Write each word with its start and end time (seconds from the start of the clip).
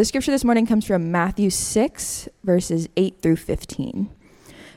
The 0.00 0.06
scripture 0.06 0.30
this 0.30 0.46
morning 0.46 0.64
comes 0.64 0.86
from 0.86 1.12
Matthew 1.12 1.50
6, 1.50 2.26
verses 2.42 2.88
8 2.96 3.20
through 3.20 3.36
15. 3.36 4.08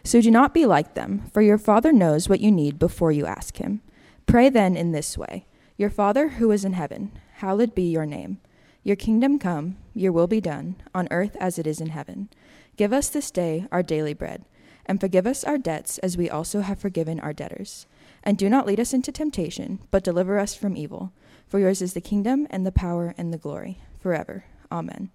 So 0.03 0.19
do 0.19 0.29
not 0.29 0.53
be 0.53 0.65
like 0.65 0.95
them, 0.95 1.31
for 1.31 1.41
your 1.41 1.57
Father 1.57 1.93
knows 1.93 2.27
what 2.27 2.41
you 2.41 2.51
need 2.51 2.77
before 2.77 3.13
you 3.13 3.25
ask 3.25 3.55
him. 3.55 3.79
Pray 4.25 4.49
then 4.49 4.75
in 4.75 4.91
this 4.91 5.17
way 5.17 5.45
Your 5.77 5.89
Father 5.89 6.27
who 6.27 6.51
is 6.51 6.65
in 6.65 6.73
heaven, 6.73 7.17
hallowed 7.35 7.73
be 7.73 7.89
your 7.89 8.05
name. 8.05 8.41
Your 8.83 8.97
kingdom 8.97 9.39
come, 9.39 9.77
your 9.93 10.11
will 10.11 10.27
be 10.27 10.41
done, 10.41 10.75
on 10.93 11.07
earth 11.09 11.37
as 11.39 11.57
it 11.57 11.65
is 11.65 11.79
in 11.79 11.91
heaven. 11.91 12.27
Give 12.75 12.91
us 12.91 13.07
this 13.07 13.31
day 13.31 13.65
our 13.71 13.81
daily 13.81 14.13
bread, 14.13 14.43
and 14.85 14.99
forgive 14.99 15.25
us 15.25 15.45
our 15.45 15.57
debts 15.57 15.99
as 15.99 16.17
we 16.17 16.29
also 16.29 16.59
have 16.59 16.79
forgiven 16.79 17.21
our 17.21 17.31
debtors. 17.31 17.87
And 18.23 18.37
do 18.37 18.49
not 18.49 18.67
lead 18.67 18.81
us 18.81 18.93
into 18.93 19.13
temptation, 19.13 19.79
but 19.89 20.03
deliver 20.03 20.37
us 20.37 20.53
from 20.53 20.75
evil. 20.75 21.13
For 21.47 21.59
yours 21.59 21.81
is 21.81 21.93
the 21.93 22.01
kingdom, 22.01 22.45
and 22.49 22.65
the 22.65 22.73
power, 22.73 23.15
and 23.17 23.31
the 23.31 23.37
glory, 23.37 23.79
forever. 24.01 24.43
Amen. 24.73 25.11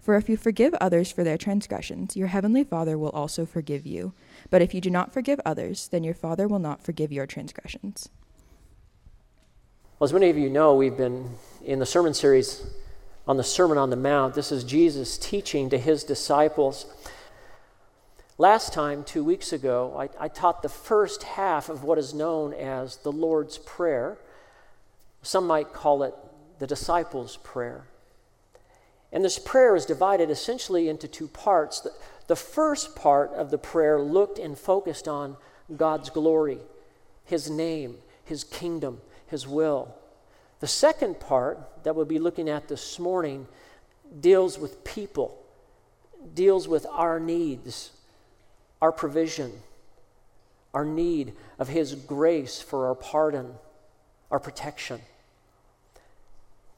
For 0.00 0.16
if 0.16 0.28
you 0.28 0.36
forgive 0.36 0.74
others 0.74 1.10
for 1.10 1.24
their 1.24 1.38
transgressions, 1.38 2.16
your 2.16 2.28
heavenly 2.28 2.64
Father 2.64 2.98
will 2.98 3.10
also 3.10 3.46
forgive 3.46 3.86
you. 3.86 4.12
But 4.50 4.62
if 4.62 4.74
you 4.74 4.80
do 4.80 4.90
not 4.90 5.12
forgive 5.12 5.40
others, 5.46 5.88
then 5.88 6.04
your 6.04 6.14
Father 6.14 6.46
will 6.46 6.58
not 6.58 6.82
forgive 6.82 7.12
your 7.12 7.26
transgressions. 7.26 8.08
Well, 9.98 10.06
as 10.06 10.12
many 10.12 10.28
of 10.28 10.36
you 10.36 10.50
know, 10.50 10.74
we've 10.74 10.96
been 10.96 11.30
in 11.64 11.78
the 11.78 11.86
sermon 11.86 12.14
series 12.14 12.66
on 13.26 13.36
the 13.36 13.44
Sermon 13.44 13.78
on 13.78 13.90
the 13.90 13.96
Mount. 13.96 14.34
This 14.34 14.52
is 14.52 14.62
Jesus 14.62 15.18
teaching 15.18 15.70
to 15.70 15.78
his 15.78 16.04
disciples. 16.04 16.86
Last 18.38 18.72
time, 18.72 19.02
two 19.02 19.24
weeks 19.24 19.52
ago, 19.52 19.94
I, 19.98 20.24
I, 20.26 20.28
taught 20.28 20.62
the 20.62 20.68
first 20.68 21.22
half 21.22 21.70
of 21.70 21.82
what 21.82 21.96
is 21.96 22.12
known 22.12 22.52
as 22.52 22.98
the 22.98 23.10
Lord's 23.10 23.56
Prayer. 23.56 24.18
Some 25.22 25.46
might 25.46 25.72
call 25.72 26.02
it 26.02 26.14
the 26.58 26.66
disciples' 26.66 27.38
prayer. 27.38 27.86
And 29.12 29.24
this 29.24 29.38
prayer 29.38 29.76
is 29.76 29.86
divided 29.86 30.30
essentially 30.30 30.88
into 30.88 31.08
two 31.08 31.28
parts. 31.28 31.80
The, 31.80 31.92
the 32.26 32.36
first 32.36 32.96
part 32.96 33.32
of 33.32 33.50
the 33.50 33.58
prayer 33.58 34.00
looked 34.00 34.38
and 34.38 34.58
focused 34.58 35.06
on 35.06 35.36
God's 35.74 36.10
glory, 36.10 36.58
His 37.24 37.48
name, 37.48 37.96
His 38.24 38.44
kingdom, 38.44 39.00
His 39.26 39.46
will. 39.46 39.94
The 40.60 40.66
second 40.66 41.20
part 41.20 41.84
that 41.84 41.94
we'll 41.94 42.04
be 42.04 42.18
looking 42.18 42.48
at 42.48 42.68
this 42.68 42.98
morning 42.98 43.46
deals 44.20 44.58
with 44.58 44.84
people, 44.84 45.42
deals 46.34 46.66
with 46.66 46.86
our 46.90 47.20
needs, 47.20 47.92
our 48.80 48.92
provision, 48.92 49.52
our 50.74 50.84
need 50.84 51.32
of 51.58 51.68
His 51.68 51.94
grace 51.94 52.60
for 52.60 52.86
our 52.88 52.94
pardon, 52.94 53.54
our 54.30 54.40
protection. 54.40 55.00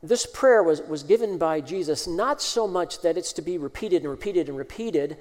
This 0.02 0.27
prayer 0.27 0.62
was, 0.62 0.80
was 0.82 1.02
given 1.02 1.38
by 1.38 1.60
Jesus 1.60 2.06
not 2.06 2.41
so 2.41 2.68
much 2.68 3.02
that 3.02 3.16
it's 3.16 3.32
to 3.34 3.42
be 3.42 3.58
repeated 3.58 4.02
and 4.02 4.10
repeated 4.10 4.48
and 4.48 4.56
repeated. 4.56 5.16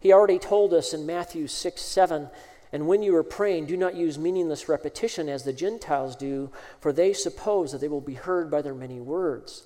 He 0.00 0.12
already 0.12 0.38
told 0.38 0.74
us 0.74 0.92
in 0.92 1.06
Matthew 1.06 1.46
6 1.46 1.80
7, 1.80 2.28
and 2.70 2.86
when 2.86 3.02
you 3.02 3.16
are 3.16 3.22
praying, 3.22 3.66
do 3.66 3.76
not 3.76 3.94
use 3.94 4.18
meaningless 4.18 4.68
repetition 4.68 5.28
as 5.28 5.44
the 5.44 5.52
Gentiles 5.54 6.14
do, 6.14 6.50
for 6.80 6.92
they 6.92 7.14
suppose 7.14 7.72
that 7.72 7.80
they 7.80 7.88
will 7.88 8.02
be 8.02 8.14
heard 8.14 8.50
by 8.50 8.60
their 8.60 8.74
many 8.74 9.00
words. 9.00 9.64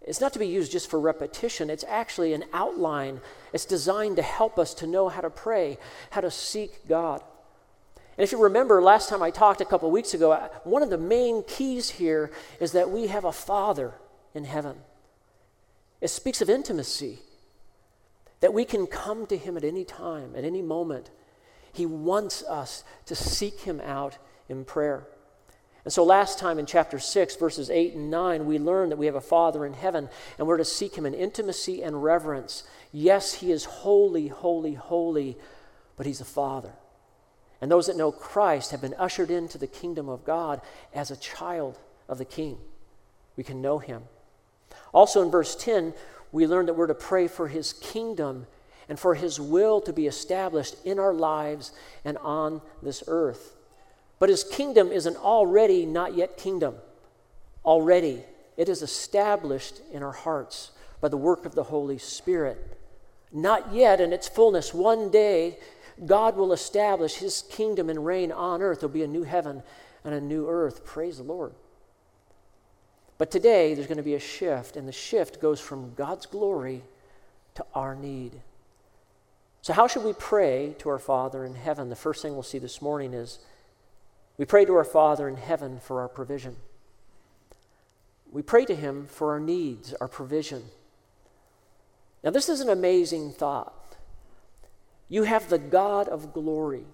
It's 0.00 0.20
not 0.20 0.32
to 0.34 0.38
be 0.38 0.46
used 0.46 0.70
just 0.70 0.88
for 0.88 1.00
repetition, 1.00 1.68
it's 1.68 1.84
actually 1.88 2.32
an 2.32 2.44
outline. 2.52 3.20
It's 3.52 3.64
designed 3.64 4.16
to 4.16 4.22
help 4.22 4.58
us 4.58 4.72
to 4.74 4.86
know 4.86 5.08
how 5.08 5.20
to 5.20 5.30
pray, 5.30 5.78
how 6.10 6.20
to 6.20 6.30
seek 6.30 6.86
God. 6.86 7.22
And 8.16 8.24
if 8.24 8.32
you 8.32 8.42
remember 8.42 8.80
last 8.80 9.08
time 9.08 9.22
I 9.22 9.30
talked 9.30 9.60
a 9.60 9.66
couple 9.66 9.90
weeks 9.90 10.14
ago, 10.14 10.32
one 10.64 10.82
of 10.82 10.90
the 10.90 10.98
main 10.98 11.42
keys 11.42 11.90
here 11.90 12.30
is 12.60 12.72
that 12.72 12.90
we 12.90 13.08
have 13.08 13.24
a 13.24 13.32
Father 13.32 13.94
in 14.34 14.44
heaven. 14.44 14.76
It 16.00 16.08
speaks 16.08 16.40
of 16.40 16.48
intimacy, 16.48 17.18
that 18.40 18.54
we 18.54 18.64
can 18.64 18.86
come 18.86 19.26
to 19.26 19.36
Him 19.36 19.56
at 19.56 19.64
any 19.64 19.84
time, 19.84 20.34
at 20.34 20.44
any 20.44 20.62
moment. 20.62 21.10
He 21.72 21.84
wants 21.84 22.42
us 22.44 22.84
to 23.06 23.14
seek 23.14 23.60
Him 23.60 23.80
out 23.80 24.16
in 24.48 24.64
prayer. 24.64 25.06
And 25.84 25.92
so 25.92 26.02
last 26.02 26.38
time 26.38 26.58
in 26.58 26.66
chapter 26.66 26.98
6, 26.98 27.36
verses 27.36 27.70
8 27.70 27.94
and 27.94 28.10
9, 28.10 28.46
we 28.46 28.58
learned 28.58 28.92
that 28.92 28.96
we 28.96 29.06
have 29.06 29.14
a 29.14 29.20
Father 29.20 29.64
in 29.64 29.74
heaven 29.74 30.08
and 30.38 30.46
we're 30.46 30.56
to 30.56 30.64
seek 30.64 30.96
Him 30.96 31.06
in 31.06 31.14
intimacy 31.14 31.82
and 31.82 32.02
reverence. 32.02 32.64
Yes, 32.92 33.34
He 33.34 33.52
is 33.52 33.66
holy, 33.66 34.28
holy, 34.28 34.74
holy, 34.74 35.36
but 35.96 36.06
He's 36.06 36.20
a 36.20 36.24
Father. 36.24 36.72
And 37.60 37.70
those 37.70 37.86
that 37.86 37.96
know 37.96 38.12
Christ 38.12 38.70
have 38.70 38.80
been 38.80 38.94
ushered 38.98 39.30
into 39.30 39.58
the 39.58 39.66
kingdom 39.66 40.08
of 40.08 40.24
God 40.24 40.60
as 40.94 41.10
a 41.10 41.16
child 41.16 41.78
of 42.08 42.18
the 42.18 42.24
King. 42.24 42.58
We 43.36 43.44
can 43.44 43.62
know 43.62 43.78
him. 43.78 44.02
Also 44.92 45.22
in 45.22 45.30
verse 45.30 45.56
10, 45.56 45.94
we 46.32 46.46
learn 46.46 46.66
that 46.66 46.74
we're 46.74 46.86
to 46.86 46.94
pray 46.94 47.28
for 47.28 47.48
his 47.48 47.72
kingdom 47.74 48.46
and 48.88 48.98
for 48.98 49.14
his 49.14 49.40
will 49.40 49.80
to 49.80 49.92
be 49.92 50.06
established 50.06 50.76
in 50.84 50.98
our 50.98 51.14
lives 51.14 51.72
and 52.04 52.18
on 52.18 52.60
this 52.82 53.02
earth. 53.06 53.56
But 54.18 54.28
his 54.28 54.44
kingdom 54.44 54.92
is 54.92 55.06
an 55.06 55.16
already 55.16 55.84
not 55.84 56.14
yet 56.14 56.36
kingdom. 56.36 56.76
Already, 57.64 58.22
it 58.56 58.68
is 58.68 58.82
established 58.82 59.80
in 59.92 60.02
our 60.02 60.12
hearts 60.12 60.70
by 61.00 61.08
the 61.08 61.16
work 61.16 61.44
of 61.44 61.54
the 61.54 61.64
Holy 61.64 61.98
Spirit. 61.98 62.78
Not 63.32 63.74
yet 63.74 64.00
in 64.00 64.12
its 64.12 64.28
fullness. 64.28 64.72
One 64.72 65.10
day, 65.10 65.58
God 66.04 66.36
will 66.36 66.52
establish 66.52 67.14
his 67.14 67.44
kingdom 67.50 67.88
and 67.88 68.04
reign 68.04 68.30
on 68.30 68.60
earth. 68.60 68.80
There'll 68.80 68.92
be 68.92 69.02
a 69.02 69.08
new 69.08 69.22
heaven 69.22 69.62
and 70.04 70.14
a 70.14 70.20
new 70.20 70.48
earth. 70.48 70.84
Praise 70.84 71.16
the 71.16 71.22
Lord. 71.22 71.54
But 73.18 73.30
today, 73.30 73.72
there's 73.74 73.86
going 73.86 73.96
to 73.96 74.02
be 74.02 74.14
a 74.14 74.20
shift, 74.20 74.76
and 74.76 74.86
the 74.86 74.92
shift 74.92 75.40
goes 75.40 75.58
from 75.58 75.94
God's 75.94 76.26
glory 76.26 76.82
to 77.54 77.64
our 77.74 77.94
need. 77.94 78.42
So, 79.62 79.72
how 79.72 79.86
should 79.86 80.04
we 80.04 80.12
pray 80.12 80.76
to 80.78 80.90
our 80.90 80.98
Father 80.98 81.44
in 81.44 81.54
heaven? 81.54 81.88
The 81.88 81.96
first 81.96 82.20
thing 82.20 82.34
we'll 82.34 82.42
see 82.42 82.58
this 82.58 82.82
morning 82.82 83.14
is 83.14 83.38
we 84.36 84.44
pray 84.44 84.66
to 84.66 84.74
our 84.74 84.84
Father 84.84 85.28
in 85.28 85.36
heaven 85.36 85.80
for 85.80 86.00
our 86.00 86.08
provision. 86.08 86.56
We 88.30 88.42
pray 88.42 88.66
to 88.66 88.74
Him 88.74 89.06
for 89.06 89.32
our 89.32 89.40
needs, 89.40 89.94
our 89.94 90.08
provision. 90.08 90.64
Now, 92.22 92.30
this 92.30 92.48
is 92.48 92.60
an 92.60 92.68
amazing 92.68 93.32
thought. 93.32 93.72
You 95.08 95.22
have 95.24 95.48
the 95.48 95.58
God 95.58 96.08
of 96.08 96.32
glory, 96.32 96.84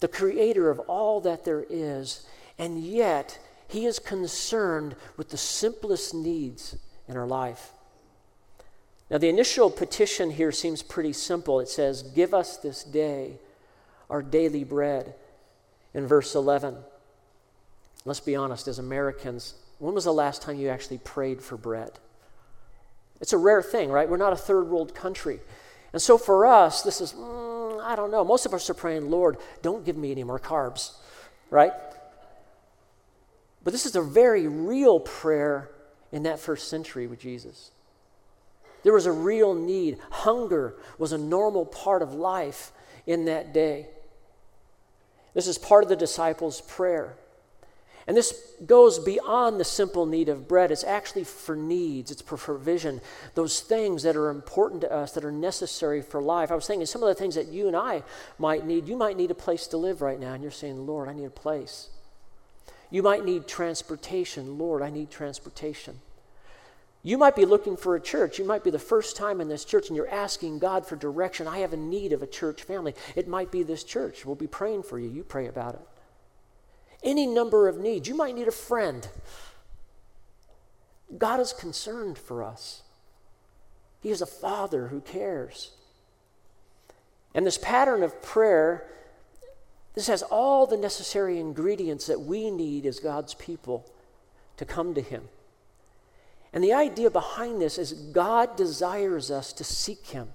the 0.00 0.08
creator 0.08 0.70
of 0.70 0.78
all 0.80 1.20
that 1.22 1.44
there 1.44 1.64
is, 1.68 2.26
and 2.58 2.82
yet 2.82 3.38
he 3.68 3.86
is 3.86 3.98
concerned 3.98 4.94
with 5.16 5.30
the 5.30 5.36
simplest 5.36 6.14
needs 6.14 6.76
in 7.08 7.16
our 7.16 7.26
life. 7.26 7.72
Now, 9.10 9.18
the 9.18 9.28
initial 9.28 9.70
petition 9.70 10.30
here 10.30 10.52
seems 10.52 10.82
pretty 10.82 11.12
simple. 11.12 11.60
It 11.60 11.68
says, 11.68 12.02
Give 12.02 12.32
us 12.32 12.56
this 12.56 12.84
day 12.84 13.38
our 14.10 14.22
daily 14.22 14.64
bread, 14.64 15.14
in 15.94 16.06
verse 16.06 16.34
11. 16.34 16.76
Let's 18.04 18.20
be 18.20 18.36
honest, 18.36 18.68
as 18.68 18.78
Americans, 18.78 19.54
when 19.78 19.94
was 19.94 20.04
the 20.04 20.12
last 20.12 20.42
time 20.42 20.58
you 20.58 20.68
actually 20.68 20.98
prayed 20.98 21.40
for 21.40 21.56
bread? 21.56 21.92
It's 23.20 23.32
a 23.32 23.38
rare 23.38 23.62
thing, 23.62 23.90
right? 23.90 24.08
We're 24.08 24.16
not 24.16 24.32
a 24.32 24.36
third 24.36 24.68
world 24.68 24.94
country. 24.94 25.40
And 25.94 26.02
so 26.02 26.18
for 26.18 26.44
us, 26.44 26.82
this 26.82 27.00
is, 27.00 27.12
mm, 27.12 27.80
I 27.80 27.94
don't 27.94 28.10
know. 28.10 28.24
Most 28.24 28.46
of 28.46 28.52
us 28.52 28.68
are 28.68 28.74
praying, 28.74 29.12
Lord, 29.12 29.36
don't 29.62 29.84
give 29.84 29.96
me 29.96 30.10
any 30.10 30.24
more 30.24 30.40
carbs, 30.40 30.90
right? 31.50 31.70
But 33.62 33.72
this 33.72 33.86
is 33.86 33.94
a 33.94 34.02
very 34.02 34.48
real 34.48 34.98
prayer 34.98 35.70
in 36.10 36.24
that 36.24 36.40
first 36.40 36.66
century 36.66 37.06
with 37.06 37.20
Jesus. 37.20 37.70
There 38.82 38.92
was 38.92 39.06
a 39.06 39.12
real 39.12 39.54
need. 39.54 39.98
Hunger 40.10 40.74
was 40.98 41.12
a 41.12 41.18
normal 41.18 41.64
part 41.64 42.02
of 42.02 42.12
life 42.12 42.72
in 43.06 43.26
that 43.26 43.54
day. 43.54 43.86
This 45.32 45.46
is 45.46 45.58
part 45.58 45.84
of 45.84 45.88
the 45.88 45.94
disciples' 45.94 46.60
prayer. 46.60 47.14
And 48.06 48.16
this 48.16 48.54
goes 48.66 48.98
beyond 48.98 49.58
the 49.58 49.64
simple 49.64 50.04
need 50.04 50.28
of 50.28 50.46
bread. 50.46 50.70
It's 50.70 50.84
actually 50.84 51.24
for 51.24 51.56
needs, 51.56 52.10
it's 52.10 52.20
for 52.20 52.36
provision, 52.36 53.00
those 53.34 53.60
things 53.60 54.02
that 54.02 54.14
are 54.14 54.28
important 54.28 54.82
to 54.82 54.92
us, 54.92 55.12
that 55.12 55.24
are 55.24 55.32
necessary 55.32 56.02
for 56.02 56.20
life. 56.20 56.50
I 56.50 56.54
was 56.54 56.66
thinking 56.66 56.86
some 56.86 57.02
of 57.02 57.08
the 57.08 57.14
things 57.14 57.34
that 57.34 57.48
you 57.48 57.66
and 57.66 57.76
I 57.76 58.02
might 58.38 58.66
need. 58.66 58.88
You 58.88 58.96
might 58.96 59.16
need 59.16 59.30
a 59.30 59.34
place 59.34 59.66
to 59.68 59.78
live 59.78 60.02
right 60.02 60.20
now, 60.20 60.34
and 60.34 60.42
you're 60.42 60.52
saying, 60.52 60.86
Lord, 60.86 61.08
I 61.08 61.14
need 61.14 61.24
a 61.24 61.30
place. 61.30 61.88
You 62.90 63.02
might 63.02 63.24
need 63.24 63.48
transportation. 63.48 64.58
Lord, 64.58 64.82
I 64.82 64.90
need 64.90 65.10
transportation. 65.10 66.00
You 67.02 67.18
might 67.18 67.36
be 67.36 67.44
looking 67.44 67.76
for 67.76 67.96
a 67.96 68.00
church. 68.00 68.38
You 68.38 68.44
might 68.46 68.64
be 68.64 68.70
the 68.70 68.78
first 68.78 69.16
time 69.16 69.40
in 69.40 69.48
this 69.48 69.64
church 69.64 69.88
and 69.88 69.96
you're 69.96 70.08
asking 70.08 70.58
God 70.58 70.86
for 70.86 70.96
direction. 70.96 71.46
I 71.46 71.58
have 71.58 71.74
a 71.74 71.76
need 71.76 72.14
of 72.14 72.22
a 72.22 72.26
church 72.26 72.62
family. 72.62 72.94
It 73.14 73.28
might 73.28 73.50
be 73.50 73.62
this 73.62 73.84
church. 73.84 74.24
We'll 74.24 74.36
be 74.36 74.46
praying 74.46 74.84
for 74.84 74.98
you. 74.98 75.10
You 75.10 75.22
pray 75.22 75.46
about 75.46 75.74
it 75.74 75.82
any 77.04 77.26
number 77.26 77.68
of 77.68 77.78
needs. 77.78 78.08
You 78.08 78.16
might 78.16 78.34
need 78.34 78.48
a 78.48 78.52
friend. 78.52 79.06
God 81.16 81.40
is 81.40 81.52
concerned 81.52 82.18
for 82.18 82.42
us. 82.42 82.82
He 84.00 84.10
is 84.10 84.20
a 84.20 84.26
father 84.26 84.88
who 84.88 85.00
cares. 85.00 85.70
And 87.34 87.46
this 87.46 87.58
pattern 87.58 88.02
of 88.02 88.22
prayer, 88.22 88.86
this 89.94 90.06
has 90.08 90.22
all 90.22 90.66
the 90.66 90.76
necessary 90.76 91.38
ingredients 91.38 92.06
that 92.06 92.20
we 92.20 92.50
need 92.50 92.86
as 92.86 93.00
God's 93.00 93.34
people 93.34 93.90
to 94.56 94.64
come 94.64 94.94
to 94.94 95.00
Him. 95.00 95.28
And 96.52 96.62
the 96.62 96.72
idea 96.72 97.10
behind 97.10 97.60
this 97.60 97.78
is 97.78 97.92
God 97.92 98.56
desires 98.56 99.30
us 99.30 99.52
to 99.54 99.64
seek 99.64 100.06
Him. 100.06 100.28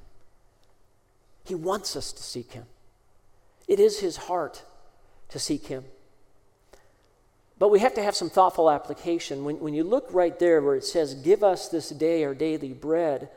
He 1.45 1.56
wants 1.56 1.95
us 1.95 2.12
to 2.12 2.22
seek 2.22 2.51
Him. 2.51 2.65
It 3.68 3.80
is 3.80 4.00
His 4.00 4.18
heart 4.18 4.63
to 5.30 5.39
seek 5.39 5.68
Him. 5.68 5.86
But 7.60 7.72
we 7.72 7.80
have 7.80 7.94
to 7.96 8.04
have 8.04 8.16
some 8.16 8.30
thoughtful 8.30 8.72
application. 8.72 9.44
When, 9.44 9.60
when 9.60 9.74
you 9.74 9.84
look 9.84 10.08
right 10.12 10.38
there 10.40 10.62
where 10.62 10.76
it 10.76 10.86
says, 10.86 11.14
Give 11.14 11.44
us 11.44 11.68
this 11.68 11.90
day 11.90 12.24
our 12.24 12.34
daily 12.34 12.74
bread, 12.74 13.30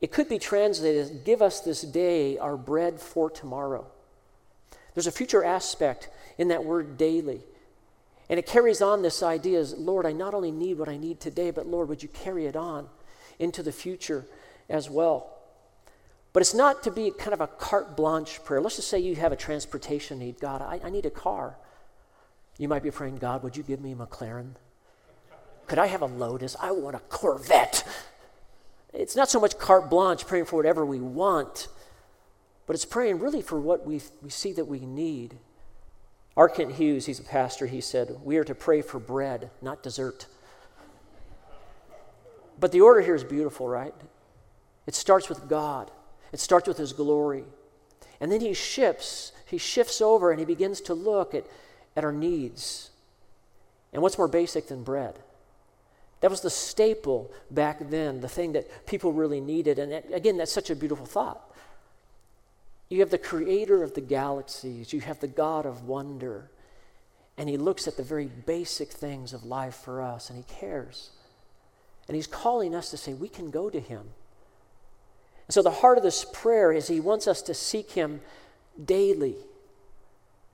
it 0.00 0.10
could 0.10 0.28
be 0.28 0.40
translated 0.40 1.00
as, 1.00 1.10
Give 1.10 1.40
us 1.40 1.60
this 1.60 1.82
day 1.82 2.36
our 2.36 2.56
bread 2.56 3.00
for 3.00 3.30
tomorrow. 3.30 3.86
There's 4.94 5.06
a 5.06 5.12
future 5.12 5.44
aspect 5.44 6.10
in 6.36 6.48
that 6.48 6.64
word 6.64 6.98
daily. 6.98 7.40
And 8.28 8.38
it 8.38 8.46
carries 8.46 8.82
on 8.82 9.02
this 9.02 9.22
idea 9.22 9.60
is, 9.60 9.74
Lord, 9.74 10.04
I 10.04 10.12
not 10.12 10.34
only 10.34 10.50
need 10.50 10.78
what 10.78 10.88
I 10.88 10.96
need 10.96 11.20
today, 11.20 11.50
but 11.50 11.66
Lord, 11.66 11.88
would 11.88 12.02
you 12.02 12.08
carry 12.08 12.46
it 12.46 12.56
on 12.56 12.88
into 13.38 13.62
the 13.62 13.72
future 13.72 14.26
as 14.68 14.90
well? 14.90 15.38
But 16.32 16.40
it's 16.40 16.54
not 16.54 16.82
to 16.84 16.90
be 16.90 17.10
kind 17.10 17.34
of 17.34 17.40
a 17.40 17.46
carte 17.46 17.96
blanche 17.96 18.42
prayer. 18.42 18.60
Let's 18.60 18.76
just 18.76 18.88
say 18.88 18.98
you 18.98 19.14
have 19.16 19.32
a 19.32 19.36
transportation 19.36 20.18
need. 20.18 20.40
God, 20.40 20.62
I, 20.62 20.80
I 20.82 20.90
need 20.90 21.04
a 21.04 21.10
car. 21.10 21.56
You 22.58 22.68
might 22.68 22.82
be 22.82 22.90
praying, 22.90 23.16
God, 23.16 23.42
would 23.42 23.56
you 23.56 23.62
give 23.62 23.80
me 23.80 23.92
a 23.92 23.96
McLaren? 23.96 24.52
Could 25.66 25.78
I 25.78 25.86
have 25.86 26.02
a 26.02 26.06
Lotus? 26.06 26.56
I 26.60 26.70
want 26.72 26.96
a 26.96 27.00
Corvette. 27.00 27.86
It's 28.92 29.16
not 29.16 29.30
so 29.30 29.40
much 29.40 29.58
carte 29.58 29.88
blanche, 29.88 30.26
praying 30.26 30.44
for 30.44 30.56
whatever 30.56 30.84
we 30.84 31.00
want, 31.00 31.68
but 32.66 32.74
it's 32.74 32.84
praying 32.84 33.20
really 33.20 33.40
for 33.40 33.58
what 33.58 33.86
we, 33.86 34.02
we 34.20 34.28
see 34.28 34.52
that 34.52 34.66
we 34.66 34.80
need. 34.80 35.38
R. 36.36 36.48
Kent 36.48 36.74
Hughes, 36.74 37.06
he's 37.06 37.20
a 37.20 37.24
pastor, 37.24 37.66
he 37.66 37.80
said, 37.80 38.16
We 38.22 38.36
are 38.36 38.44
to 38.44 38.54
pray 38.54 38.82
for 38.82 38.98
bread, 38.98 39.50
not 39.60 39.82
dessert. 39.82 40.26
But 42.60 42.72
the 42.72 42.80
order 42.80 43.00
here 43.00 43.14
is 43.14 43.24
beautiful, 43.24 43.68
right? 43.68 43.94
It 44.86 44.94
starts 44.94 45.28
with 45.28 45.48
God, 45.48 45.90
it 46.32 46.40
starts 46.40 46.68
with 46.68 46.78
His 46.78 46.92
glory. 46.92 47.44
And 48.20 48.30
then 48.30 48.40
he 48.40 48.54
shifts, 48.54 49.32
he 49.46 49.58
shifts 49.58 50.00
over 50.00 50.30
and 50.30 50.38
he 50.38 50.46
begins 50.46 50.80
to 50.82 50.94
look 50.94 51.34
at 51.34 51.44
at 51.96 52.04
our 52.04 52.12
needs. 52.12 52.90
And 53.92 54.02
what's 54.02 54.18
more 54.18 54.28
basic 54.28 54.68
than 54.68 54.82
bread? 54.82 55.18
That 56.20 56.30
was 56.30 56.40
the 56.40 56.50
staple 56.50 57.30
back 57.50 57.90
then, 57.90 58.20
the 58.20 58.28
thing 58.28 58.52
that 58.52 58.86
people 58.86 59.12
really 59.12 59.40
needed. 59.40 59.78
And 59.78 59.92
again, 60.14 60.36
that's 60.36 60.52
such 60.52 60.70
a 60.70 60.76
beautiful 60.76 61.04
thought. 61.04 61.52
You 62.88 63.00
have 63.00 63.10
the 63.10 63.18
creator 63.18 63.82
of 63.82 63.94
the 63.94 64.00
galaxies, 64.00 64.92
you 64.92 65.00
have 65.00 65.20
the 65.20 65.26
God 65.26 65.66
of 65.66 65.84
wonder, 65.84 66.50
and 67.36 67.48
he 67.48 67.56
looks 67.56 67.88
at 67.88 67.96
the 67.96 68.02
very 68.02 68.26
basic 68.26 68.90
things 68.90 69.32
of 69.32 69.44
life 69.44 69.74
for 69.74 70.02
us, 70.02 70.28
and 70.28 70.38
he 70.38 70.44
cares. 70.44 71.10
And 72.06 72.14
he's 72.14 72.26
calling 72.26 72.74
us 72.74 72.90
to 72.90 72.96
say, 72.96 73.14
we 73.14 73.28
can 73.28 73.50
go 73.50 73.70
to 73.70 73.80
him. 73.80 74.02
And 75.46 75.54
so 75.54 75.62
the 75.62 75.70
heart 75.70 75.98
of 75.98 76.04
this 76.04 76.24
prayer 76.32 76.70
is 76.70 76.86
he 76.86 77.00
wants 77.00 77.26
us 77.26 77.42
to 77.42 77.54
seek 77.54 77.92
him 77.92 78.20
daily. 78.82 79.36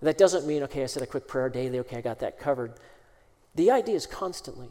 That 0.01 0.19
doesn't 0.19 0.47
mean, 0.47 0.63
okay, 0.65 0.83
I 0.83 0.87
said 0.87 1.03
a 1.03 1.07
quick 1.07 1.27
prayer 1.27 1.49
daily, 1.49 1.79
okay, 1.81 1.97
I 1.97 2.01
got 2.01 2.21
that 2.21 2.39
covered. 2.39 2.75
The 3.55 3.71
idea 3.71 3.97
is 3.97 4.07
constantly, 4.07 4.69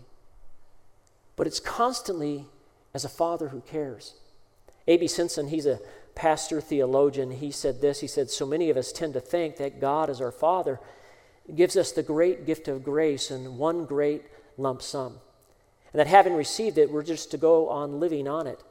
but 1.36 1.48
it's 1.48 1.60
constantly 1.60 2.46
as 2.94 3.04
a 3.04 3.10
father 3.10 3.50
who 3.50 3.62
cares. 3.62 4.16
A.B. 4.88 5.08
Simpson, 5.08 5.50
he's 5.50 5.66
a 5.66 5.80
pastor 6.16 6.62
theologian. 6.62 7.32
He 7.32 7.52
said 7.52 7.82
this 7.82 8.00
He 8.00 8.08
said, 8.08 8.30
So 8.30 8.46
many 8.46 8.70
of 8.70 8.78
us 8.78 8.92
tend 8.92 9.14
to 9.14 9.20
think 9.20 9.58
that 9.58 9.82
God, 9.82 10.10
as 10.10 10.22
our 10.22 10.32
Father, 10.32 10.80
gives 11.54 11.78
us 11.78 11.92
the 11.92 12.04
great 12.04 12.46
gift 12.46 12.68
of 12.68 12.84
grace 12.84 13.30
in 13.30 13.58
one 13.58 13.86
great 13.86 14.24
lump 14.58 14.82
sum. 14.82 15.20
And 15.94 16.00
that 16.00 16.08
having 16.08 16.34
received 16.34 16.78
it, 16.78 16.92
we're 16.92 17.04
just 17.04 17.32
to 17.32 17.38
go 17.38 17.70
on 17.70 18.00
living 18.00 18.28
on 18.28 18.48
it. 18.48 18.64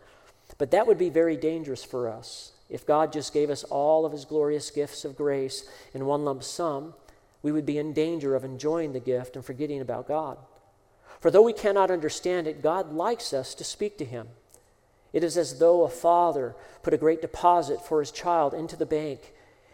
But 0.58 0.70
that 0.70 0.86
would 0.86 0.98
be 0.98 1.08
very 1.08 1.36
dangerous 1.36 1.84
for 1.84 2.08
us. 2.08 2.52
If 2.68 2.86
God 2.86 3.12
just 3.12 3.32
gave 3.32 3.50
us 3.50 3.64
all 3.64 4.04
of 4.04 4.12
his 4.12 4.24
glorious 4.24 4.70
gifts 4.70 5.04
of 5.04 5.16
grace 5.16 5.68
in 5.94 6.06
one 6.06 6.24
lump 6.24 6.42
sum, 6.42 6.94
we 7.42 7.52
would 7.52 7.66
be 7.66 7.78
in 7.78 7.92
danger 7.92 8.34
of 8.34 8.44
enjoying 8.44 8.92
the 8.92 9.00
gift 9.00 9.36
and 9.36 9.44
forgetting 9.44 9.80
about 9.80 10.08
God. 10.08 10.38
For 11.20 11.30
though 11.30 11.42
we 11.42 11.52
cannot 11.52 11.90
understand 11.90 12.46
it, 12.46 12.62
God 12.62 12.92
likes 12.92 13.32
us 13.32 13.54
to 13.54 13.64
speak 13.64 13.96
to 13.98 14.04
him. 14.04 14.28
It 15.12 15.22
is 15.22 15.36
as 15.36 15.58
though 15.58 15.84
a 15.84 15.88
father 15.88 16.56
put 16.82 16.92
a 16.92 16.98
great 16.98 17.22
deposit 17.22 17.80
for 17.80 18.00
his 18.00 18.10
child 18.10 18.52
into 18.52 18.76
the 18.76 18.84
bank, 18.84 19.32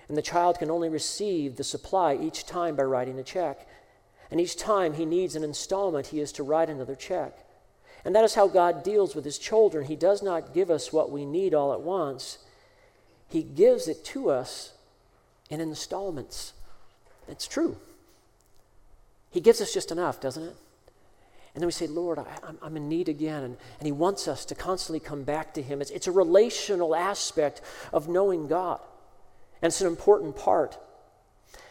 and 0.09 0.17
the 0.17 0.23
child 0.23 0.59
can 0.59 0.71
only 0.71 0.89
receive 0.89 1.57
the 1.57 1.65
supply 1.65 2.15
each 2.15 2.47
time 2.47 2.77
by 2.77 2.83
writing 2.83 3.19
a 3.19 3.25
check. 3.25 3.67
And 4.31 4.41
each 4.41 4.57
time 4.57 4.95
he 4.95 5.05
needs 5.05 5.35
an 5.35 5.43
installment, 5.43 6.09
he 6.09 6.21
is 6.21 6.33
to 6.33 6.43
write 6.43 6.71
another 6.71 6.95
check. 6.95 7.47
And 8.05 8.15
that 8.15 8.25
is 8.25 8.35
how 8.35 8.49
God 8.49 8.83
deals 8.83 9.15
with 9.15 9.25
his 9.25 9.39
children. 9.39 9.87
He 9.87 9.97
does 9.97 10.23
not 10.23 10.55
give 10.55 10.71
us 10.71 10.93
what 10.93 11.11
we 11.11 11.25
need 11.25 11.55
all 11.55 11.73
at 11.73 11.81
once. 11.81 12.39
He 13.33 13.43
gives 13.43 13.89
it 13.89 14.05
to 14.07 14.29
us 14.29 14.75
in 15.49 15.63
installments. 15.63 16.53
It's 17.27 17.49
true. 17.49 17.79
He 19.31 19.41
gives 19.41 19.63
us 19.63 19.73
just 19.73 19.91
enough, 19.91 20.21
doesn't 20.21 20.43
it? 20.43 20.55
And 21.55 21.63
then 21.63 21.67
we 21.67 21.73
say, 21.73 21.87
Lord, 21.87 22.19
I, 22.19 22.27
am 22.63 22.77
in 22.77 22.91
need 22.91 23.09
again. 23.09 23.43
And, 23.43 23.57
and 23.79 23.87
He 23.87 23.93
wants 23.93 24.29
us 24.29 24.45
to 24.45 24.55
constantly 24.55 25.01
come 25.01 25.23
back 25.23 25.55
to 25.55 25.63
Him. 25.63 25.81
It's, 25.81 25.91
it's 25.91 26.07
a 26.07 26.13
relational 26.13 26.95
aspect 26.95 27.63
of 27.91 28.07
knowing 28.07 28.49
God, 28.49 28.81
and 29.63 29.71
it's 29.71 29.81
an 29.81 29.87
important 29.87 30.37
part. 30.37 30.77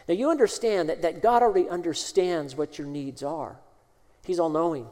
Now, 0.08 0.14
you 0.14 0.30
understand 0.30 0.88
that, 0.88 1.02
that 1.02 1.22
God 1.22 1.44
already 1.44 1.68
understands 1.68 2.56
what 2.56 2.76
your 2.76 2.88
needs 2.88 3.22
are, 3.22 3.54
He's 4.24 4.40
all 4.40 4.50
knowing. 4.50 4.88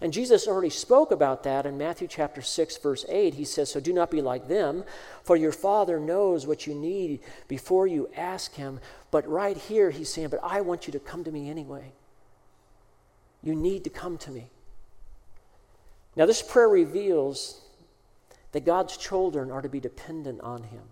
And 0.00 0.12
Jesus 0.12 0.46
already 0.46 0.70
spoke 0.70 1.10
about 1.10 1.42
that 1.44 1.66
in 1.66 1.76
Matthew 1.76 2.08
chapter 2.08 2.42
6, 2.42 2.76
verse 2.78 3.04
8. 3.08 3.34
He 3.34 3.44
says, 3.44 3.70
So 3.70 3.80
do 3.80 3.92
not 3.92 4.10
be 4.10 4.22
like 4.22 4.48
them, 4.48 4.84
for 5.22 5.36
your 5.36 5.52
Father 5.52 5.98
knows 5.98 6.46
what 6.46 6.66
you 6.66 6.74
need 6.74 7.20
before 7.48 7.86
you 7.86 8.08
ask 8.16 8.54
Him. 8.54 8.80
But 9.10 9.28
right 9.28 9.56
here, 9.56 9.90
He's 9.90 10.12
saying, 10.12 10.28
But 10.28 10.40
I 10.42 10.60
want 10.60 10.86
you 10.86 10.92
to 10.92 11.00
come 11.00 11.24
to 11.24 11.32
me 11.32 11.50
anyway. 11.50 11.92
You 13.42 13.54
need 13.54 13.84
to 13.84 13.90
come 13.90 14.18
to 14.18 14.30
me. 14.30 14.50
Now, 16.16 16.26
this 16.26 16.42
prayer 16.42 16.68
reveals 16.68 17.60
that 18.52 18.64
God's 18.64 18.96
children 18.96 19.50
are 19.50 19.62
to 19.62 19.68
be 19.68 19.80
dependent 19.80 20.40
on 20.40 20.64
Him. 20.64 20.82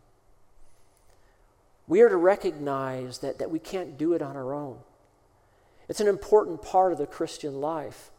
We 1.87 2.03
are 2.03 2.09
to 2.09 2.17
recognize 2.17 3.19
that, 3.19 3.39
that 3.39 3.51
we 3.51 3.59
can't 3.59 3.97
do 3.97 4.13
it 4.13 4.23
on 4.23 4.37
our 4.37 4.53
own. 4.53 4.79
It's 5.89 6.01
an 6.01 6.07
important 6.07 6.63
part 6.63 6.93
of 6.93 6.99
the 6.99 7.07
Christian 7.07 7.61
life. 7.61 8.11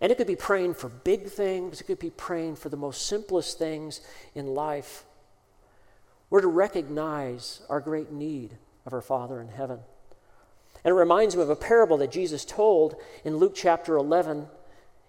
And 0.00 0.10
it 0.10 0.18
could 0.18 0.26
be 0.26 0.36
praying 0.36 0.74
for 0.74 0.88
big 0.88 1.28
things, 1.28 1.80
it 1.80 1.84
could 1.84 1.98
be 1.98 2.10
praying 2.10 2.56
for 2.56 2.68
the 2.68 2.76
most 2.76 3.06
simplest 3.06 3.58
things 3.58 4.00
in 4.34 4.46
life. 4.46 5.04
We're 6.30 6.40
to 6.40 6.48
recognize 6.48 7.62
our 7.68 7.80
great 7.80 8.10
need 8.10 8.56
of 8.86 8.92
our 8.92 9.00
Father 9.00 9.40
in 9.40 9.48
heaven. 9.48 9.78
And 10.84 10.92
it 10.92 10.98
reminds 10.98 11.36
me 11.36 11.42
of 11.42 11.50
a 11.50 11.56
parable 11.56 11.96
that 11.98 12.10
Jesus 12.10 12.44
told 12.44 12.96
in 13.24 13.36
Luke 13.36 13.54
chapter 13.54 13.96
11. 13.96 14.46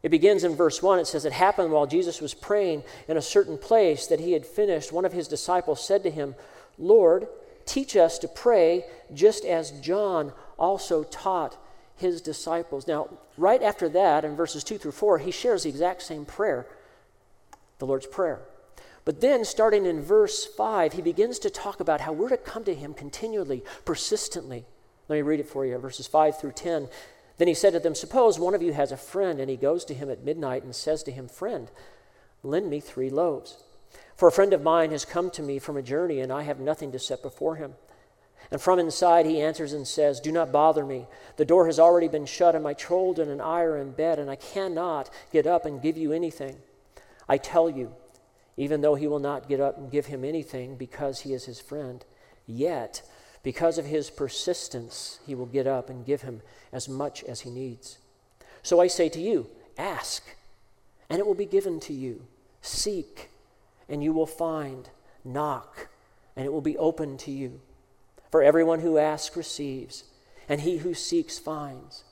It 0.04 0.10
begins 0.10 0.44
in 0.44 0.56
verse 0.56 0.82
1. 0.82 1.00
It 1.00 1.08
says, 1.08 1.26
It 1.26 1.34
happened 1.34 1.72
while 1.72 1.88
Jesus 1.88 2.22
was 2.22 2.34
praying 2.34 2.84
in 3.08 3.18
a 3.18 3.22
certain 3.22 3.58
place 3.58 4.08
that 4.08 4.20
he 4.20 4.34
had 4.34 4.46
finished. 4.46 4.94
One 4.94 5.04
of 5.04 5.14
his 5.14 5.28
disciples 5.28 5.86
said 5.86 6.04
to 6.04 6.12
him, 6.12 6.36
Lord, 6.78 7.28
teach 7.66 7.98
us 7.98 8.20
to 8.20 8.28
pray 8.28 8.86
just 9.14 9.44
as 9.44 9.72
John 9.82 10.32
also 10.58 11.04
taught 11.04 11.58
his 11.96 12.22
disciples. 12.22 12.88
Now, 12.88 13.10
right 13.38 13.62
after 13.62 13.88
that, 13.90 14.26
in 14.26 14.36
verses 14.36 14.64
2 14.64 14.78
through 14.78 14.92
4, 14.92 15.20
he 15.20 15.32
shares 15.32 15.64
the 15.64 15.70
exact 15.70 16.02
same 16.02 16.26
prayer, 16.26 16.68
the 17.80 17.86
Lord's 17.86 18.08
Prayer. 18.08 18.42
But 19.06 19.22
then, 19.22 19.46
starting 19.46 19.86
in 19.86 20.02
verse 20.02 20.46
5, 20.46 20.94
he 20.94 21.02
begins 21.02 21.38
to 21.40 21.50
talk 21.50 21.80
about 21.80 22.02
how 22.02 22.12
we're 22.12 22.30
to 22.30 22.38
come 22.38 22.64
to 22.64 22.74
him 22.74 22.94
continually, 22.94 23.64
persistently. 23.86 24.66
Let 25.08 25.18
me 25.18 25.22
read 25.22 25.40
it 25.40 25.48
for 25.48 25.66
you, 25.66 25.78
verses 25.78 26.08
5 26.08 26.40
through 26.40 26.54
10. 26.54 26.90
Then 27.38 27.48
he 27.48 27.54
said 27.54 27.74
to 27.74 27.80
them, 27.80 27.94
Suppose 27.94 28.40
one 28.40 28.56
of 28.56 28.64
you 28.64 28.74
has 28.74 28.92
a 28.92 28.98
friend, 28.98 29.40
and 29.40 29.50
he 29.50 29.58
goes 29.58 29.86
to 29.86 29.94
him 29.94 30.10
at 30.10 30.24
midnight 30.24 30.64
and 30.64 30.76
says 30.76 31.04
to 31.04 31.12
him, 31.12 31.28
Friend, 31.28 31.70
lend 32.44 32.70
me 32.70 32.80
three 32.80 33.10
loaves. 33.10 33.64
For 34.16 34.28
a 34.28 34.32
friend 34.32 34.54
of 34.54 34.64
mine 34.64 34.92
has 34.92 35.06
come 35.06 35.30
to 35.32 35.44
me 35.44 35.60
from 35.60 35.78
a 35.78 35.84
journey, 35.84 36.20
and 36.20 36.32
I 36.32 36.44
have 36.44 36.60
nothing 36.60 36.92
to 36.94 37.00
set 37.00 37.22
before 37.22 37.58
him. 37.58 37.76
And 38.52 38.62
from 38.62 38.80
inside 38.80 39.26
he 39.26 39.42
answers 39.42 39.74
and 39.74 39.88
says, 39.88 40.20
Do 40.20 40.32
not 40.32 40.52
bother 40.52 40.86
me. 40.86 41.08
The 41.38 41.46
door 41.46 41.66
has 41.66 41.80
already 41.80 42.08
been 42.08 42.26
shut, 42.26 42.56
and 42.56 42.64
my 42.64 42.74
children 42.74 43.30
and 43.30 43.42
I 43.42 43.62
are 43.62 43.78
in 43.78 43.92
bed, 43.92 44.20
and 44.20 44.30
I 44.30 44.36
cannot 44.36 45.10
get 45.32 45.48
up 45.48 45.66
and 45.66 45.82
give 45.82 45.98
you 45.98 46.12
anything. 46.12 46.58
I 47.28 47.38
tell 47.38 47.70
you, 47.70 47.94
even 48.58 48.82
though 48.82 48.96
he 48.96 49.08
will 49.08 49.20
not 49.20 49.50
get 49.50 49.60
up 49.60 49.78
and 49.78 49.92
give 49.92 50.06
him 50.06 50.24
anything 50.24 50.78
because 50.78 51.22
he 51.22 51.34
is 51.34 51.46
his 51.46 51.60
friend, 51.60 52.06
yet, 52.46 53.02
because 53.44 53.78
of 53.78 53.86
his 53.86 54.10
persistence, 54.10 55.20
he 55.26 55.36
will 55.36 55.46
get 55.46 55.68
up 55.68 55.90
and 55.90 56.06
give 56.06 56.22
him 56.22 56.42
as 56.72 56.88
much 56.88 57.24
as 57.24 57.42
he 57.42 57.50
needs. 57.50 57.98
So 58.64 58.80
I 58.80 58.88
say 58.88 59.10
to 59.10 59.20
you, 59.20 59.50
ask, 59.78 60.24
and 61.10 61.20
it 61.20 61.28
will 61.28 61.36
be 61.36 61.46
given 61.46 61.80
to 61.82 61.94
you. 61.94 62.26
Seek, 62.62 63.30
and 63.90 64.04
you 64.04 64.14
will 64.14 64.26
find. 64.26 64.90
Knock, 65.24 65.88
and 66.36 66.46
it 66.46 66.54
will 66.54 66.62
be 66.62 66.78
open 66.78 67.18
to 67.18 67.32
you. 67.32 67.60
For 68.36 68.44
everyone 68.44 68.82
who 68.82 68.98
asks 68.98 69.38
receives, 69.38 70.04
and 70.50 70.60
he 70.60 70.80
who 70.80 70.94
seeks 70.94 71.40
finds, 71.40 72.04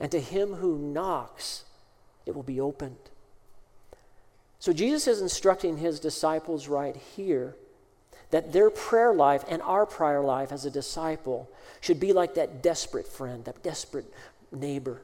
and 0.00 0.10
to 0.10 0.18
him 0.18 0.54
who 0.54 0.78
knocks 0.78 1.64
it 2.24 2.34
will 2.34 2.42
be 2.42 2.58
opened. 2.58 3.10
So 4.58 4.72
Jesus 4.72 5.06
is 5.06 5.20
instructing 5.20 5.76
his 5.76 6.00
disciples 6.00 6.66
right 6.66 6.96
here 6.96 7.56
that 8.30 8.54
their 8.54 8.70
prayer 8.70 9.12
life 9.12 9.44
and 9.50 9.60
our 9.60 9.84
prayer 9.84 10.22
life 10.22 10.50
as 10.50 10.64
a 10.64 10.70
disciple 10.70 11.46
should 11.82 12.00
be 12.00 12.14
like 12.14 12.36
that 12.36 12.62
desperate 12.62 13.06
friend, 13.06 13.44
that 13.44 13.62
desperate 13.62 14.10
neighbor. 14.50 15.02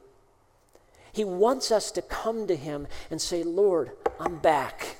He 1.11 1.23
wants 1.23 1.71
us 1.71 1.91
to 1.91 2.01
come 2.01 2.47
to 2.47 2.55
him 2.55 2.87
and 3.11 3.21
say, 3.21 3.43
Lord, 3.43 3.91
I'm 4.19 4.39
back. 4.39 4.97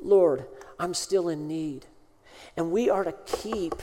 Lord, 0.00 0.46
I'm 0.80 0.94
still 0.94 1.28
in 1.28 1.46
need. 1.46 1.86
And 2.56 2.72
we 2.72 2.90
are 2.90 3.04
to 3.04 3.14
keep 3.24 3.76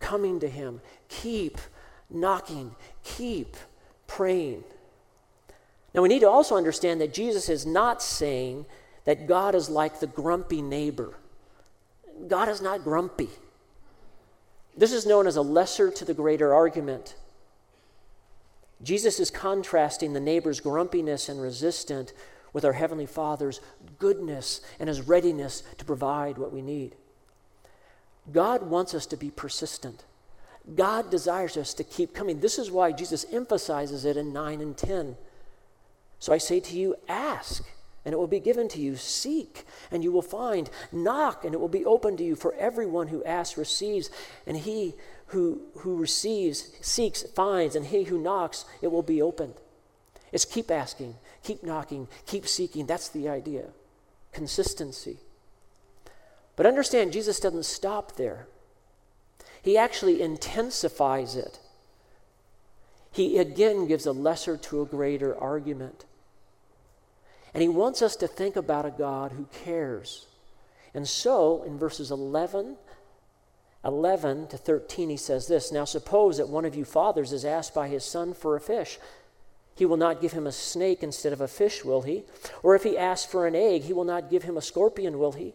coming 0.00 0.40
to 0.40 0.48
him, 0.48 0.80
keep 1.08 1.58
knocking, 2.10 2.74
keep 3.02 3.56
praying. 4.06 4.64
Now, 5.94 6.02
we 6.02 6.08
need 6.08 6.20
to 6.20 6.28
also 6.28 6.56
understand 6.56 7.00
that 7.00 7.14
Jesus 7.14 7.48
is 7.48 7.64
not 7.64 8.02
saying 8.02 8.66
that 9.04 9.26
God 9.26 9.54
is 9.54 9.70
like 9.70 10.00
the 10.00 10.06
grumpy 10.06 10.60
neighbor. 10.60 11.14
God 12.26 12.48
is 12.48 12.60
not 12.60 12.84
grumpy. 12.84 13.30
This 14.76 14.92
is 14.92 15.06
known 15.06 15.26
as 15.26 15.36
a 15.36 15.42
lesser 15.42 15.90
to 15.90 16.04
the 16.04 16.14
greater 16.14 16.54
argument. 16.54 17.16
Jesus 18.82 19.18
is 19.18 19.30
contrasting 19.30 20.12
the 20.12 20.20
neighbor's 20.20 20.60
grumpiness 20.60 21.28
and 21.28 21.40
resistance 21.40 22.12
with 22.52 22.64
our 22.64 22.74
Heavenly 22.74 23.06
Father's 23.06 23.60
goodness 23.98 24.60
and 24.78 24.88
His 24.88 25.02
readiness 25.02 25.62
to 25.78 25.84
provide 25.84 26.38
what 26.38 26.52
we 26.52 26.62
need. 26.62 26.94
God 28.32 28.62
wants 28.62 28.94
us 28.94 29.06
to 29.06 29.16
be 29.16 29.30
persistent. 29.30 30.04
God 30.74 31.10
desires 31.10 31.56
us 31.56 31.72
to 31.74 31.84
keep 31.84 32.14
coming. 32.14 32.40
This 32.40 32.58
is 32.58 32.70
why 32.70 32.92
Jesus 32.92 33.24
emphasizes 33.32 34.04
it 34.04 34.16
in 34.16 34.32
9 34.32 34.60
and 34.60 34.76
10. 34.76 35.16
So 36.18 36.32
I 36.32 36.38
say 36.38 36.60
to 36.60 36.76
you, 36.76 36.96
ask, 37.08 37.64
and 38.04 38.12
it 38.12 38.18
will 38.18 38.26
be 38.26 38.40
given 38.40 38.68
to 38.68 38.80
you. 38.80 38.96
Seek, 38.96 39.64
and 39.90 40.02
you 40.02 40.12
will 40.12 40.22
find. 40.22 40.68
Knock, 40.92 41.44
and 41.44 41.54
it 41.54 41.60
will 41.60 41.68
be 41.68 41.84
opened 41.84 42.18
to 42.18 42.24
you. 42.24 42.36
For 42.36 42.54
everyone 42.54 43.08
who 43.08 43.24
asks 43.24 43.56
receives, 43.56 44.10
and 44.46 44.56
he 44.56 44.94
who, 45.28 45.60
who 45.78 45.96
receives 45.96 46.70
seeks, 46.80 47.22
finds, 47.22 47.76
and 47.76 47.86
he 47.86 48.04
who 48.04 48.18
knocks, 48.18 48.64
it 48.82 48.88
will 48.88 49.02
be 49.02 49.22
opened. 49.22 49.54
It's 50.32 50.44
keep 50.44 50.70
asking, 50.70 51.14
keep 51.42 51.62
knocking, 51.62 52.08
keep 52.26 52.46
seeking. 52.46 52.86
That's 52.86 53.08
the 53.08 53.28
idea. 53.28 53.66
Consistency. 54.32 55.18
But 56.58 56.66
understand, 56.66 57.12
Jesus 57.12 57.38
doesn't 57.38 57.66
stop 57.66 58.16
there. 58.16 58.48
He 59.62 59.78
actually 59.78 60.20
intensifies 60.20 61.36
it. 61.36 61.60
He 63.12 63.38
again 63.38 63.86
gives 63.86 64.06
a 64.06 64.12
lesser 64.12 64.56
to 64.56 64.82
a 64.82 64.86
greater 64.86 65.38
argument. 65.38 66.04
And 67.54 67.62
he 67.62 67.68
wants 67.68 68.02
us 68.02 68.16
to 68.16 68.26
think 68.26 68.56
about 68.56 68.86
a 68.86 68.90
God 68.90 69.30
who 69.30 69.46
cares. 69.64 70.26
And 70.92 71.06
so, 71.06 71.62
in 71.62 71.78
verses 71.78 72.10
11, 72.10 72.76
11 73.84 74.48
to 74.48 74.56
13, 74.56 75.10
he 75.10 75.16
says 75.16 75.46
this 75.46 75.70
Now 75.70 75.84
suppose 75.84 76.38
that 76.38 76.48
one 76.48 76.64
of 76.64 76.74
you 76.74 76.84
fathers 76.84 77.32
is 77.32 77.44
asked 77.44 77.72
by 77.72 77.86
his 77.86 78.04
son 78.04 78.34
for 78.34 78.56
a 78.56 78.60
fish. 78.60 78.98
He 79.76 79.86
will 79.86 79.96
not 79.96 80.20
give 80.20 80.32
him 80.32 80.48
a 80.48 80.50
snake 80.50 81.04
instead 81.04 81.32
of 81.32 81.40
a 81.40 81.46
fish, 81.46 81.84
will 81.84 82.02
he? 82.02 82.24
Or 82.64 82.74
if 82.74 82.82
he 82.82 82.98
asks 82.98 83.30
for 83.30 83.46
an 83.46 83.54
egg, 83.54 83.82
he 83.82 83.92
will 83.92 84.02
not 84.02 84.28
give 84.28 84.42
him 84.42 84.56
a 84.56 84.62
scorpion, 84.62 85.20
will 85.20 85.32
he? 85.32 85.54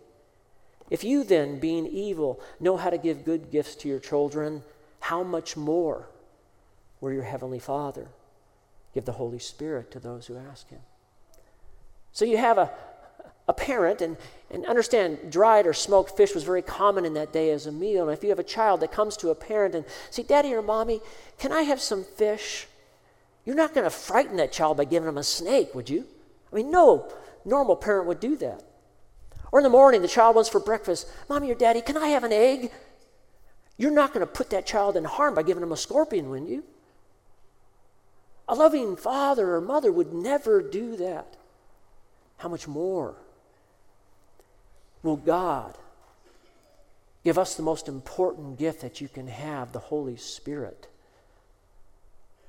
If 0.93 1.03
you 1.03 1.23
then, 1.23 1.57
being 1.57 1.87
evil, 1.87 2.39
know 2.59 2.77
how 2.77 2.91
to 2.91 2.99
give 2.99 3.25
good 3.25 3.49
gifts 3.49 3.73
to 3.77 3.89
your 3.89 3.97
children, 3.97 4.61
how 4.99 5.23
much 5.23 5.57
more 5.57 6.07
will 7.01 7.11
your 7.11 7.23
heavenly 7.23 7.57
Father 7.57 8.09
give 8.93 9.03
the 9.03 9.13
Holy 9.13 9.39
Spirit 9.39 9.89
to 9.89 9.99
those 9.99 10.27
who 10.27 10.37
ask 10.37 10.69
him? 10.69 10.81
So 12.11 12.25
you 12.25 12.37
have 12.37 12.59
a, 12.59 12.69
a 13.47 13.53
parent, 13.53 14.01
and, 14.03 14.17
and 14.51 14.67
understand 14.67 15.31
dried 15.31 15.65
or 15.65 15.73
smoked 15.73 16.15
fish 16.15 16.35
was 16.35 16.43
very 16.43 16.61
common 16.61 17.05
in 17.05 17.15
that 17.15 17.33
day 17.33 17.49
as 17.49 17.65
a 17.65 17.71
meal. 17.71 18.07
And 18.07 18.15
if 18.15 18.21
you 18.21 18.29
have 18.29 18.37
a 18.37 18.43
child 18.43 18.81
that 18.81 18.91
comes 18.91 19.17
to 19.17 19.31
a 19.31 19.35
parent 19.35 19.73
and 19.73 19.85
say, 20.11 20.21
Daddy 20.21 20.53
or 20.53 20.61
Mommy, 20.61 21.01
can 21.39 21.51
I 21.51 21.63
have 21.63 21.81
some 21.81 22.03
fish? 22.03 22.67
You're 23.45 23.55
not 23.55 23.73
going 23.73 23.85
to 23.85 23.89
frighten 23.89 24.37
that 24.37 24.51
child 24.51 24.77
by 24.77 24.85
giving 24.85 25.07
them 25.07 25.17
a 25.17 25.23
snake, 25.23 25.73
would 25.73 25.89
you? 25.89 26.05
I 26.51 26.57
mean, 26.57 26.69
no 26.69 27.11
normal 27.45 27.77
parent 27.77 28.05
would 28.05 28.19
do 28.19 28.35
that. 28.37 28.63
Or 29.53 29.59
in 29.59 29.63
the 29.63 29.69
morning, 29.69 30.01
the 30.01 30.07
child 30.07 30.35
wants 30.35 30.49
for 30.49 30.59
breakfast, 30.59 31.07
Mommy 31.29 31.51
or 31.51 31.53
Daddy, 31.53 31.81
can 31.81 31.95
I 31.95 32.07
have 32.07 32.23
an 32.23 32.33
egg? 32.33 32.71
You're 33.77 33.91
not 33.91 34.11
going 34.11 34.25
to 34.25 34.31
put 34.31 34.49
that 34.49 34.65
child 34.65 34.97
in 34.97 35.03
harm 35.03 35.35
by 35.35 35.43
giving 35.43 35.61
them 35.61 35.71
a 35.71 35.77
scorpion, 35.77 36.31
would 36.31 36.47
you? 36.47 36.63
A 38.47 38.55
loving 38.55 38.95
father 38.95 39.53
or 39.53 39.61
mother 39.61 39.91
would 39.91 40.11
never 40.11 40.59
do 40.63 40.95
that. 40.95 41.37
How 42.37 42.49
much 42.49 42.67
more 42.67 43.13
will 45.03 45.17
God 45.17 45.77
give 47.23 47.37
us 47.37 47.53
the 47.53 47.61
most 47.61 47.87
important 47.87 48.57
gift 48.57 48.81
that 48.81 49.01
you 49.01 49.07
can 49.07 49.27
have, 49.27 49.71
the 49.71 49.77
Holy 49.77 50.17
Spirit, 50.17 50.87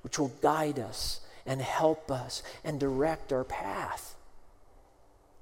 which 0.01 0.19
will 0.19 0.33
guide 0.41 0.79
us 0.79 1.21
and 1.45 1.61
help 1.61 2.11
us 2.11 2.43
and 2.65 2.81
direct 2.81 3.31
our 3.31 3.45
path? 3.45 4.17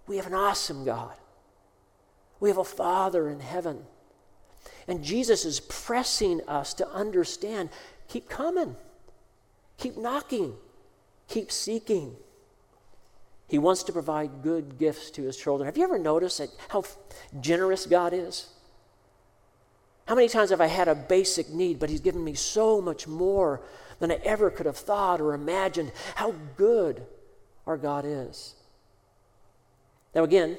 We 0.08 0.16
have 0.16 0.26
an 0.26 0.34
awesome 0.34 0.84
God. 0.84 1.14
We 2.42 2.48
have 2.48 2.58
a 2.58 2.64
Father 2.64 3.30
in 3.30 3.38
heaven. 3.38 3.84
And 4.88 5.04
Jesus 5.04 5.44
is 5.44 5.60
pressing 5.60 6.40
us 6.48 6.74
to 6.74 6.88
understand 6.88 7.68
keep 8.08 8.28
coming, 8.28 8.74
keep 9.78 9.96
knocking, 9.96 10.54
keep 11.28 11.52
seeking. 11.52 12.16
He 13.46 13.58
wants 13.58 13.84
to 13.84 13.92
provide 13.92 14.42
good 14.42 14.76
gifts 14.76 15.12
to 15.12 15.22
his 15.22 15.36
children. 15.36 15.66
Have 15.66 15.76
you 15.76 15.84
ever 15.84 16.00
noticed 16.00 16.38
that 16.38 16.50
how 16.66 16.82
generous 17.40 17.86
God 17.86 18.12
is? 18.12 18.48
How 20.06 20.16
many 20.16 20.28
times 20.28 20.50
have 20.50 20.60
I 20.60 20.66
had 20.66 20.88
a 20.88 20.96
basic 20.96 21.48
need, 21.48 21.78
but 21.78 21.90
he's 21.90 22.00
given 22.00 22.24
me 22.24 22.34
so 22.34 22.80
much 22.80 23.06
more 23.06 23.60
than 24.00 24.10
I 24.10 24.18
ever 24.24 24.50
could 24.50 24.66
have 24.66 24.76
thought 24.76 25.20
or 25.20 25.32
imagined 25.32 25.92
how 26.16 26.34
good 26.56 27.06
our 27.68 27.76
God 27.76 28.04
is? 28.04 28.56
Now, 30.12 30.24
again, 30.24 30.58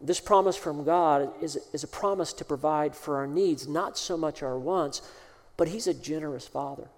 this 0.00 0.20
promise 0.20 0.56
from 0.56 0.84
God 0.84 1.30
is, 1.40 1.58
is 1.72 1.84
a 1.84 1.88
promise 1.88 2.32
to 2.34 2.44
provide 2.44 2.94
for 2.94 3.16
our 3.16 3.26
needs, 3.26 3.68
not 3.68 3.96
so 3.96 4.16
much 4.16 4.42
our 4.42 4.58
wants, 4.58 5.02
but 5.56 5.68
He's 5.68 5.86
a 5.86 5.94
generous 5.94 6.46
Father. 6.46 6.88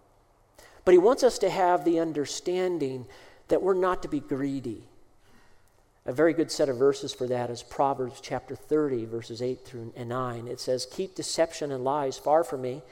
But 0.85 0.93
He 0.93 0.99
wants 0.99 1.23
us 1.23 1.39
to 1.39 1.51
have 1.51 1.85
the 1.85 2.01
understanding 2.01 3.07
that 3.49 3.63
we're 3.63 3.75
not 3.75 4.03
to 4.03 4.09
be 4.09 4.21
greedy. 4.21 4.85
A 6.07 6.13
very 6.13 6.33
good 6.33 6.53
set 6.53 6.69
of 6.69 6.79
verses 6.79 7.13
for 7.13 7.27
that 7.27 7.51
is 7.51 7.65
Proverbs 7.65 8.21
chapter 8.21 8.55
30, 8.55 9.07
verses 9.07 9.43
8 9.43 9.65
through 9.65 9.93
9. 9.97 10.47
It 10.47 10.61
says, 10.61 10.87
Keep 10.91 11.17
deception 11.17 11.73
and 11.73 11.83
lies 11.83 12.17
far 12.17 12.45
from 12.45 12.63
me, 12.63 12.83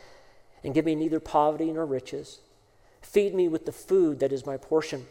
and 0.64 0.74
give 0.74 0.84
me 0.84 0.96
neither 0.96 1.20
poverty 1.20 1.70
nor 1.70 1.86
riches. 1.86 2.40
Feed 3.02 3.34
me 3.34 3.46
with 3.46 3.66
the 3.66 3.72
food 3.72 4.18
that 4.18 4.32
is 4.32 4.46
my 4.46 4.56
portion, 4.56 5.06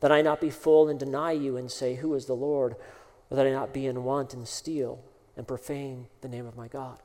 that 0.00 0.12
I 0.12 0.22
not 0.22 0.40
be 0.40 0.50
full 0.50 0.88
and 0.88 0.98
deny 0.98 1.32
you 1.32 1.56
and 1.56 1.70
say, 1.70 1.96
Who 1.96 2.14
is 2.14 2.26
the 2.26 2.34
Lord? 2.34 2.76
Or 3.30 3.36
that 3.36 3.46
I 3.46 3.50
not 3.50 3.74
be 3.74 3.86
in 3.86 4.04
want 4.04 4.34
and 4.34 4.46
steal 4.46 5.00
and 5.36 5.46
profane 5.46 6.06
the 6.20 6.28
name 6.28 6.46
of 6.46 6.56
my 6.56 6.68
God. 6.68 6.98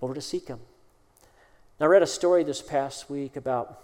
Over 0.00 0.14
to 0.14 0.20
seek 0.20 0.48
him. 0.48 0.60
Now, 1.78 1.86
I 1.86 1.88
read 1.88 2.02
a 2.02 2.06
story 2.06 2.42
this 2.44 2.62
past 2.62 3.10
week 3.10 3.36
about 3.36 3.82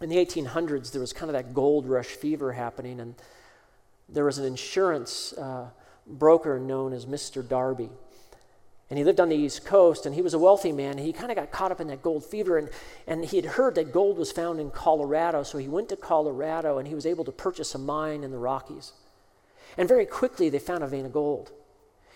in 0.00 0.08
the 0.08 0.16
1800s, 0.16 0.92
there 0.92 1.00
was 1.00 1.12
kind 1.12 1.28
of 1.28 1.34
that 1.34 1.52
gold 1.52 1.86
rush 1.86 2.06
fever 2.06 2.52
happening, 2.52 3.00
and 3.00 3.14
there 4.08 4.24
was 4.24 4.38
an 4.38 4.46
insurance 4.46 5.34
uh, 5.34 5.68
broker 6.06 6.58
known 6.58 6.92
as 6.92 7.04
Mr. 7.04 7.46
Darby. 7.46 7.90
And 8.88 8.98
he 8.98 9.04
lived 9.04 9.20
on 9.20 9.28
the 9.28 9.36
East 9.36 9.64
Coast, 9.64 10.06
and 10.06 10.14
he 10.14 10.22
was 10.22 10.34
a 10.34 10.38
wealthy 10.38 10.72
man. 10.72 10.92
And 10.92 11.00
He 11.00 11.12
kind 11.12 11.30
of 11.30 11.36
got 11.36 11.52
caught 11.52 11.70
up 11.70 11.80
in 11.80 11.86
that 11.88 12.02
gold 12.02 12.24
fever, 12.24 12.56
and, 12.56 12.70
and 13.06 13.24
he 13.24 13.36
had 13.36 13.44
heard 13.44 13.74
that 13.76 13.92
gold 13.92 14.16
was 14.16 14.32
found 14.32 14.58
in 14.58 14.70
Colorado, 14.70 15.42
so 15.42 15.58
he 15.58 15.68
went 15.68 15.90
to 15.90 15.96
Colorado 15.96 16.78
and 16.78 16.88
he 16.88 16.94
was 16.94 17.06
able 17.06 17.24
to 17.24 17.32
purchase 17.32 17.74
a 17.74 17.78
mine 17.78 18.24
in 18.24 18.32
the 18.32 18.38
Rockies. 18.38 18.92
And 19.76 19.88
very 19.88 20.06
quickly, 20.06 20.48
they 20.48 20.58
found 20.58 20.82
a 20.82 20.86
vein 20.86 21.06
of 21.06 21.12
gold. 21.12 21.52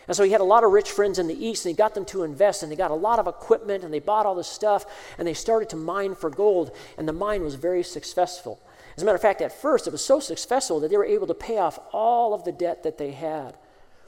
And 0.06 0.16
so 0.16 0.22
he 0.22 0.32
had 0.32 0.40
a 0.40 0.44
lot 0.44 0.64
of 0.64 0.72
rich 0.72 0.90
friends 0.90 1.18
in 1.18 1.28
the 1.28 1.46
East, 1.46 1.64
and 1.64 1.70
he 1.70 1.76
got 1.76 1.94
them 1.94 2.04
to 2.06 2.24
invest, 2.24 2.62
and 2.62 2.70
they 2.70 2.76
got 2.76 2.90
a 2.90 2.94
lot 2.94 3.18
of 3.18 3.26
equipment, 3.26 3.84
and 3.84 3.92
they 3.92 4.00
bought 4.00 4.26
all 4.26 4.34
this 4.34 4.48
stuff, 4.48 4.84
and 5.16 5.26
they 5.26 5.34
started 5.34 5.70
to 5.70 5.76
mine 5.76 6.14
for 6.14 6.28
gold, 6.28 6.76
and 6.98 7.08
the 7.08 7.12
mine 7.12 7.42
was 7.42 7.54
very 7.54 7.82
successful. 7.82 8.60
As 8.96 9.02
a 9.02 9.06
matter 9.06 9.16
of 9.16 9.22
fact, 9.22 9.40
at 9.40 9.52
first 9.60 9.86
it 9.86 9.92
was 9.92 10.04
so 10.04 10.20
successful 10.20 10.78
that 10.80 10.88
they 10.88 10.96
were 10.96 11.04
able 11.04 11.26
to 11.26 11.34
pay 11.34 11.58
off 11.58 11.78
all 11.92 12.34
of 12.34 12.44
the 12.44 12.52
debt 12.52 12.82
that 12.82 12.98
they 12.98 13.10
had. 13.12 13.56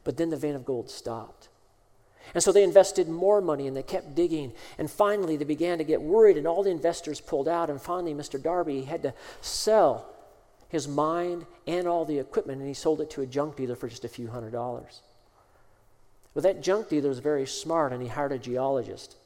But 0.04 0.16
then 0.16 0.30
the 0.30 0.36
vein 0.36 0.54
of 0.54 0.64
gold 0.64 0.90
stopped. 0.90 1.48
And 2.34 2.42
so 2.42 2.52
they 2.52 2.62
invested 2.62 3.08
more 3.08 3.40
money 3.40 3.66
and 3.66 3.76
they 3.76 3.82
kept 3.82 4.14
digging. 4.14 4.52
And 4.78 4.90
finally, 4.90 5.36
they 5.36 5.44
began 5.44 5.78
to 5.78 5.84
get 5.84 6.02
worried, 6.02 6.36
and 6.36 6.46
all 6.46 6.62
the 6.62 6.70
investors 6.70 7.20
pulled 7.20 7.48
out. 7.48 7.70
And 7.70 7.80
finally, 7.80 8.14
Mr. 8.14 8.40
Darby 8.40 8.82
had 8.82 9.02
to 9.02 9.14
sell 9.40 10.06
his 10.68 10.88
mine 10.88 11.46
and 11.66 11.86
all 11.86 12.04
the 12.04 12.18
equipment, 12.18 12.58
and 12.58 12.68
he 12.68 12.74
sold 12.74 13.00
it 13.00 13.10
to 13.10 13.22
a 13.22 13.26
junk 13.26 13.56
dealer 13.56 13.76
for 13.76 13.88
just 13.88 14.04
a 14.04 14.08
few 14.08 14.28
hundred 14.28 14.52
dollars. 14.52 15.00
Well, 16.34 16.42
that 16.42 16.62
junk 16.62 16.88
dealer 16.88 17.08
was 17.08 17.20
very 17.20 17.46
smart, 17.46 17.92
and 17.92 18.02
he 18.02 18.08
hired 18.08 18.32
a 18.32 18.38
geologist. 18.38 19.16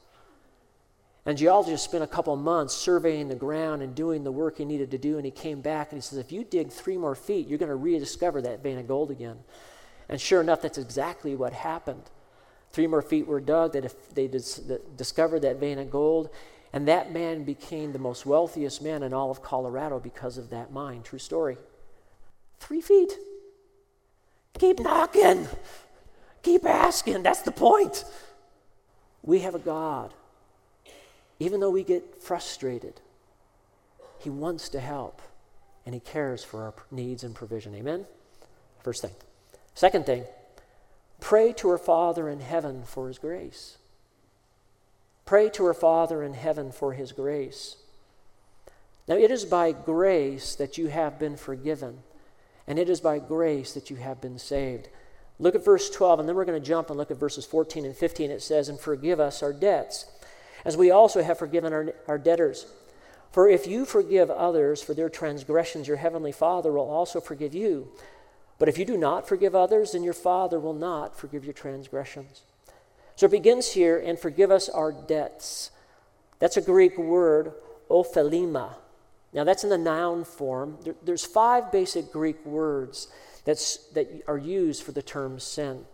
And 1.25 1.37
geologist 1.37 1.83
spent 1.83 2.03
a 2.03 2.07
couple 2.07 2.35
months 2.35 2.73
surveying 2.73 3.27
the 3.27 3.35
ground 3.35 3.81
and 3.83 3.93
doing 3.93 4.23
the 4.23 4.31
work 4.31 4.57
he 4.57 4.65
needed 4.65 4.91
to 4.91 4.97
do, 4.97 5.17
and 5.17 5.25
he 5.25 5.31
came 5.31 5.61
back 5.61 5.91
and 5.91 5.97
he 5.97 6.01
says, 6.01 6.17
If 6.17 6.31
you 6.31 6.43
dig 6.43 6.71
three 6.71 6.97
more 6.97 7.15
feet, 7.15 7.47
you're 7.47 7.59
going 7.59 7.69
to 7.69 7.75
rediscover 7.75 8.41
that 8.41 8.63
vein 8.63 8.79
of 8.79 8.87
gold 8.87 9.11
again. 9.11 9.37
And 10.09 10.19
sure 10.19 10.41
enough, 10.41 10.61
that's 10.61 10.77
exactly 10.77 11.35
what 11.35 11.53
happened. 11.53 12.03
Three 12.71 12.87
more 12.87 13.01
feet 13.01 13.27
were 13.27 13.39
dug. 13.39 13.73
They, 13.73 13.87
they 14.13 14.27
dis- 14.27 14.61
discovered 14.95 15.41
that 15.41 15.59
vein 15.59 15.77
of 15.77 15.91
gold. 15.91 16.29
And 16.73 16.87
that 16.87 17.11
man 17.11 17.43
became 17.43 17.91
the 17.91 17.99
most 17.99 18.25
wealthiest 18.25 18.81
man 18.81 19.03
in 19.03 19.13
all 19.13 19.29
of 19.29 19.43
Colorado 19.43 19.99
because 19.99 20.37
of 20.37 20.49
that 20.51 20.71
mine. 20.71 21.03
True 21.03 21.19
story. 21.19 21.57
Three 22.59 22.81
feet. 22.81 23.13
Keep 24.57 24.79
knocking. 24.79 25.47
Keep 26.43 26.65
asking. 26.65 27.23
That's 27.23 27.41
the 27.41 27.51
point. 27.51 28.05
We 29.21 29.39
have 29.39 29.55
a 29.55 29.59
God. 29.59 30.13
Even 31.39 31.59
though 31.59 31.71
we 31.71 31.83
get 31.83 32.21
frustrated, 32.21 33.01
He 34.19 34.29
wants 34.29 34.69
to 34.69 34.79
help 34.79 35.21
and 35.85 35.93
He 35.93 35.99
cares 35.99 36.43
for 36.43 36.63
our 36.63 36.73
needs 36.89 37.23
and 37.23 37.35
provision. 37.35 37.75
Amen? 37.75 38.05
First 38.83 39.01
thing. 39.01 39.11
Second 39.73 40.05
thing, 40.05 40.25
pray 41.19 41.53
to 41.53 41.69
our 41.69 41.77
Father 41.77 42.29
in 42.29 42.39
heaven 42.39 42.83
for 42.83 43.07
His 43.07 43.17
grace. 43.17 43.77
Pray 45.31 45.49
to 45.51 45.65
our 45.65 45.73
Father 45.73 46.23
in 46.23 46.33
heaven 46.33 46.73
for 46.73 46.91
His 46.91 47.13
grace. 47.13 47.77
Now, 49.07 49.15
it 49.15 49.31
is 49.31 49.45
by 49.45 49.71
grace 49.71 50.55
that 50.55 50.77
you 50.77 50.87
have 50.87 51.19
been 51.19 51.37
forgiven, 51.37 51.99
and 52.67 52.77
it 52.77 52.89
is 52.89 52.99
by 52.99 53.19
grace 53.19 53.71
that 53.71 53.89
you 53.89 53.95
have 53.95 54.19
been 54.19 54.37
saved. 54.37 54.89
Look 55.39 55.55
at 55.55 55.63
verse 55.63 55.89
12, 55.89 56.19
and 56.19 56.27
then 56.27 56.35
we're 56.35 56.43
going 56.43 56.61
to 56.61 56.67
jump 56.67 56.89
and 56.89 56.97
look 56.99 57.11
at 57.11 57.17
verses 57.17 57.45
14 57.45 57.85
and 57.85 57.95
15. 57.95 58.29
It 58.29 58.41
says, 58.41 58.67
And 58.67 58.77
forgive 58.77 59.21
us 59.21 59.41
our 59.41 59.53
debts, 59.53 60.05
as 60.65 60.75
we 60.75 60.91
also 60.91 61.23
have 61.23 61.39
forgiven 61.39 61.71
our, 61.71 61.93
our 62.09 62.17
debtors. 62.17 62.65
For 63.31 63.47
if 63.47 63.65
you 63.65 63.85
forgive 63.85 64.29
others 64.29 64.81
for 64.81 64.93
their 64.93 65.07
transgressions, 65.07 65.87
your 65.87 65.95
heavenly 65.95 66.33
Father 66.33 66.73
will 66.73 66.89
also 66.89 67.21
forgive 67.21 67.55
you. 67.55 67.87
But 68.59 68.67
if 68.67 68.77
you 68.77 68.83
do 68.83 68.97
not 68.97 69.29
forgive 69.29 69.55
others, 69.55 69.93
then 69.93 70.03
your 70.03 70.11
Father 70.11 70.59
will 70.59 70.73
not 70.73 71.17
forgive 71.17 71.45
your 71.45 71.53
transgressions. 71.53 72.41
So 73.21 73.27
it 73.27 73.33
begins 73.33 73.73
here, 73.73 73.99
and 73.99 74.17
forgive 74.17 74.49
us 74.49 74.67
our 74.67 74.91
debts. 74.91 75.69
That's 76.39 76.57
a 76.57 76.61
Greek 76.61 76.97
word, 76.97 77.53
ophelima. 77.87 78.73
Now 79.31 79.43
that's 79.43 79.63
in 79.63 79.69
the 79.69 79.77
noun 79.77 80.23
form. 80.23 80.79
There, 80.83 80.95
there's 81.03 81.23
five 81.23 81.71
basic 81.71 82.11
Greek 82.11 82.43
words 82.43 83.09
that's, 83.45 83.77
that 83.89 84.23
are 84.27 84.39
used 84.39 84.81
for 84.81 84.91
the 84.91 85.03
term 85.03 85.39
sin. 85.39 85.85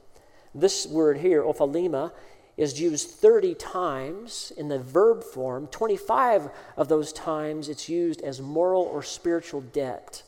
This 0.56 0.88
word 0.88 1.18
here, 1.18 1.44
ophelima, 1.44 2.14
is 2.56 2.80
used 2.80 3.10
30 3.10 3.56
times 3.56 4.54
in 4.56 4.70
the 4.70 4.80
verb 4.80 5.22
form. 5.22 5.68
25 5.68 6.48
of 6.78 6.88
those 6.88 7.12
times 7.12 7.68
it's 7.68 7.90
used 7.90 8.22
as 8.22 8.40
moral 8.40 8.84
or 8.84 9.04
spiritual 9.04 9.60
debt. 9.60 10.24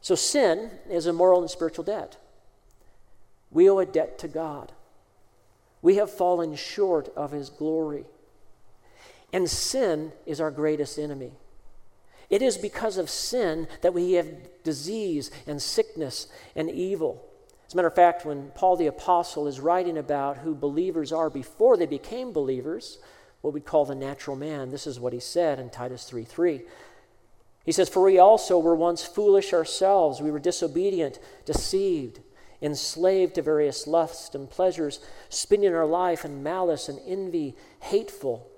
So 0.00 0.16
sin 0.16 0.72
is 0.90 1.06
a 1.06 1.12
moral 1.12 1.42
and 1.42 1.48
spiritual 1.48 1.84
debt. 1.84 2.16
We 3.52 3.70
owe 3.70 3.78
a 3.78 3.86
debt 3.86 4.18
to 4.18 4.26
God. 4.26 4.72
We 5.82 5.96
have 5.96 6.10
fallen 6.10 6.54
short 6.54 7.12
of 7.16 7.32
his 7.32 7.50
glory. 7.50 8.04
And 9.32 9.50
sin 9.50 10.12
is 10.26 10.40
our 10.40 10.50
greatest 10.50 10.98
enemy. 10.98 11.32
It 12.30 12.40
is 12.40 12.56
because 12.56 12.96
of 12.96 13.10
sin 13.10 13.68
that 13.82 13.92
we 13.92 14.12
have 14.12 14.62
disease 14.62 15.30
and 15.46 15.60
sickness 15.60 16.28
and 16.56 16.70
evil. 16.70 17.28
As 17.66 17.74
a 17.74 17.76
matter 17.76 17.88
of 17.88 17.94
fact, 17.94 18.24
when 18.24 18.50
Paul 18.54 18.76
the 18.76 18.86
Apostle 18.86 19.46
is 19.46 19.60
writing 19.60 19.98
about 19.98 20.38
who 20.38 20.54
believers 20.54 21.12
are 21.12 21.28
before 21.28 21.76
they 21.76 21.86
became 21.86 22.32
believers, 22.32 22.98
what 23.40 23.52
we 23.52 23.60
call 23.60 23.84
the 23.84 23.94
natural 23.94 24.36
man, 24.36 24.70
this 24.70 24.86
is 24.86 25.00
what 25.00 25.12
he 25.12 25.20
said 25.20 25.58
in 25.58 25.68
Titus 25.68 26.04
3 26.04 26.24
3. 26.24 26.62
He 27.64 27.72
says, 27.72 27.88
For 27.88 28.02
we 28.02 28.18
also 28.18 28.58
were 28.58 28.74
once 28.74 29.04
foolish 29.04 29.52
ourselves. 29.52 30.20
We 30.20 30.30
were 30.30 30.38
disobedient, 30.38 31.18
deceived, 31.44 32.20
enslaved 32.62 33.34
to 33.34 33.42
various 33.42 33.86
lusts 33.86 34.34
and 34.34 34.48
pleasures, 34.48 35.00
spending 35.28 35.74
our 35.74 35.86
life 35.86 36.24
in 36.24 36.42
malice 36.42 36.88
and 36.88 37.00
envy, 37.06 37.56
hateful 37.80 38.48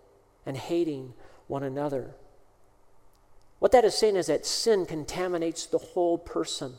and 0.45 0.57
hating 0.57 1.14
one 1.49 1.62
another. 1.62 2.14
What 3.59 3.73
that 3.73 3.85
is 3.85 3.97
saying 3.97 4.17
is 4.17 4.27
that 4.27 4.45
sin 4.45 4.85
contaminates 4.85 5.67
the 5.67 5.79
whole 5.79 6.19
person. 6.19 6.75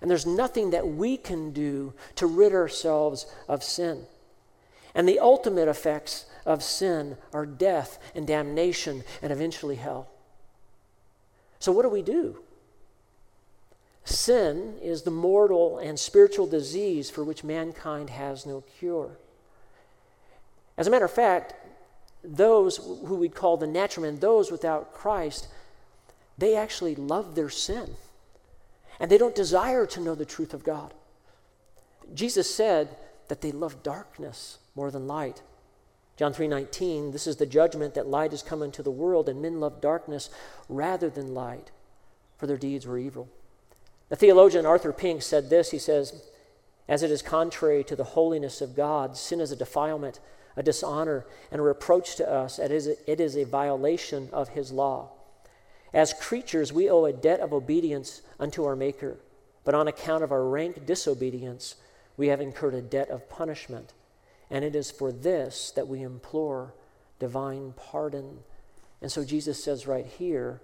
And 0.00 0.10
there's 0.10 0.26
nothing 0.26 0.70
that 0.70 0.88
we 0.88 1.16
can 1.16 1.52
do 1.52 1.94
to 2.16 2.26
rid 2.26 2.52
ourselves 2.52 3.26
of 3.48 3.62
sin. 3.62 4.06
And 4.94 5.08
the 5.08 5.20
ultimate 5.20 5.68
effects 5.68 6.26
of 6.44 6.62
sin 6.62 7.16
are 7.32 7.46
death 7.46 7.98
and 8.14 8.26
damnation 8.26 9.04
and 9.22 9.32
eventually 9.32 9.76
hell. 9.76 10.08
So, 11.60 11.72
what 11.72 11.82
do 11.82 11.88
we 11.88 12.02
do? 12.02 12.38
Sin 14.08 14.78
is 14.80 15.02
the 15.02 15.10
mortal 15.10 15.76
and 15.76 16.00
spiritual 16.00 16.46
disease 16.46 17.10
for 17.10 17.22
which 17.22 17.44
mankind 17.44 18.08
has 18.08 18.46
no 18.46 18.62
cure. 18.78 19.18
As 20.78 20.86
a 20.86 20.90
matter 20.90 21.04
of 21.04 21.10
fact, 21.10 21.52
those 22.24 22.78
who 22.78 23.16
we'd 23.16 23.34
call 23.34 23.58
the 23.58 23.66
natural 23.66 24.06
men, 24.06 24.18
those 24.18 24.50
without 24.50 24.94
Christ, 24.94 25.48
they 26.38 26.56
actually 26.56 26.94
love 26.94 27.34
their 27.34 27.50
sin 27.50 27.96
and 28.98 29.10
they 29.10 29.18
don't 29.18 29.34
desire 29.34 29.84
to 29.84 30.00
know 30.00 30.14
the 30.14 30.24
truth 30.24 30.54
of 30.54 30.64
God. 30.64 30.94
Jesus 32.14 32.52
said 32.52 32.96
that 33.28 33.42
they 33.42 33.52
love 33.52 33.82
darkness 33.82 34.56
more 34.74 34.90
than 34.90 35.06
light. 35.06 35.42
John 36.16 36.32
3:19 36.32 37.12
This 37.12 37.26
is 37.26 37.36
the 37.36 37.44
judgment 37.44 37.92
that 37.92 38.08
light 38.08 38.30
has 38.30 38.42
come 38.42 38.62
into 38.62 38.82
the 38.82 38.90
world 38.90 39.28
and 39.28 39.42
men 39.42 39.60
love 39.60 39.82
darkness 39.82 40.30
rather 40.66 41.10
than 41.10 41.34
light 41.34 41.70
for 42.38 42.46
their 42.46 42.56
deeds 42.56 42.86
were 42.86 42.96
evil. 42.96 43.28
The 44.08 44.16
theologian 44.16 44.66
Arthur 44.66 44.92
Pink 44.92 45.22
said 45.22 45.50
this 45.50 45.70
he 45.70 45.78
says 45.78 46.22
as 46.88 47.02
it 47.02 47.10
is 47.10 47.20
contrary 47.20 47.84
to 47.84 47.96
the 47.96 48.04
holiness 48.04 48.60
of 48.60 48.74
God 48.74 49.16
sin 49.16 49.40
is 49.40 49.52
a 49.52 49.56
defilement 49.56 50.20
a 50.58 50.62
dishonor 50.62 51.24
and 51.52 51.60
a 51.60 51.64
reproach 51.64 52.16
to 52.16 52.30
us 52.30 52.58
it 52.58 52.72
is 52.72 52.88
a, 52.88 53.10
it 53.10 53.20
is 53.20 53.36
a 53.36 53.44
violation 53.44 54.28
of 54.32 54.50
his 54.50 54.72
law. 54.72 55.10
As 55.94 56.12
creatures, 56.12 56.72
we 56.72 56.90
owe 56.90 57.04
a 57.04 57.12
debt 57.12 57.40
of 57.40 57.52
obedience 57.52 58.22
unto 58.38 58.64
our 58.64 58.76
Maker, 58.76 59.16
but 59.64 59.74
on 59.74 59.88
account 59.88 60.22
of 60.22 60.32
our 60.32 60.44
rank 60.44 60.84
disobedience, 60.84 61.76
we 62.16 62.28
have 62.28 62.40
incurred 62.40 62.74
a 62.74 62.82
debt 62.82 63.08
of 63.08 63.28
punishment. 63.30 63.94
And 64.50 64.64
it 64.64 64.74
is 64.74 64.90
for 64.90 65.12
this 65.12 65.70
that 65.76 65.88
we 65.88 66.02
implore 66.02 66.74
divine 67.20 67.72
pardon. 67.76 68.40
And 69.00 69.12
so 69.12 69.24
Jesus 69.24 69.62
says 69.62 69.86
right 69.86 70.06
here, 70.06 70.60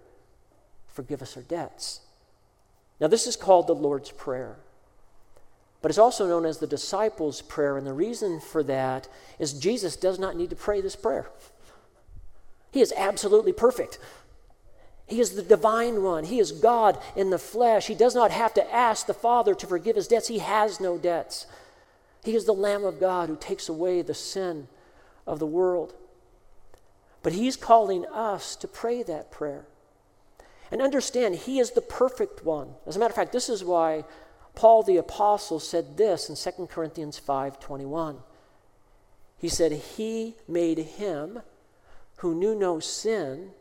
forgive 0.88 1.22
us 1.22 1.36
our 1.36 1.42
debts. 1.42 2.00
Now, 3.00 3.08
this 3.08 3.26
is 3.26 3.36
called 3.36 3.66
the 3.66 3.74
Lord's 3.74 4.10
Prayer, 4.10 4.56
but 5.82 5.90
it's 5.90 5.98
also 5.98 6.26
known 6.26 6.46
as 6.46 6.58
the 6.58 6.66
disciples' 6.66 7.42
prayer. 7.42 7.76
And 7.76 7.86
the 7.86 7.92
reason 7.92 8.40
for 8.40 8.62
that 8.62 9.08
is 9.38 9.52
Jesus 9.52 9.96
does 9.96 10.18
not 10.18 10.36
need 10.36 10.50
to 10.50 10.56
pray 10.56 10.80
this 10.80 10.96
prayer, 10.96 11.28
He 12.70 12.80
is 12.80 12.92
absolutely 12.96 13.52
perfect. 13.52 13.98
He 15.06 15.20
is 15.20 15.36
the 15.36 15.42
divine 15.42 16.02
one. 16.02 16.24
He 16.24 16.38
is 16.38 16.50
God 16.50 16.98
in 17.14 17.28
the 17.28 17.38
flesh. 17.38 17.86
He 17.86 17.94
does 17.94 18.14
not 18.14 18.30
have 18.30 18.54
to 18.54 18.74
ask 18.74 19.06
the 19.06 19.12
Father 19.12 19.54
to 19.54 19.66
forgive 19.66 19.96
his 19.96 20.08
debts. 20.08 20.28
He 20.28 20.38
has 20.38 20.80
no 20.80 20.96
debts. 20.96 21.46
He 22.24 22.34
is 22.34 22.46
the 22.46 22.54
Lamb 22.54 22.84
of 22.84 23.00
God 23.00 23.28
who 23.28 23.36
takes 23.36 23.68
away 23.68 24.00
the 24.00 24.14
sin 24.14 24.66
of 25.26 25.38
the 25.38 25.46
world. 25.46 25.94
But 27.22 27.34
he's 27.34 27.56
calling 27.56 28.06
us 28.06 28.56
to 28.56 28.68
pray 28.68 29.02
that 29.02 29.30
prayer. 29.30 29.66
And 30.70 30.82
understand, 30.82 31.34
he 31.34 31.58
is 31.58 31.72
the 31.72 31.80
perfect 31.80 32.44
one. 32.44 32.74
As 32.86 32.96
a 32.96 32.98
matter 32.98 33.10
of 33.10 33.16
fact, 33.16 33.32
this 33.32 33.48
is 33.48 33.64
why 33.64 34.04
Paul 34.54 34.82
the 34.82 34.96
apostle 34.96 35.60
said 35.60 35.96
this 35.96 36.28
in 36.28 36.36
2 36.36 36.68
Corinthians 36.68 37.18
5:21. 37.18 38.22
He 39.36 39.48
said, 39.48 39.72
"He 39.72 40.36
made 40.48 40.78
him 40.78 41.42
who 42.16 42.34
knew 42.34 42.54
no 42.54 42.80
sin 42.80 43.52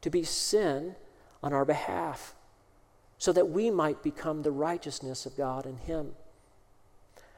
to 0.00 0.10
be 0.10 0.22
sin 0.22 0.94
on 1.42 1.52
our 1.52 1.64
behalf, 1.64 2.34
so 3.18 3.32
that 3.32 3.50
we 3.50 3.70
might 3.70 4.02
become 4.02 4.42
the 4.42 4.50
righteousness 4.50 5.26
of 5.26 5.36
God 5.36 5.66
in 5.66 5.76
Him. 5.78 6.14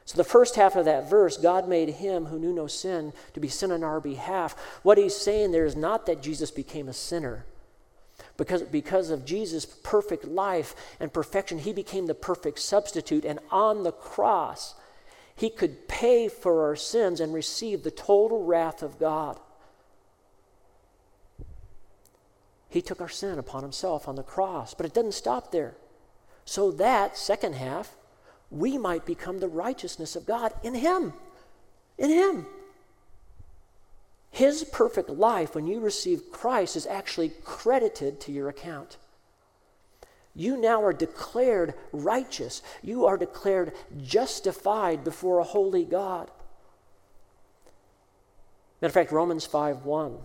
So, 0.05 0.17
the 0.17 0.23
first 0.23 0.55
half 0.55 0.75
of 0.75 0.85
that 0.85 1.09
verse, 1.09 1.37
God 1.37 1.69
made 1.69 1.89
him 1.89 2.25
who 2.25 2.39
knew 2.39 2.51
no 2.51 2.67
sin 2.67 3.13
to 3.33 3.39
be 3.39 3.47
sin 3.47 3.71
on 3.71 3.83
our 3.83 4.01
behalf. 4.01 4.55
What 4.83 4.97
he's 4.97 5.15
saying 5.15 5.51
there 5.51 5.65
is 5.65 5.75
not 5.75 6.05
that 6.07 6.23
Jesus 6.23 6.51
became 6.51 6.89
a 6.89 6.93
sinner. 6.93 7.45
Because, 8.41 8.63
because 8.63 9.11
of 9.11 9.23
Jesus' 9.23 9.65
perfect 9.65 10.25
life 10.25 10.73
and 10.99 11.13
perfection, 11.13 11.59
he 11.59 11.73
became 11.73 12.07
the 12.07 12.15
perfect 12.15 12.57
substitute. 12.57 13.23
And 13.23 13.37
on 13.51 13.83
the 13.83 13.91
cross, 13.91 14.73
he 15.35 15.51
could 15.51 15.87
pay 15.87 16.27
for 16.27 16.65
our 16.65 16.75
sins 16.75 17.19
and 17.19 17.35
receive 17.35 17.83
the 17.83 17.91
total 17.91 18.43
wrath 18.43 18.81
of 18.81 18.97
God. 18.97 19.39
He 22.67 22.81
took 22.81 22.99
our 22.99 23.09
sin 23.09 23.37
upon 23.37 23.61
himself 23.61 24.07
on 24.07 24.15
the 24.15 24.23
cross. 24.23 24.73
But 24.73 24.87
it 24.87 24.93
doesn't 24.95 25.11
stop 25.11 25.51
there. 25.51 25.75
So 26.43 26.71
that, 26.71 27.19
second 27.19 27.53
half, 27.53 27.95
we 28.49 28.75
might 28.75 29.05
become 29.05 29.37
the 29.37 29.49
righteousness 29.49 30.15
of 30.15 30.25
God 30.25 30.51
in 30.63 30.73
him. 30.73 31.13
In 31.99 32.09
him. 32.09 32.47
His 34.31 34.63
perfect 34.63 35.09
life, 35.09 35.53
when 35.53 35.67
you 35.67 35.81
receive 35.81 36.31
Christ, 36.31 36.77
is 36.77 36.87
actually 36.87 37.33
credited 37.43 38.21
to 38.21 38.31
your 38.31 38.47
account. 38.47 38.97
you 40.33 40.55
now 40.55 40.81
are 40.83 40.93
declared 40.93 41.73
righteous. 41.91 42.61
You 42.81 43.05
are 43.05 43.17
declared 43.17 43.73
justified 44.01 45.03
before 45.03 45.39
a 45.39 45.43
holy 45.43 45.83
God. 45.83 46.31
Matter 48.81 48.89
of 48.89 48.93
fact, 48.93 49.11
Romans 49.11 49.45
5 49.45 49.85
1 49.85 50.17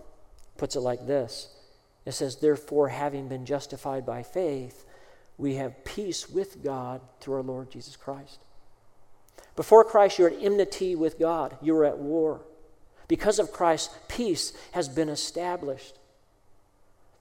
puts 0.55 0.77
it 0.77 0.79
like 0.79 1.05
this 1.05 1.49
It 2.05 2.13
says, 2.13 2.37
Therefore, 2.37 2.87
having 2.87 3.27
been 3.27 3.45
justified 3.45 4.05
by 4.05 4.23
faith, 4.23 4.85
we 5.37 5.55
have 5.55 5.83
peace 5.83 6.29
with 6.29 6.63
God 6.63 7.01
through 7.19 7.35
our 7.35 7.43
Lord 7.43 7.71
Jesus 7.71 7.97
Christ. 7.97 8.39
Before 9.57 9.83
Christ, 9.83 10.17
you're 10.17 10.29
at 10.29 10.41
enmity 10.41 10.95
with 10.95 11.19
God, 11.19 11.57
you 11.61 11.73
were 11.75 11.85
at 11.85 11.97
war. 11.97 12.41
Because 13.07 13.39
of 13.39 13.51
Christ, 13.51 13.91
peace 14.07 14.53
has 14.71 14.89
been 14.89 15.09
established. 15.09 15.95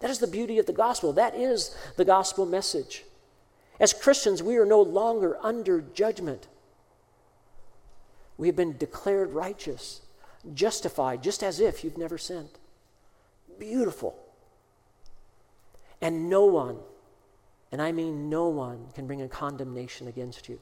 That 0.00 0.10
is 0.10 0.18
the 0.18 0.26
beauty 0.26 0.58
of 0.58 0.66
the 0.66 0.72
gospel. 0.72 1.12
That 1.12 1.34
is 1.34 1.76
the 1.96 2.04
gospel 2.04 2.44
message. 2.44 3.04
As 3.78 3.92
Christians, 3.92 4.42
we 4.42 4.56
are 4.56 4.66
no 4.66 4.80
longer 4.82 5.38
under 5.42 5.80
judgment. 5.80 6.48
We 8.36 8.48
have 8.48 8.56
been 8.56 8.76
declared 8.76 9.32
righteous, 9.32 10.02
justified, 10.54 11.22
just 11.22 11.42
as 11.42 11.60
if 11.60 11.84
you've 11.84 11.98
never 11.98 12.18
sinned. 12.18 12.50
Beautiful. 13.58 14.18
And 16.02 16.28
no 16.28 16.44
one, 16.44 16.78
and 17.72 17.80
I 17.80 17.92
mean 17.92 18.28
no 18.28 18.48
one, 18.48 18.88
can 18.94 19.06
bring 19.06 19.22
a 19.22 19.28
condemnation 19.28 20.08
against 20.08 20.48
you. 20.48 20.58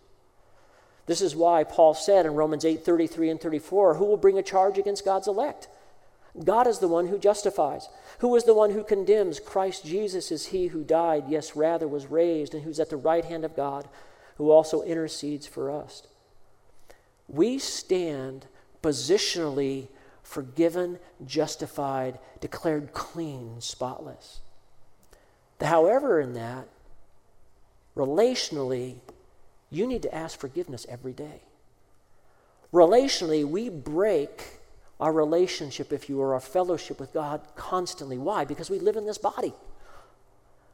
This 1.07 1.21
is 1.21 1.37
why 1.37 1.65
Paul 1.65 1.95
said 1.95 2.25
in 2.27 2.35
Romans 2.35 2.65
8 2.65 2.85
33 2.85 3.31
and 3.31 3.41
34, 3.41 3.95
Who 3.95 4.05
will 4.05 4.17
bring 4.17 4.39
a 4.39 4.43
charge 4.43 4.79
against 4.79 5.05
God's 5.05 5.29
elect? 5.29 5.69
God 6.43 6.67
is 6.67 6.81
the 6.81 6.89
one 6.89 7.09
who 7.09 7.19
justifies. 7.19 7.89
Who 8.19 8.35
is 8.35 8.45
the 8.45 8.55
one 8.55 8.71
who 8.71 8.83
condemns? 8.83 9.39
Christ 9.39 9.85
Jesus 9.85 10.33
is 10.33 10.47
he 10.47 10.69
who 10.69 10.83
died, 10.83 11.25
yes, 11.29 11.55
rather 11.55 11.87
was 11.87 12.07
raised, 12.07 12.55
and 12.55 12.65
who's 12.65 12.81
at 12.81 12.91
the 12.91 12.97
right 12.97 13.25
hand 13.25 13.45
of 13.45 13.55
God, 13.55 13.89
who 14.37 14.51
also 14.51 14.83
intercedes 14.83 15.47
for 15.47 15.71
us. 15.71 16.03
We 17.29 17.59
stand 17.59 18.47
positionally 18.83 19.89
forgiven, 20.23 20.99
justified, 21.25 22.19
declared 22.41 22.93
clean, 22.93 23.61
spotless. 23.61 24.41
However 25.61 26.21
in 26.21 26.35
that, 26.35 26.67
relationally, 27.97 28.97
you 29.75 29.87
need 29.87 30.03
to 30.03 30.15
ask 30.15 30.39
forgiveness 30.39 30.87
every 30.89 31.13
day. 31.13 31.43
Relationally, 32.73 33.45
we 33.45 33.69
break 33.69 34.61
our 35.01 35.13
relationship, 35.13 35.93
if 35.93 36.09
you 36.09 36.21
are, 36.23 36.35
our 36.35 36.41
fellowship 36.41 36.99
with 37.01 37.13
God 37.13 37.41
constantly. 37.57 38.19
Why? 38.19 38.45
Because 38.45 38.71
we 38.71 38.79
live 38.79 38.97
in 38.97 39.07
this 39.07 39.19
body. 39.19 39.53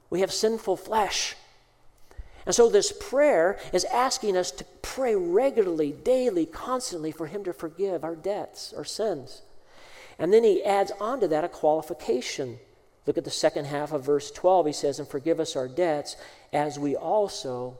We 0.08 0.20
have 0.20 0.32
sinful 0.32 0.76
flesh. 0.76 1.36
And 2.46 2.54
so, 2.54 2.68
this 2.68 2.92
prayer 2.92 3.58
is 3.72 3.84
asking 3.84 4.36
us 4.36 4.50
to 4.52 4.64
pray 4.82 5.14
regularly, 5.14 5.92
daily, 5.92 6.46
constantly 6.46 7.12
for 7.12 7.26
Him 7.26 7.44
to 7.44 7.52
forgive 7.52 8.02
our 8.02 8.16
debts, 8.16 8.72
our 8.72 8.84
sins. 8.84 9.42
And 10.18 10.32
then 10.32 10.42
He 10.42 10.64
adds 10.64 10.90
on 11.00 11.20
to 11.20 11.28
that 11.28 11.44
a 11.44 11.48
qualification. 11.48 12.58
Look 13.06 13.18
at 13.18 13.24
the 13.24 13.30
second 13.30 13.66
half 13.66 13.92
of 13.92 14.04
verse 14.04 14.30
12. 14.30 14.66
He 14.66 14.72
says, 14.72 14.98
And 14.98 15.08
forgive 15.08 15.38
us 15.38 15.54
our 15.54 15.68
debts 15.68 16.16
as 16.52 16.78
we 16.78 16.96
also 16.96 17.78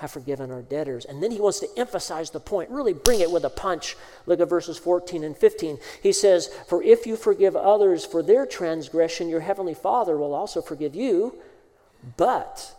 have 0.00 0.10
forgiven 0.10 0.50
our 0.50 0.62
debtors. 0.62 1.04
And 1.04 1.22
then 1.22 1.30
he 1.30 1.40
wants 1.40 1.60
to 1.60 1.68
emphasize 1.76 2.30
the 2.30 2.40
point, 2.40 2.70
really 2.70 2.94
bring 2.94 3.20
it 3.20 3.30
with 3.30 3.44
a 3.44 3.50
punch. 3.50 3.96
Look 4.24 4.40
at 4.40 4.48
verses 4.48 4.78
14 4.78 5.22
and 5.22 5.36
15. 5.36 5.78
He 6.02 6.12
says, 6.12 6.48
For 6.68 6.82
if 6.82 7.06
you 7.06 7.16
forgive 7.16 7.54
others 7.54 8.06
for 8.06 8.22
their 8.22 8.46
transgression, 8.46 9.28
your 9.28 9.40
heavenly 9.40 9.74
Father 9.74 10.16
will 10.16 10.34
also 10.34 10.62
forgive 10.62 10.94
you. 10.94 11.36
But 12.16 12.74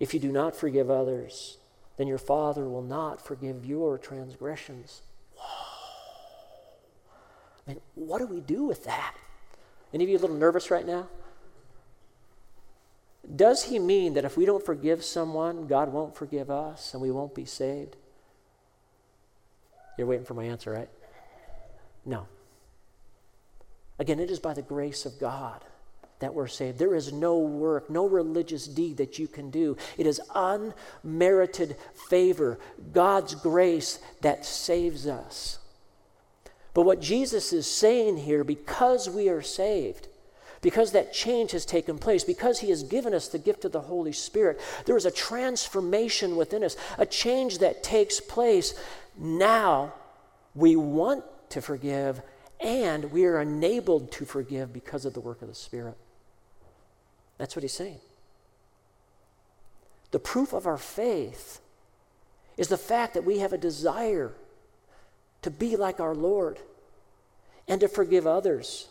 if 0.00 0.14
you 0.14 0.20
do 0.20 0.32
not 0.32 0.56
forgive 0.56 0.90
others, 0.90 1.58
then 1.98 2.06
your 2.06 2.18
Father 2.18 2.66
will 2.66 2.82
not 2.82 3.24
forgive 3.24 3.66
your 3.66 3.98
transgressions. 3.98 5.02
Whoa. 5.34 5.66
I 7.66 7.70
mean, 7.72 7.80
what 7.94 8.20
do 8.20 8.26
we 8.26 8.40
do 8.40 8.64
with 8.64 8.84
that? 8.84 9.14
Any 9.92 10.04
of 10.04 10.08
you 10.08 10.16
a 10.16 10.20
little 10.20 10.36
nervous 10.36 10.70
right 10.70 10.86
now? 10.86 11.08
Does 13.34 13.64
he 13.64 13.78
mean 13.78 14.14
that 14.14 14.24
if 14.24 14.36
we 14.36 14.44
don't 14.44 14.64
forgive 14.64 15.04
someone, 15.04 15.66
God 15.66 15.92
won't 15.92 16.14
forgive 16.14 16.50
us 16.50 16.92
and 16.92 17.02
we 17.02 17.10
won't 17.10 17.34
be 17.34 17.44
saved? 17.44 17.96
You're 19.98 20.06
waiting 20.06 20.26
for 20.26 20.34
my 20.34 20.44
answer, 20.44 20.70
right? 20.70 20.88
No. 22.04 22.28
Again, 23.98 24.20
it 24.20 24.30
is 24.30 24.38
by 24.38 24.54
the 24.54 24.62
grace 24.62 25.06
of 25.06 25.18
God 25.18 25.64
that 26.18 26.34
we're 26.34 26.46
saved. 26.46 26.78
There 26.78 26.94
is 26.94 27.12
no 27.12 27.38
work, 27.38 27.90
no 27.90 28.06
religious 28.06 28.66
deed 28.66 28.98
that 28.98 29.18
you 29.18 29.26
can 29.26 29.50
do. 29.50 29.76
It 29.98 30.06
is 30.06 30.20
unmerited 30.34 31.76
favor, 32.08 32.58
God's 32.92 33.34
grace 33.34 33.98
that 34.22 34.44
saves 34.44 35.06
us. 35.06 35.58
But 36.74 36.82
what 36.82 37.00
Jesus 37.00 37.52
is 37.52 37.66
saying 37.66 38.18
here, 38.18 38.44
because 38.44 39.08
we 39.08 39.28
are 39.28 39.42
saved, 39.42 40.08
because 40.66 40.90
that 40.90 41.12
change 41.12 41.52
has 41.52 41.64
taken 41.64 41.96
place, 41.96 42.24
because 42.24 42.58
He 42.58 42.70
has 42.70 42.82
given 42.82 43.14
us 43.14 43.28
the 43.28 43.38
gift 43.38 43.64
of 43.64 43.70
the 43.70 43.82
Holy 43.82 44.10
Spirit, 44.10 44.60
there 44.84 44.96
is 44.96 45.06
a 45.06 45.12
transformation 45.12 46.34
within 46.34 46.64
us, 46.64 46.76
a 46.98 47.06
change 47.06 47.58
that 47.58 47.84
takes 47.84 48.18
place. 48.18 48.74
Now 49.16 49.94
we 50.56 50.74
want 50.74 51.22
to 51.50 51.62
forgive, 51.62 52.20
and 52.58 53.12
we 53.12 53.26
are 53.26 53.40
enabled 53.40 54.10
to 54.10 54.24
forgive 54.24 54.72
because 54.72 55.04
of 55.04 55.14
the 55.14 55.20
work 55.20 55.40
of 55.40 55.46
the 55.46 55.54
Spirit. 55.54 55.96
That's 57.38 57.54
what 57.54 57.62
He's 57.62 57.72
saying. 57.72 58.00
The 60.10 60.18
proof 60.18 60.52
of 60.52 60.66
our 60.66 60.78
faith 60.78 61.60
is 62.56 62.66
the 62.66 62.76
fact 62.76 63.14
that 63.14 63.22
we 63.22 63.38
have 63.38 63.52
a 63.52 63.58
desire 63.58 64.32
to 65.42 65.50
be 65.52 65.76
like 65.76 66.00
our 66.00 66.16
Lord 66.16 66.58
and 67.68 67.80
to 67.82 67.86
forgive 67.86 68.26
others 68.26 68.88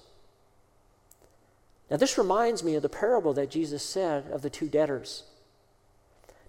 now, 1.89 1.97
this 1.97 2.17
reminds 2.17 2.63
me 2.63 2.75
of 2.75 2.81
the 2.81 2.89
parable 2.89 3.33
that 3.33 3.51
Jesus 3.51 3.83
said 3.83 4.25
of 4.31 4.41
the 4.41 4.49
two 4.49 4.67
debtors. 4.67 5.23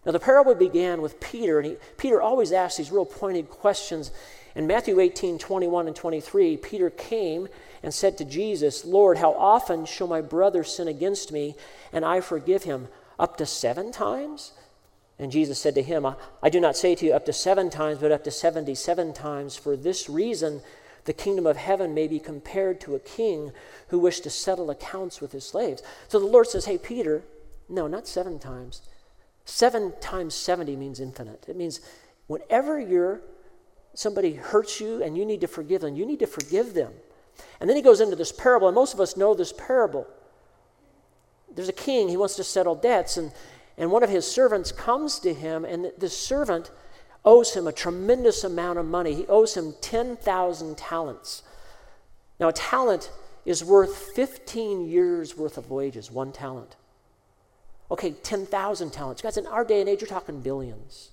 Now, 0.07 0.12
the 0.12 0.20
parable 0.20 0.55
began 0.55 1.03
with 1.03 1.20
Peter, 1.20 1.59
and 1.59 1.66
he, 1.66 1.77
Peter 1.99 2.22
always 2.22 2.53
asks 2.53 2.79
these 2.79 2.90
real 2.90 3.05
pointed 3.05 3.51
questions. 3.51 4.12
In 4.55 4.66
Matthew 4.66 4.99
18 4.99 5.38
21 5.38 5.88
and 5.88 5.96
23, 5.96 6.57
Peter 6.57 6.88
came 6.88 7.49
and 7.83 7.92
said 7.92 8.16
to 8.16 8.25
Jesus, 8.25 8.87
Lord, 8.87 9.18
how 9.18 9.33
often 9.33 9.85
shall 9.85 10.07
my 10.07 10.22
brother 10.22 10.64
sin 10.64 10.88
against 10.88 11.31
me 11.33 11.55
and 11.92 12.05
I 12.05 12.20
forgive 12.20 12.62
him? 12.62 12.88
Up 13.18 13.37
to 13.37 13.46
seven 13.46 13.92
times? 13.92 14.53
And 15.18 15.33
Jesus 15.33 15.59
said 15.59 15.75
to 15.75 15.83
him, 15.83 16.07
I 16.42 16.51
do 16.51 16.61
not 16.61 16.77
say 16.77 16.94
to 16.94 17.07
you 17.07 17.12
up 17.12 17.25
to 17.27 17.33
seven 17.33 17.70
times, 17.70 17.99
but 17.99 18.12
up 18.12 18.25
to 18.25 18.31
77 18.31 19.14
times. 19.14 19.57
For 19.57 19.77
this 19.77 20.09
reason, 20.09 20.61
the 21.07 21.12
kingdom 21.12 21.47
of 21.47 21.57
heaven 21.57 21.95
may 21.95 22.07
be 22.07 22.19
compared 22.19 22.81
to 22.83 22.95
a 22.95 23.01
king 23.01 23.53
who 23.88 23.99
wished 23.99 24.25
to 24.25 24.31
settle 24.31 24.71
accounts 24.71 25.21
with 25.21 25.33
his 25.33 25.47
slaves. 25.47 25.83
So 26.09 26.19
the 26.19 26.27
Lord 26.27 26.49
says, 26.49 26.66
Hey, 26.66 26.79
Peter, 26.79 27.23
no, 27.69 27.87
not 27.87 28.07
seven 28.07 28.38
times. 28.38 28.83
Seven 29.45 29.92
times 30.01 30.35
70 30.35 30.77
means 30.77 31.01
infinite. 31.01 31.45
It 31.49 31.57
means 31.57 31.81
whenever 32.27 32.79
you're, 32.79 33.21
somebody 33.95 34.35
hurts 34.35 34.81
you 34.81 35.03
and 35.03 35.16
you 35.16 35.25
need 35.25 35.40
to 35.40 35.47
forgive 35.47 35.81
them, 35.81 35.95
you 35.95 36.05
need 36.05 36.19
to 36.19 36.27
forgive 36.27 36.75
them. 36.75 36.92
And 37.61 37.69
then 37.69 37.77
he 37.77 37.83
goes 37.83 38.01
into 38.01 38.16
this 38.16 38.33
parable, 38.33 38.66
and 38.69 38.75
most 38.75 38.95
of 38.95 39.01
us 39.01 39.16
know 39.16 39.35
this 39.35 39.53
parable. 39.53 40.07
There's 41.55 41.69
a 41.69 41.73
king, 41.73 42.09
he 42.09 42.16
wants 42.16 42.37
to 42.37 42.45
settle 42.45 42.75
debts, 42.75 43.16
and, 43.16 43.33
and 43.79 43.90
one 43.90 44.03
of 44.03 44.11
his 44.11 44.31
servants 44.31 44.73
comes 44.73 45.19
to 45.21 45.33
him, 45.33 45.64
and 45.64 45.92
this 45.99 46.16
servant 46.16 46.71
owes 47.27 47.55
him 47.55 47.67
a 47.67 47.73
tremendous 47.73 48.45
amount 48.45 48.79
of 48.79 48.87
money. 48.87 49.12
He 49.12 49.27
owes 49.27 49.57
him 49.57 49.75
10,000 49.81 50.79
talents. 50.79 51.43
Now, 52.39 52.49
a 52.49 52.53
talent 52.53 53.11
is 53.45 53.65
worth 53.65 53.97
15 54.15 54.89
years 54.89 55.37
worth 55.37 55.59
of 55.59 55.71
wages, 55.71 56.11
one 56.11 56.33
talent. 56.33 56.77
Okay, 57.91 58.12
10,000 58.12 58.93
talents. 58.93 59.23
Guys, 59.23 59.37
in 59.37 59.47
our 59.47 59.65
day 59.65 59.81
and 59.81 59.89
age, 59.89 60.01
you're 60.01 60.09
talking 60.09 60.41
billions. 60.41 61.11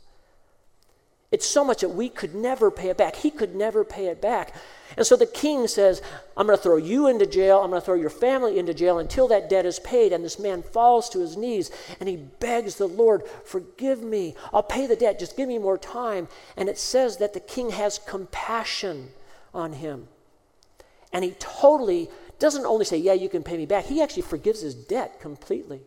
It's 1.34 1.48
so 1.48 1.66
much 1.66 1.82
that 1.82 1.90
we 1.90 2.10
could 2.10 2.36
never 2.36 2.70
pay 2.70 2.90
it 2.90 2.98
back. 2.98 3.16
He 3.16 3.32
could 3.32 3.56
never 3.56 3.84
pay 3.84 4.06
it 4.06 4.22
back. 4.22 4.54
And 4.96 5.04
so 5.04 5.16
the 5.16 5.26
king 5.26 5.68
says, 5.68 6.00
I'm 6.38 6.46
going 6.46 6.56
to 6.56 6.62
throw 6.62 6.78
you 6.78 7.08
into 7.08 7.26
jail. 7.26 7.60
I'm 7.60 7.72
going 7.72 7.82
to 7.82 7.86
throw 7.86 7.96
your 7.96 8.12
family 8.12 8.60
into 8.60 8.72
jail 8.72 9.00
until 9.00 9.28
that 9.30 9.50
debt 9.50 9.66
is 9.66 9.80
paid. 9.80 10.14
And 10.14 10.24
this 10.24 10.38
man 10.38 10.62
falls 10.62 11.10
to 11.10 11.20
his 11.20 11.36
knees 11.36 11.72
and 12.00 12.08
he 12.08 12.18
begs 12.18 12.76
the 12.76 12.88
Lord, 12.88 13.24
Forgive 13.46 14.04
me. 14.04 14.36
I'll 14.54 14.62
pay 14.62 14.86
the 14.86 14.96
debt. 14.96 15.18
Just 15.18 15.36
give 15.36 15.48
me 15.48 15.58
more 15.58 15.80
time. 15.80 16.28
And 16.56 16.70
it 16.70 16.78
says 16.78 17.18
that 17.18 17.34
the 17.34 17.40
king 17.40 17.72
has 17.72 17.98
compassion 17.98 19.10
on 19.56 19.74
him. 19.74 20.10
And 21.12 21.24
he 21.24 21.32
totally 21.40 22.12
doesn't 22.38 22.68
only 22.68 22.86
say, 22.86 22.98
Yeah, 22.98 23.14
you 23.14 23.28
can 23.28 23.42
pay 23.42 23.58
me 23.58 23.66
back, 23.66 23.86
he 23.86 24.04
actually 24.04 24.22
forgives 24.22 24.62
his 24.62 24.76
debt 24.76 25.20
completely. 25.20 25.82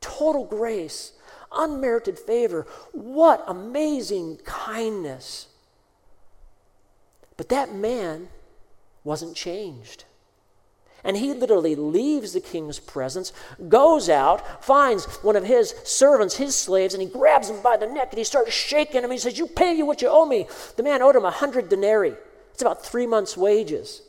Total 0.00 0.44
grace 0.44 1.14
unmerited 1.52 2.18
favor. 2.18 2.66
What 2.92 3.44
amazing 3.46 4.38
kindness. 4.44 5.48
But 7.36 7.48
that 7.48 7.74
man 7.74 8.28
wasn't 9.04 9.34
changed. 9.34 10.04
And 11.02 11.16
he 11.16 11.32
literally 11.32 11.74
leaves 11.74 12.32
the 12.34 12.40
king's 12.40 12.78
presence, 12.78 13.32
goes 13.68 14.10
out, 14.10 14.62
finds 14.62 15.06
one 15.22 15.36
of 15.36 15.44
his 15.44 15.74
servants, 15.84 16.36
his 16.36 16.54
slaves, 16.54 16.92
and 16.92 17.02
he 17.02 17.08
grabs 17.08 17.48
him 17.48 17.62
by 17.62 17.78
the 17.78 17.86
neck 17.86 18.08
and 18.10 18.18
he 18.18 18.24
starts 18.24 18.52
shaking 18.52 19.02
him. 19.02 19.10
He 19.10 19.18
says, 19.18 19.38
You 19.38 19.46
pay 19.46 19.72
you 19.72 19.86
what 19.86 20.02
you 20.02 20.08
owe 20.08 20.26
me. 20.26 20.46
The 20.76 20.82
man 20.82 21.00
owed 21.00 21.16
him 21.16 21.24
a 21.24 21.30
hundred 21.30 21.70
denarii. 21.70 22.14
It's 22.52 22.62
about 22.62 22.84
three 22.84 23.06
months' 23.06 23.36
wages. 23.36 24.02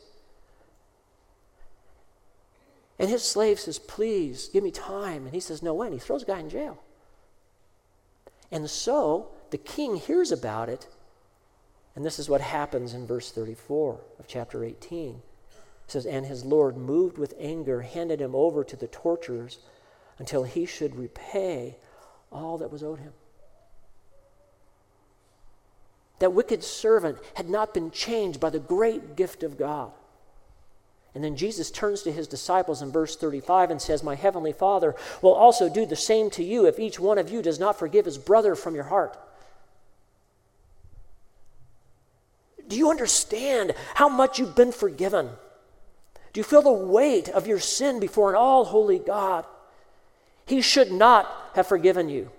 And 2.98 3.08
his 3.08 3.22
slave 3.22 3.58
says, 3.58 3.78
Please 3.78 4.48
give 4.52 4.62
me 4.62 4.70
time. 4.70 5.24
And 5.24 5.34
he 5.34 5.40
says, 5.40 5.62
No 5.62 5.72
way. 5.72 5.86
And 5.86 5.94
he 5.94 6.00
throws 6.00 6.20
the 6.20 6.32
guy 6.32 6.40
in 6.40 6.50
jail. 6.50 6.78
And 8.52 8.70
so 8.70 9.30
the 9.50 9.58
king 9.58 9.96
hears 9.96 10.30
about 10.30 10.68
it. 10.68 10.86
And 11.96 12.04
this 12.04 12.18
is 12.18 12.28
what 12.28 12.40
happens 12.40 12.94
in 12.94 13.06
verse 13.06 13.32
34 13.32 14.00
of 14.20 14.26
chapter 14.28 14.62
18 14.62 15.22
says, 15.92 16.06
And 16.06 16.26
his 16.26 16.44
Lord, 16.44 16.76
moved 16.76 17.18
with 17.18 17.34
anger, 17.38 17.82
handed 17.82 18.20
him 18.20 18.34
over 18.34 18.64
to 18.64 18.76
the 18.76 18.86
torturers 18.86 19.58
until 20.18 20.44
he 20.44 20.66
should 20.66 20.96
repay 20.96 21.76
all 22.30 22.58
that 22.58 22.72
was 22.72 22.82
owed 22.82 23.00
him. 23.00 23.12
That 26.18 26.32
wicked 26.32 26.62
servant 26.62 27.18
had 27.34 27.50
not 27.50 27.74
been 27.74 27.90
changed 27.90 28.40
by 28.40 28.50
the 28.50 28.60
great 28.60 29.16
gift 29.16 29.42
of 29.42 29.58
God. 29.58 29.92
And 31.14 31.22
then 31.22 31.36
Jesus 31.36 31.70
turns 31.70 32.02
to 32.02 32.12
his 32.12 32.26
disciples 32.26 32.80
in 32.80 32.90
verse 32.90 33.16
35 33.16 33.70
and 33.70 33.82
says, 33.82 34.02
My 34.02 34.14
heavenly 34.14 34.52
Father 34.52 34.94
will 35.20 35.34
also 35.34 35.68
do 35.68 35.84
the 35.84 35.96
same 35.96 36.30
to 36.30 36.42
you 36.42 36.66
if 36.66 36.78
each 36.78 36.98
one 36.98 37.18
of 37.18 37.30
you 37.30 37.42
does 37.42 37.60
not 37.60 37.78
forgive 37.78 38.06
his 38.06 38.16
brother 38.16 38.54
from 38.54 38.74
your 38.74 38.84
heart. 38.84 39.18
Do 42.66 42.78
you 42.78 42.90
understand 42.90 43.74
how 43.94 44.08
much 44.08 44.38
you've 44.38 44.56
been 44.56 44.72
forgiven? 44.72 45.28
Do 46.32 46.40
you 46.40 46.44
feel 46.44 46.62
the 46.62 46.72
weight 46.72 47.28
of 47.28 47.46
your 47.46 47.60
sin 47.60 48.00
before 48.00 48.30
an 48.30 48.36
all 48.36 48.64
holy 48.64 48.98
God? 48.98 49.44
He 50.46 50.62
should 50.62 50.90
not 50.90 51.30
have 51.54 51.66
forgiven 51.66 52.08
you. 52.08 52.30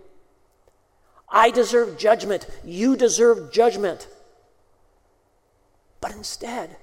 I 1.29 1.51
deserve 1.51 1.99
judgment. 1.99 2.47
You 2.63 2.95
deserve 2.95 3.51
judgment. 3.51 4.07
But 6.01 6.13
instead, 6.13 6.75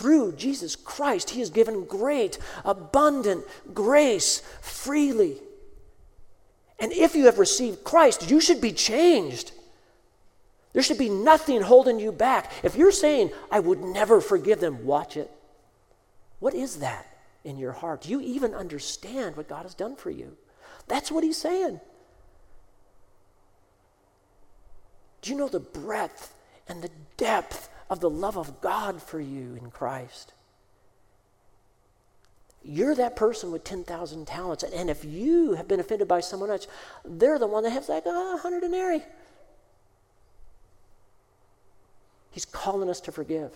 through 0.00 0.32
Jesus 0.32 0.76
Christ, 0.76 1.30
He 1.30 1.40
has 1.40 1.50
given 1.50 1.84
great, 1.84 2.38
abundant 2.64 3.44
grace 3.74 4.40
freely. 4.62 5.36
And 6.78 6.90
if 6.90 7.14
you 7.14 7.26
have 7.26 7.38
received 7.38 7.84
Christ, 7.84 8.30
you 8.30 8.40
should 8.40 8.62
be 8.62 8.72
changed. 8.72 9.52
There 10.72 10.82
should 10.82 10.96
be 10.96 11.10
nothing 11.10 11.60
holding 11.60 12.00
you 12.00 12.12
back. 12.12 12.50
If 12.62 12.76
you're 12.76 12.92
saying, 12.92 13.30
I 13.50 13.60
would 13.60 13.82
never 13.82 14.22
forgive 14.22 14.60
them, 14.60 14.86
watch 14.86 15.18
it. 15.18 15.30
What 16.38 16.54
is 16.54 16.76
that 16.76 17.06
in 17.44 17.58
your 17.58 17.72
heart? 17.72 18.02
Do 18.02 18.08
you 18.08 18.22
even 18.22 18.54
understand 18.54 19.36
what 19.36 19.48
God 19.48 19.64
has 19.64 19.74
done 19.74 19.96
for 19.96 20.10
you? 20.10 20.38
That's 20.88 21.12
what 21.12 21.24
he's 21.24 21.36
saying. 21.36 21.78
Do 25.20 25.30
you 25.30 25.36
know 25.36 25.48
the 25.48 25.60
breadth 25.60 26.32
and 26.66 26.80
the 26.80 26.90
depth 27.18 27.68
of 27.90 28.00
the 28.00 28.08
love 28.08 28.38
of 28.38 28.60
God 28.60 29.02
for 29.02 29.20
you 29.20 29.58
in 29.60 29.70
Christ? 29.70 30.32
You're 32.62 32.94
that 32.94 33.16
person 33.16 33.52
with 33.52 33.64
10,000 33.64 34.26
talents. 34.26 34.62
And 34.62 34.88
if 34.88 35.04
you 35.04 35.54
have 35.54 35.66
been 35.66 35.80
offended 35.80 36.06
by 36.06 36.20
someone 36.20 36.50
else, 36.50 36.66
they're 37.04 37.38
the 37.38 37.46
one 37.46 37.64
that 37.64 37.70
has 37.70 37.88
like 37.88 38.06
a 38.06 38.10
oh, 38.10 38.38
hundred 38.38 38.60
denarii. 38.60 39.02
He's 42.30 42.44
calling 42.44 42.88
us 42.88 43.00
to 43.02 43.12
forgive. 43.12 43.52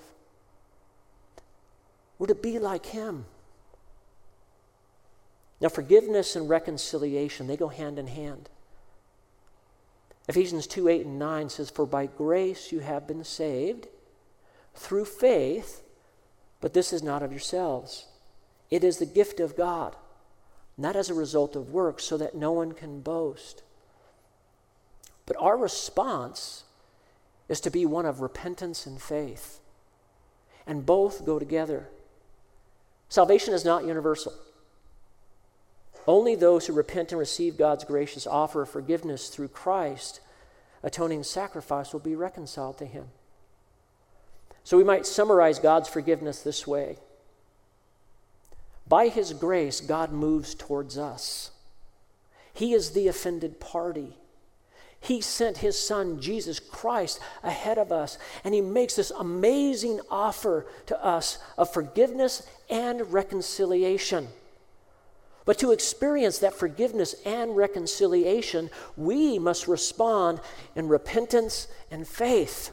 We're 2.18 2.26
to 2.28 2.34
be 2.34 2.58
like 2.58 2.86
Him. 2.86 3.26
Now, 5.60 5.68
forgiveness 5.68 6.34
and 6.34 6.48
reconciliation, 6.48 7.46
they 7.46 7.56
go 7.56 7.68
hand 7.68 7.98
in 7.98 8.06
hand. 8.06 8.48
Ephesians 10.28 10.66
2 10.66 10.88
8 10.88 11.06
and 11.06 11.18
9 11.18 11.48
says, 11.50 11.70
For 11.70 11.86
by 11.86 12.06
grace 12.06 12.72
you 12.72 12.80
have 12.80 13.06
been 13.06 13.22
saved 13.22 13.86
through 14.74 15.04
faith, 15.04 15.82
but 16.60 16.74
this 16.74 16.92
is 16.92 17.02
not 17.02 17.22
of 17.22 17.30
yourselves. 17.30 18.06
It 18.70 18.82
is 18.82 18.98
the 18.98 19.06
gift 19.06 19.40
of 19.40 19.56
God, 19.56 19.96
not 20.76 20.96
as 20.96 21.10
a 21.10 21.14
result 21.14 21.56
of 21.56 21.70
works, 21.70 22.04
so 22.04 22.16
that 22.16 22.34
no 22.34 22.52
one 22.52 22.72
can 22.72 23.00
boast. 23.00 23.62
But 25.26 25.36
our 25.38 25.56
response 25.56 26.64
is 27.48 27.60
to 27.60 27.70
be 27.70 27.86
one 27.86 28.06
of 28.06 28.20
repentance 28.20 28.86
and 28.86 29.00
faith. 29.00 29.60
And 30.66 30.86
both 30.86 31.26
go 31.26 31.38
together. 31.38 31.88
Salvation 33.08 33.54
is 33.54 33.64
not 33.64 33.86
universal. 33.86 34.32
Only 36.06 36.34
those 36.34 36.66
who 36.66 36.72
repent 36.72 37.12
and 37.12 37.18
receive 37.18 37.56
God's 37.56 37.84
gracious 37.84 38.26
offer 38.26 38.62
of 38.62 38.68
forgiveness 38.68 39.28
through 39.28 39.48
Christ, 39.48 40.20
atoning 40.82 41.22
sacrifice, 41.22 41.92
will 41.92 42.00
be 42.00 42.14
reconciled 42.14 42.78
to 42.78 42.86
Him. 42.86 43.08
So 44.64 44.78
we 44.78 44.84
might 44.84 45.06
summarize 45.06 45.58
God's 45.58 45.88
forgiveness 45.88 46.42
this 46.42 46.66
way 46.66 46.98
By 48.88 49.08
His 49.08 49.32
grace, 49.32 49.80
God 49.80 50.12
moves 50.12 50.54
towards 50.54 50.98
us. 50.98 51.50
He 52.52 52.72
is 52.72 52.90
the 52.90 53.08
offended 53.08 53.60
party. 53.60 54.16
He 55.00 55.20
sent 55.20 55.58
his 55.58 55.78
son, 55.78 56.18
Jesus 56.18 56.58
Christ, 56.58 57.20
ahead 57.42 57.76
of 57.76 57.92
us, 57.92 58.16
and 58.42 58.54
he 58.54 58.62
makes 58.62 58.96
this 58.96 59.10
amazing 59.10 60.00
offer 60.10 60.64
to 60.86 61.04
us 61.04 61.36
of 61.58 61.70
forgiveness 61.70 62.42
and 62.70 63.12
reconciliation. 63.12 64.28
But 65.44 65.58
to 65.58 65.72
experience 65.72 66.38
that 66.38 66.54
forgiveness 66.54 67.14
and 67.26 67.54
reconciliation, 67.54 68.70
we 68.96 69.38
must 69.38 69.68
respond 69.68 70.40
in 70.74 70.88
repentance 70.88 71.68
and 71.90 72.08
faith. 72.08 72.70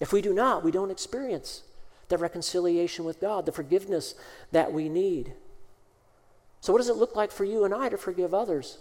If 0.00 0.12
we 0.12 0.20
do 0.20 0.32
not, 0.32 0.64
we 0.64 0.70
don't 0.70 0.90
experience 0.90 1.62
the 2.08 2.18
reconciliation 2.18 3.04
with 3.04 3.20
God, 3.20 3.46
the 3.46 3.52
forgiveness 3.52 4.14
that 4.52 4.72
we 4.72 4.88
need. 4.88 5.32
So, 6.60 6.72
what 6.72 6.78
does 6.78 6.88
it 6.88 6.96
look 6.96 7.14
like 7.14 7.30
for 7.30 7.44
you 7.44 7.64
and 7.64 7.74
I 7.74 7.88
to 7.88 7.96
forgive 7.96 8.34
others? 8.34 8.78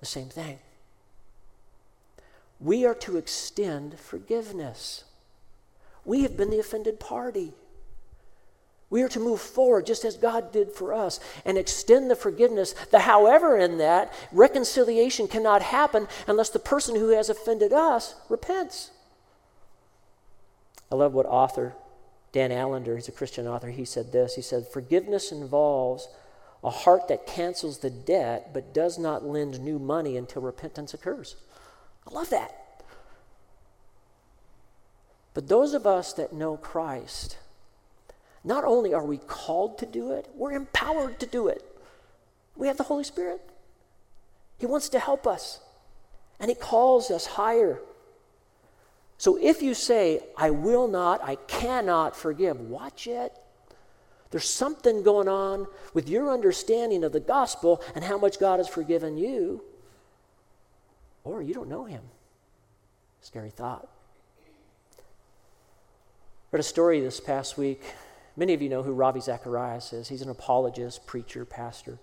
The 0.00 0.06
same 0.06 0.28
thing 0.28 0.58
we 2.62 2.86
are 2.86 2.94
to 2.94 3.16
extend 3.16 3.98
forgiveness. 3.98 5.04
We 6.04 6.22
have 6.22 6.36
been 6.36 6.50
the 6.50 6.60
offended 6.60 7.00
party. 7.00 7.54
We 8.88 9.02
are 9.02 9.08
to 9.08 9.20
move 9.20 9.40
forward 9.40 9.86
just 9.86 10.04
as 10.04 10.16
God 10.16 10.52
did 10.52 10.70
for 10.70 10.92
us 10.92 11.18
and 11.44 11.56
extend 11.56 12.10
the 12.10 12.16
forgiveness. 12.16 12.74
The 12.90 13.00
however 13.00 13.56
in 13.56 13.78
that, 13.78 14.12
reconciliation 14.32 15.28
cannot 15.28 15.62
happen 15.62 16.08
unless 16.26 16.50
the 16.50 16.58
person 16.58 16.94
who 16.94 17.08
has 17.08 17.30
offended 17.30 17.72
us 17.72 18.14
repents. 18.28 18.90
I 20.92 20.94
love 20.94 21.14
what 21.14 21.26
author 21.26 21.74
Dan 22.32 22.50
Allender, 22.50 22.96
he's 22.96 23.08
a 23.08 23.12
Christian 23.12 23.46
author, 23.46 23.68
he 23.68 23.84
said 23.84 24.10
this. 24.10 24.36
He 24.36 24.42
said, 24.42 24.66
Forgiveness 24.66 25.32
involves 25.32 26.08
a 26.64 26.70
heart 26.70 27.08
that 27.08 27.26
cancels 27.26 27.78
the 27.78 27.90
debt 27.90 28.54
but 28.54 28.72
does 28.72 28.98
not 28.98 29.24
lend 29.24 29.60
new 29.60 29.78
money 29.78 30.16
until 30.16 30.42
repentance 30.42 30.94
occurs. 30.94 31.36
I 32.06 32.14
love 32.14 32.30
that. 32.30 32.84
But 35.34 35.48
those 35.48 35.74
of 35.74 35.86
us 35.86 36.12
that 36.14 36.32
know 36.32 36.56
Christ, 36.56 37.36
not 38.44 38.64
only 38.64 38.94
are 38.94 39.04
we 39.04 39.18
called 39.18 39.78
to 39.78 39.86
do 39.86 40.12
it, 40.12 40.28
we're 40.34 40.52
empowered 40.52 41.20
to 41.20 41.26
do 41.26 41.48
it. 41.48 41.62
We 42.56 42.66
have 42.66 42.76
the 42.76 42.84
Holy 42.84 43.04
Spirit. 43.04 43.40
He 44.58 44.66
wants 44.66 44.88
to 44.90 44.98
help 44.98 45.26
us, 45.26 45.60
and 46.38 46.48
He 46.50 46.54
calls 46.54 47.10
us 47.10 47.26
higher. 47.26 47.80
So 49.22 49.38
if 49.40 49.62
you 49.62 49.72
say, 49.72 50.18
I 50.36 50.50
will 50.50 50.88
not, 50.88 51.22
I 51.22 51.36
cannot 51.36 52.16
forgive, 52.16 52.60
watch 52.60 53.06
it. 53.06 53.32
There's 54.32 54.50
something 54.50 55.04
going 55.04 55.28
on 55.28 55.68
with 55.94 56.08
your 56.08 56.32
understanding 56.32 57.04
of 57.04 57.12
the 57.12 57.20
gospel 57.20 57.80
and 57.94 58.02
how 58.02 58.18
much 58.18 58.40
God 58.40 58.58
has 58.58 58.66
forgiven 58.66 59.16
you 59.16 59.62
or 61.22 61.40
you 61.40 61.54
don't 61.54 61.68
know 61.68 61.84
him. 61.84 62.02
Scary 63.20 63.50
thought. 63.50 63.88
Read 66.50 66.58
a 66.58 66.64
story 66.64 66.98
this 66.98 67.20
past 67.20 67.56
week. 67.56 67.80
Many 68.36 68.54
of 68.54 68.60
you 68.60 68.68
know 68.68 68.82
who 68.82 68.92
Ravi 68.92 69.20
Zacharias 69.20 69.92
is. 69.92 70.08
He's 70.08 70.22
an 70.22 70.30
apologist, 70.30 71.06
preacher, 71.06 71.44
pastor. 71.44 71.96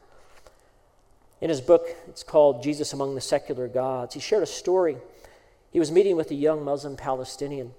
In 1.41 1.49
his 1.49 1.59
book, 1.59 1.85
it's 2.07 2.23
called 2.23 2.63
Jesus 2.63 2.93
Among 2.93 3.13
the 3.13 3.19
Secular 3.19 3.67
Gods, 3.67 4.13
he 4.13 4.21
shared 4.21 4.43
a 4.43 4.45
story. 4.45 4.95
He 5.71 5.79
was 5.79 5.91
meeting 5.91 6.15
with 6.15 6.31
a 6.31 6.35
young 6.35 6.63
Muslim 6.63 6.95
Palestinian. 6.95 7.71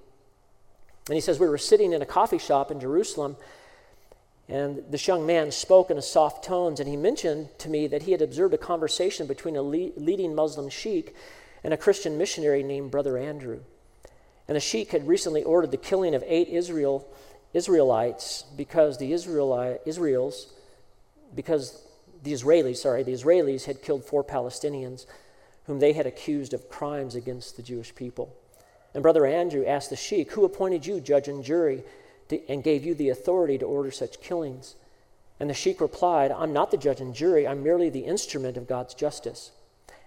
And 1.08 1.14
he 1.14 1.20
says, 1.20 1.38
We 1.38 1.48
were 1.48 1.58
sitting 1.58 1.92
in 1.92 2.02
a 2.02 2.06
coffee 2.06 2.38
shop 2.38 2.70
in 2.70 2.80
Jerusalem, 2.80 3.36
and 4.48 4.82
this 4.90 5.06
young 5.06 5.26
man 5.26 5.50
spoke 5.50 5.90
in 5.90 5.98
a 5.98 6.02
soft 6.02 6.44
tones, 6.44 6.80
and 6.80 6.88
he 6.88 6.96
mentioned 6.96 7.48
to 7.58 7.68
me 7.68 7.86
that 7.88 8.02
he 8.02 8.12
had 8.12 8.22
observed 8.22 8.54
a 8.54 8.58
conversation 8.58 9.26
between 9.26 9.56
a 9.56 9.62
le- 9.62 9.92
leading 9.96 10.34
Muslim 10.34 10.68
sheikh 10.68 11.14
and 11.62 11.74
a 11.74 11.76
Christian 11.76 12.18
missionary 12.18 12.62
named 12.62 12.90
Brother 12.90 13.18
Andrew. 13.18 13.60
And 14.48 14.56
the 14.56 14.60
sheikh 14.60 14.90
had 14.90 15.06
recently 15.06 15.44
ordered 15.44 15.70
the 15.70 15.76
killing 15.76 16.14
of 16.14 16.24
eight 16.26 16.48
Israel, 16.48 17.06
Israelites 17.54 18.44
because 18.56 18.98
the 18.98 19.12
Israeli, 19.12 19.78
Israels, 19.86 20.52
because 21.34 21.84
the 22.22 22.32
Israelis, 22.32 22.78
sorry, 22.78 23.02
the 23.02 23.12
Israelis 23.12 23.64
had 23.64 23.82
killed 23.82 24.04
four 24.04 24.24
Palestinians 24.24 25.06
whom 25.64 25.78
they 25.78 25.92
had 25.92 26.06
accused 26.06 26.52
of 26.52 26.68
crimes 26.68 27.14
against 27.14 27.56
the 27.56 27.62
Jewish 27.62 27.94
people. 27.94 28.36
And 28.94 29.02
Brother 29.02 29.26
Andrew 29.26 29.64
asked 29.64 29.90
the 29.90 29.96
sheik, 29.96 30.32
Who 30.32 30.44
appointed 30.44 30.86
you 30.86 31.00
judge 31.00 31.28
and 31.28 31.44
jury 31.44 31.84
to, 32.28 32.44
and 32.48 32.64
gave 32.64 32.84
you 32.84 32.94
the 32.94 33.10
authority 33.10 33.58
to 33.58 33.66
order 33.66 33.90
such 33.90 34.20
killings? 34.20 34.74
And 35.38 35.48
the 35.48 35.54
sheik 35.54 35.80
replied, 35.80 36.32
I'm 36.32 36.52
not 36.52 36.70
the 36.70 36.76
judge 36.76 37.00
and 37.00 37.14
jury, 37.14 37.46
I'm 37.46 37.62
merely 37.62 37.88
the 37.88 38.00
instrument 38.00 38.56
of 38.56 38.66
God's 38.66 38.94
justice. 38.94 39.52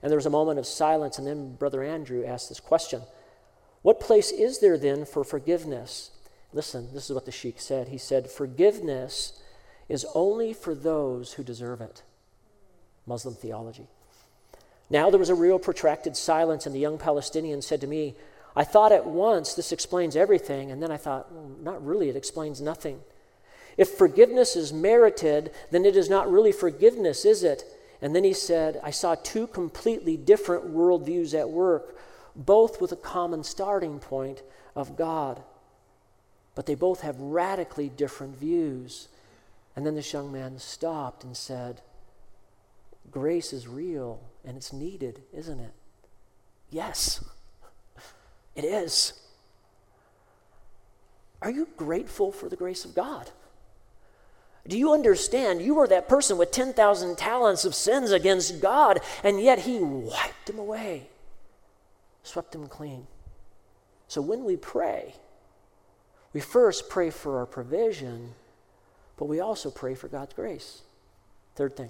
And 0.01 0.11
there 0.11 0.17
was 0.17 0.25
a 0.25 0.31
moment 0.31 0.59
of 0.59 0.65
silence, 0.65 1.17
and 1.17 1.25
then 1.25 1.55
Brother 1.55 1.81
Andrew 1.81 2.25
asked 2.25 2.49
this 2.49 2.59
question 2.59 3.01
What 3.81 3.99
place 3.99 4.31
is 4.31 4.59
there 4.59 4.77
then 4.77 5.05
for 5.05 5.23
forgiveness? 5.23 6.11
Listen, 6.51 6.93
this 6.93 7.09
is 7.09 7.15
what 7.15 7.25
the 7.25 7.31
sheik 7.31 7.59
said. 7.59 7.87
He 7.87 7.97
said, 7.97 8.29
Forgiveness 8.29 9.41
is 9.89 10.05
only 10.13 10.53
for 10.53 10.75
those 10.75 11.33
who 11.33 11.43
deserve 11.43 11.81
it. 11.81 12.03
Muslim 13.05 13.33
theology. 13.33 13.87
Now 14.93 15.09
there 15.09 15.19
was 15.19 15.31
a 15.31 15.35
real 15.35 15.57
protracted 15.57 16.15
silence, 16.15 16.67
and 16.67 16.75
the 16.75 16.79
young 16.79 16.99
Palestinian 16.99 17.63
said 17.63 17.81
to 17.81 17.87
me, 17.87 18.13
I 18.55 18.63
thought 18.63 18.91
at 18.91 19.07
once 19.07 19.55
this 19.55 19.71
explains 19.71 20.15
everything, 20.15 20.69
and 20.69 20.83
then 20.83 20.91
I 20.91 20.97
thought, 20.97 21.33
well, 21.33 21.49
not 21.63 21.83
really, 21.83 22.09
it 22.09 22.15
explains 22.15 22.61
nothing. 22.61 23.01
If 23.75 23.89
forgiveness 23.89 24.55
is 24.55 24.71
merited, 24.71 25.49
then 25.71 25.83
it 25.83 25.95
is 25.95 26.11
not 26.11 26.31
really 26.31 26.51
forgiveness, 26.51 27.25
is 27.25 27.43
it? 27.43 27.63
And 28.03 28.15
then 28.15 28.23
he 28.23 28.33
said, 28.33 28.79
I 28.83 28.91
saw 28.91 29.15
two 29.15 29.47
completely 29.47 30.15
different 30.15 30.71
worldviews 30.71 31.33
at 31.33 31.49
work, 31.49 31.97
both 32.35 32.79
with 32.79 32.91
a 32.91 32.95
common 32.95 33.43
starting 33.43 33.97
point 33.97 34.43
of 34.75 34.95
God. 34.95 35.41
But 36.53 36.67
they 36.67 36.75
both 36.75 37.01
have 37.01 37.19
radically 37.19 37.89
different 37.89 38.37
views. 38.37 39.07
And 39.75 39.87
then 39.87 39.95
this 39.95 40.13
young 40.13 40.31
man 40.31 40.59
stopped 40.59 41.23
and 41.23 41.35
said, 41.35 41.81
Grace 43.11 43.53
is 43.53 43.67
real 43.67 44.21
and 44.45 44.57
it's 44.57 44.73
needed, 44.73 45.21
isn't 45.33 45.59
it? 45.59 45.73
Yes, 46.69 47.23
it 48.55 48.63
is. 48.63 49.13
Are 51.41 51.51
you 51.51 51.67
grateful 51.77 52.31
for 52.31 52.49
the 52.49 52.55
grace 52.55 52.85
of 52.85 52.95
God? 52.95 53.29
Do 54.67 54.77
you 54.77 54.93
understand? 54.93 55.61
You 55.61 55.75
were 55.75 55.87
that 55.87 56.07
person 56.07 56.37
with 56.37 56.51
10,000 56.51 57.17
talents 57.17 57.65
of 57.65 57.75
sins 57.75 58.11
against 58.11 58.61
God, 58.61 59.01
and 59.23 59.41
yet 59.41 59.59
He 59.59 59.79
wiped 59.79 60.45
them 60.45 60.57
away, 60.57 61.09
swept 62.23 62.53
them 62.53 62.67
clean. 62.67 63.07
So 64.07 64.21
when 64.21 64.45
we 64.45 64.55
pray, 64.55 65.15
we 66.31 66.39
first 66.39 66.89
pray 66.89 67.09
for 67.09 67.39
our 67.39 67.45
provision, 67.45 68.33
but 69.17 69.25
we 69.25 69.41
also 69.41 69.69
pray 69.69 69.95
for 69.95 70.07
God's 70.07 70.33
grace. 70.33 70.81
Third 71.55 71.75
thing 71.75 71.89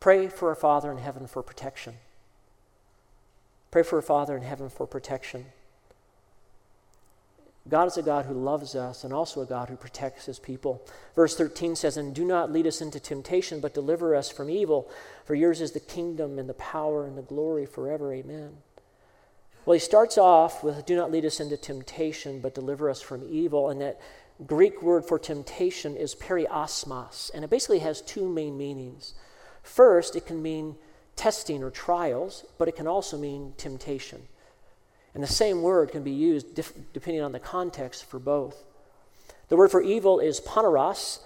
pray 0.00 0.28
for 0.28 0.48
our 0.48 0.54
Father 0.54 0.90
in 0.90 0.98
heaven 0.98 1.26
for 1.26 1.42
protection. 1.42 1.94
Pray 3.70 3.82
for 3.82 3.96
our 3.96 4.02
Father 4.02 4.36
in 4.36 4.42
heaven 4.42 4.68
for 4.68 4.86
protection. 4.86 5.46
God 7.68 7.88
is 7.88 7.98
a 7.98 8.02
God 8.02 8.24
who 8.24 8.34
loves 8.34 8.74
us 8.74 9.04
and 9.04 9.12
also 9.12 9.42
a 9.42 9.46
God 9.46 9.68
who 9.68 9.76
protects 9.76 10.26
his 10.26 10.38
people. 10.38 10.82
Verse 11.14 11.36
13 11.36 11.76
says, 11.76 11.96
And 11.96 12.14
do 12.14 12.24
not 12.24 12.50
lead 12.50 12.66
us 12.66 12.80
into 12.80 12.98
temptation, 12.98 13.60
but 13.60 13.74
deliver 13.74 14.14
us 14.14 14.30
from 14.30 14.48
evil. 14.48 14.90
For 15.24 15.34
yours 15.34 15.60
is 15.60 15.72
the 15.72 15.80
kingdom 15.80 16.38
and 16.38 16.48
the 16.48 16.54
power 16.54 17.06
and 17.06 17.18
the 17.18 17.22
glory 17.22 17.66
forever. 17.66 18.12
Amen. 18.12 18.58
Well, 19.66 19.74
he 19.74 19.80
starts 19.80 20.16
off 20.16 20.64
with, 20.64 20.86
Do 20.86 20.96
not 20.96 21.10
lead 21.10 21.26
us 21.26 21.40
into 21.40 21.58
temptation, 21.58 22.40
but 22.40 22.54
deliver 22.54 22.88
us 22.88 23.02
from 23.02 23.22
evil. 23.28 23.68
And 23.68 23.82
that 23.82 24.00
Greek 24.46 24.80
word 24.82 25.04
for 25.04 25.18
temptation 25.18 25.94
is 25.94 26.14
peirasmos. 26.14 27.30
And 27.34 27.44
it 27.44 27.50
basically 27.50 27.80
has 27.80 28.00
two 28.00 28.26
main 28.26 28.56
meanings. 28.56 29.12
First, 29.68 30.16
it 30.16 30.26
can 30.26 30.42
mean 30.42 30.76
testing 31.14 31.62
or 31.62 31.70
trials, 31.70 32.44
but 32.56 32.68
it 32.68 32.76
can 32.76 32.86
also 32.86 33.18
mean 33.18 33.52
temptation. 33.58 34.22
And 35.14 35.22
the 35.22 35.28
same 35.28 35.62
word 35.62 35.92
can 35.92 36.02
be 36.02 36.10
used 36.10 36.54
dif- 36.54 36.72
depending 36.92 37.22
on 37.22 37.32
the 37.32 37.38
context 37.38 38.04
for 38.06 38.18
both. 38.18 38.64
The 39.48 39.56
word 39.56 39.70
for 39.70 39.82
evil 39.82 40.20
is 40.20 40.40
poneros, 40.40 41.20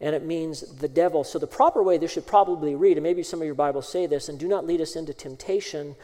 and 0.00 0.14
it 0.14 0.24
means 0.24 0.60
the 0.76 0.88
devil. 0.88 1.22
So 1.22 1.38
the 1.38 1.46
proper 1.46 1.82
way 1.82 1.96
this 1.96 2.12
should 2.12 2.26
probably 2.26 2.74
read, 2.74 2.96
and 2.96 3.04
maybe 3.04 3.22
some 3.22 3.40
of 3.40 3.46
your 3.46 3.54
Bibles 3.54 3.88
say 3.88 4.06
this, 4.06 4.28
and 4.28 4.38
do 4.38 4.48
not 4.48 4.66
lead 4.66 4.80
us 4.80 4.96
into 4.96 5.14
temptation, 5.14 5.94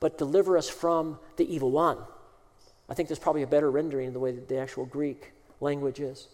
but 0.00 0.18
deliver 0.18 0.56
us 0.58 0.68
from 0.68 1.18
the 1.36 1.52
evil 1.52 1.70
one. 1.70 1.98
I 2.88 2.94
think 2.94 3.08
there's 3.08 3.18
probably 3.18 3.42
a 3.42 3.46
better 3.46 3.70
rendering 3.70 4.08
of 4.08 4.14
the 4.14 4.20
way 4.20 4.32
that 4.32 4.48
the 4.48 4.58
actual 4.58 4.84
Greek 4.84 5.32
language 5.60 5.98
is. 5.98 6.28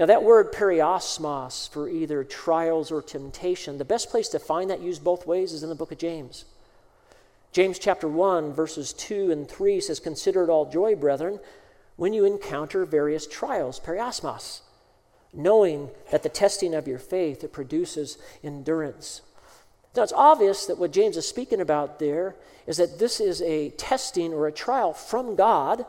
Now, 0.00 0.06
that 0.06 0.22
word 0.22 0.50
peirasmos 0.50 1.68
for 1.68 1.86
either 1.86 2.24
trials 2.24 2.90
or 2.90 3.02
temptation, 3.02 3.76
the 3.76 3.84
best 3.84 4.08
place 4.08 4.30
to 4.30 4.38
find 4.38 4.70
that 4.70 4.80
used 4.80 5.04
both 5.04 5.26
ways 5.26 5.52
is 5.52 5.62
in 5.62 5.68
the 5.68 5.74
book 5.74 5.92
of 5.92 5.98
James. 5.98 6.46
James 7.52 7.78
chapter 7.78 8.08
1, 8.08 8.54
verses 8.54 8.94
2 8.94 9.30
and 9.30 9.46
3 9.46 9.78
says, 9.78 10.00
Consider 10.00 10.42
it 10.42 10.48
all 10.48 10.64
joy, 10.64 10.96
brethren, 10.96 11.38
when 11.96 12.14
you 12.14 12.24
encounter 12.24 12.86
various 12.86 13.26
trials, 13.26 13.78
peirasmos, 13.78 14.60
knowing 15.34 15.90
that 16.10 16.22
the 16.22 16.30
testing 16.30 16.74
of 16.74 16.88
your 16.88 16.98
faith 16.98 17.44
it 17.44 17.52
produces 17.52 18.16
endurance. 18.42 19.20
Now, 19.94 20.04
it's 20.04 20.14
obvious 20.14 20.64
that 20.64 20.78
what 20.78 20.92
James 20.92 21.18
is 21.18 21.28
speaking 21.28 21.60
about 21.60 21.98
there 21.98 22.36
is 22.66 22.78
that 22.78 22.98
this 22.98 23.20
is 23.20 23.42
a 23.42 23.68
testing 23.68 24.32
or 24.32 24.46
a 24.46 24.52
trial 24.52 24.94
from 24.94 25.36
God 25.36 25.84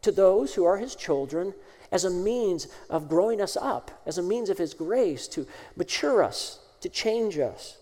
to 0.00 0.10
those 0.10 0.54
who 0.54 0.64
are 0.64 0.78
his 0.78 0.94
children 0.94 1.52
as 1.90 2.04
a 2.04 2.10
means 2.10 2.68
of 2.90 3.08
growing 3.08 3.40
us 3.40 3.56
up, 3.56 3.90
as 4.06 4.18
a 4.18 4.22
means 4.22 4.50
of 4.50 4.58
his 4.58 4.74
grace 4.74 5.26
to 5.28 5.46
mature 5.76 6.22
us, 6.22 6.60
to 6.80 6.88
change 6.88 7.38
us. 7.38 7.78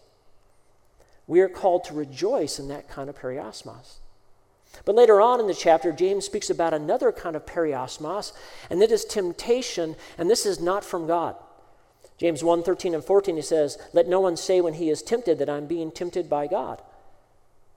We 1.27 1.41
are 1.41 1.49
called 1.49 1.85
to 1.85 1.95
rejoice 1.95 2.59
in 2.59 2.69
that 2.69 2.89
kind 2.89 3.11
of 3.11 3.19
peirasmos. 3.19 3.97
But 4.85 4.95
later 4.95 5.21
on 5.21 5.41
in 5.41 5.47
the 5.47 5.55
chapter, 5.55 5.93
James 5.93 6.27
speaks 6.27 6.51
about 6.51 6.75
another 6.75 7.11
kind 7.11 7.35
of 7.35 7.47
peirasmos, 7.47 8.33
and 8.71 8.81
that 8.83 8.93
is 8.93 9.05
temptation, 9.05 9.97
and 10.19 10.31
this 10.31 10.47
is 10.47 10.61
not 10.61 10.85
from 10.85 11.07
God. 11.07 11.37
James 12.19 12.43
1 12.43 12.63
13 12.63 12.95
and 12.95 13.05
14, 13.05 13.37
he 13.37 13.43
says, 13.43 13.79
Let 13.93 14.09
no 14.09 14.21
one 14.21 14.37
say 14.37 14.61
when 14.61 14.75
he 14.75 14.91
is 14.91 15.03
tempted 15.03 15.39
that 15.39 15.51
I'm 15.51 15.67
being 15.67 15.91
tempted 15.91 16.31
by 16.31 16.47
God. 16.47 16.83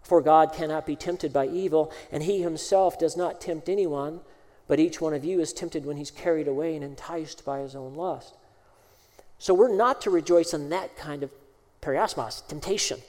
For 0.02 0.22
God 0.22 0.54
cannot 0.54 0.86
be 0.86 0.96
tempted 0.96 1.34
by 1.34 1.48
evil, 1.48 1.92
and 2.12 2.24
he 2.24 2.42
himself 2.42 2.98
does 2.98 3.18
not 3.18 3.42
tempt 3.42 3.68
anyone, 3.68 4.22
but 4.70 4.80
each 4.80 5.02
one 5.02 5.16
of 5.16 5.26
you 5.26 5.42
is 5.42 5.52
tempted 5.52 5.84
when 5.84 5.98
he's 5.98 6.12
carried 6.12 6.48
away 6.48 6.76
and 6.76 6.86
enticed 6.86 7.44
by 7.44 7.60
his 7.60 7.76
own 7.76 7.96
lust. 7.96 8.36
So 9.40 9.52
we're 9.54 9.76
not 9.76 10.00
to 10.02 10.12
rejoice 10.12 10.54
in 10.54 10.70
that 10.70 10.96
kind 10.96 11.24
of 11.24 11.32
peirasmos, 11.82 12.48
temptation. 12.48 13.00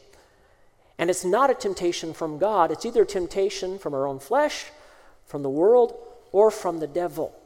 And 0.99 1.11
it's 1.11 1.25
not 1.25 1.51
a 1.51 1.55
temptation 1.55 2.15
from 2.15 2.39
God, 2.39 2.73
it's 2.73 2.87
either 2.87 3.05
temptation 3.05 3.79
from 3.79 3.93
our 3.93 4.07
own 4.07 4.21
flesh, 4.21 4.67
from 5.27 5.43
the 5.43 5.51
world, 5.51 5.95
or 6.33 6.51
from 6.51 6.81
the 6.81 6.87
devil. 6.87 7.39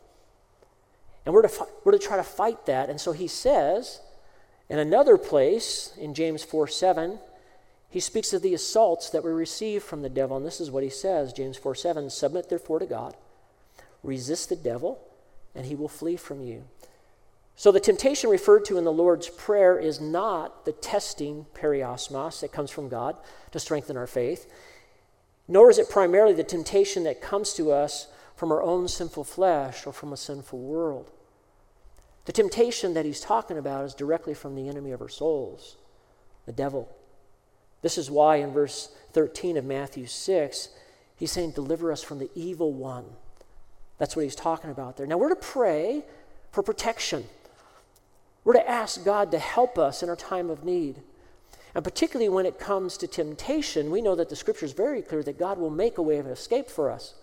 And 1.26 1.34
we're 1.34 1.48
to, 1.48 1.66
we're 1.82 1.92
to 1.92 1.98
try 1.98 2.16
to 2.16 2.22
fight 2.22 2.66
that. 2.66 2.88
And 2.88 3.00
so 3.00 3.10
he 3.10 3.26
says, 3.26 4.00
in 4.68 4.78
another 4.78 5.18
place, 5.18 5.92
in 5.98 6.14
James 6.14 6.44
4 6.44 6.68
7, 6.68 7.18
he 7.90 7.98
speaks 7.98 8.32
of 8.32 8.42
the 8.42 8.54
assaults 8.54 9.10
that 9.10 9.24
we 9.24 9.32
receive 9.32 9.82
from 9.82 10.02
the 10.02 10.08
devil. 10.08 10.36
And 10.36 10.46
this 10.46 10.60
is 10.60 10.70
what 10.70 10.84
he 10.84 10.90
says 10.90 11.32
James 11.32 11.56
4 11.56 11.74
7 11.74 12.10
Submit 12.10 12.48
therefore 12.48 12.78
to 12.78 12.86
God, 12.86 13.16
resist 14.04 14.48
the 14.48 14.56
devil, 14.56 15.00
and 15.54 15.66
he 15.66 15.74
will 15.74 15.88
flee 15.88 16.16
from 16.16 16.40
you. 16.40 16.64
So, 17.56 17.70
the 17.70 17.80
temptation 17.80 18.30
referred 18.30 18.64
to 18.66 18.78
in 18.78 18.84
the 18.84 18.92
Lord's 18.92 19.28
Prayer 19.28 19.78
is 19.78 20.00
not 20.00 20.64
the 20.64 20.72
testing 20.72 21.46
peirasmos 21.54 22.40
that 22.40 22.52
comes 22.52 22.70
from 22.70 22.88
God 22.88 23.16
to 23.52 23.60
strengthen 23.60 23.96
our 23.96 24.08
faith, 24.08 24.50
nor 25.46 25.70
is 25.70 25.78
it 25.78 25.88
primarily 25.88 26.34
the 26.34 26.42
temptation 26.42 27.04
that 27.04 27.20
comes 27.20 27.54
to 27.54 27.70
us 27.70 28.08
from 28.34 28.50
our 28.50 28.62
own 28.62 28.88
sinful 28.88 29.24
flesh 29.24 29.86
or 29.86 29.92
from 29.92 30.12
a 30.12 30.16
sinful 30.16 30.58
world. 30.58 31.10
The 32.24 32.32
temptation 32.32 32.94
that 32.94 33.04
he's 33.04 33.20
talking 33.20 33.58
about 33.58 33.84
is 33.84 33.94
directly 33.94 34.34
from 34.34 34.56
the 34.56 34.68
enemy 34.68 34.90
of 34.90 35.02
our 35.02 35.08
souls, 35.08 35.76
the 36.46 36.52
devil. 36.52 36.88
This 37.82 37.98
is 37.98 38.10
why 38.10 38.36
in 38.36 38.52
verse 38.52 38.88
13 39.12 39.58
of 39.58 39.64
Matthew 39.64 40.06
6, 40.06 40.70
he's 41.16 41.30
saying, 41.30 41.52
Deliver 41.52 41.92
us 41.92 42.02
from 42.02 42.18
the 42.18 42.30
evil 42.34 42.72
one. 42.72 43.04
That's 44.04 44.16
what 44.16 44.26
he's 44.26 44.36
talking 44.36 44.70
about 44.70 44.98
there. 44.98 45.06
Now, 45.06 45.16
we're 45.16 45.30
to 45.30 45.34
pray 45.34 46.04
for 46.52 46.62
protection. 46.62 47.24
We're 48.44 48.52
to 48.52 48.70
ask 48.70 49.02
God 49.02 49.30
to 49.30 49.38
help 49.38 49.78
us 49.78 50.02
in 50.02 50.10
our 50.10 50.14
time 50.14 50.50
of 50.50 50.62
need. 50.62 51.00
And 51.74 51.82
particularly 51.82 52.28
when 52.28 52.44
it 52.44 52.58
comes 52.58 52.98
to 52.98 53.06
temptation, 53.06 53.90
we 53.90 54.02
know 54.02 54.14
that 54.14 54.28
the 54.28 54.36
scripture 54.36 54.66
is 54.66 54.74
very 54.74 55.00
clear 55.00 55.22
that 55.22 55.38
God 55.38 55.56
will 55.56 55.70
make 55.70 55.96
a 55.96 56.02
way 56.02 56.18
of 56.18 56.26
escape 56.26 56.68
for 56.68 56.90
us. 56.90 57.14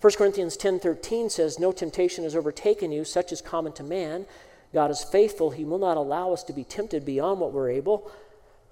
1 0.00 0.16
Corinthians 0.16 0.56
10:13 0.56 1.28
says, 1.28 1.58
"No 1.58 1.70
temptation 1.70 2.24
has 2.24 2.34
overtaken 2.34 2.90
you 2.90 3.04
such 3.04 3.30
as 3.30 3.42
common 3.42 3.72
to 3.72 3.82
man. 3.82 4.24
God 4.72 4.90
is 4.90 5.04
faithful; 5.04 5.50
he 5.50 5.66
will 5.66 5.76
not 5.76 5.98
allow 5.98 6.32
us 6.32 6.42
to 6.44 6.54
be 6.54 6.64
tempted 6.64 7.04
beyond 7.04 7.40
what 7.40 7.52
we're 7.52 7.68
able, 7.68 8.10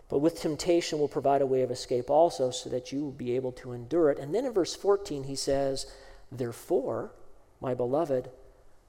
but 0.08 0.20
with 0.20 0.40
temptation 0.40 0.98
will 0.98 1.08
provide 1.08 1.42
a 1.42 1.46
way 1.46 1.60
of 1.60 1.70
escape 1.70 2.08
also 2.08 2.50
so 2.50 2.70
that 2.70 2.90
you 2.90 3.02
will 3.02 3.12
be 3.12 3.36
able 3.36 3.52
to 3.52 3.72
endure 3.72 4.10
it." 4.10 4.18
And 4.18 4.34
then 4.34 4.46
in 4.46 4.54
verse 4.54 4.74
14 4.74 5.24
he 5.24 5.36
says, 5.36 5.84
"Therefore, 6.30 7.12
my 7.60 7.74
beloved, 7.74 8.30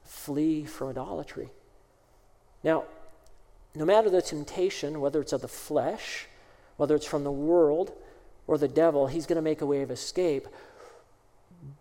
flee 0.03 0.65
from 0.65 0.89
idolatry. 0.89 1.49
Now, 2.63 2.85
no 3.75 3.85
matter 3.85 4.09
the 4.09 4.21
temptation, 4.21 4.99
whether 5.01 5.21
it's 5.21 5.33
of 5.33 5.41
the 5.41 5.47
flesh, 5.47 6.27
whether 6.77 6.95
it's 6.95 7.05
from 7.05 7.23
the 7.23 7.31
world 7.31 7.91
or 8.47 8.57
the 8.57 8.67
devil, 8.67 9.07
he's 9.07 9.25
going 9.25 9.35
to 9.35 9.41
make 9.41 9.61
a 9.61 9.65
way 9.65 9.81
of 9.81 9.91
escape. 9.91 10.47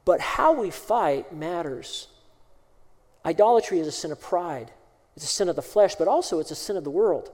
But 0.04 0.20
how 0.20 0.52
we 0.52 0.70
fight 0.70 1.34
matters. 1.34 2.08
Idolatry 3.24 3.78
is 3.78 3.86
a 3.86 3.92
sin 3.92 4.12
of 4.12 4.20
pride, 4.20 4.72
it's 5.16 5.24
a 5.24 5.28
sin 5.28 5.48
of 5.48 5.56
the 5.56 5.62
flesh, 5.62 5.94
but 5.94 6.08
also 6.08 6.38
it's 6.38 6.50
a 6.50 6.56
sin 6.56 6.76
of 6.76 6.84
the 6.84 6.90
world. 6.90 7.30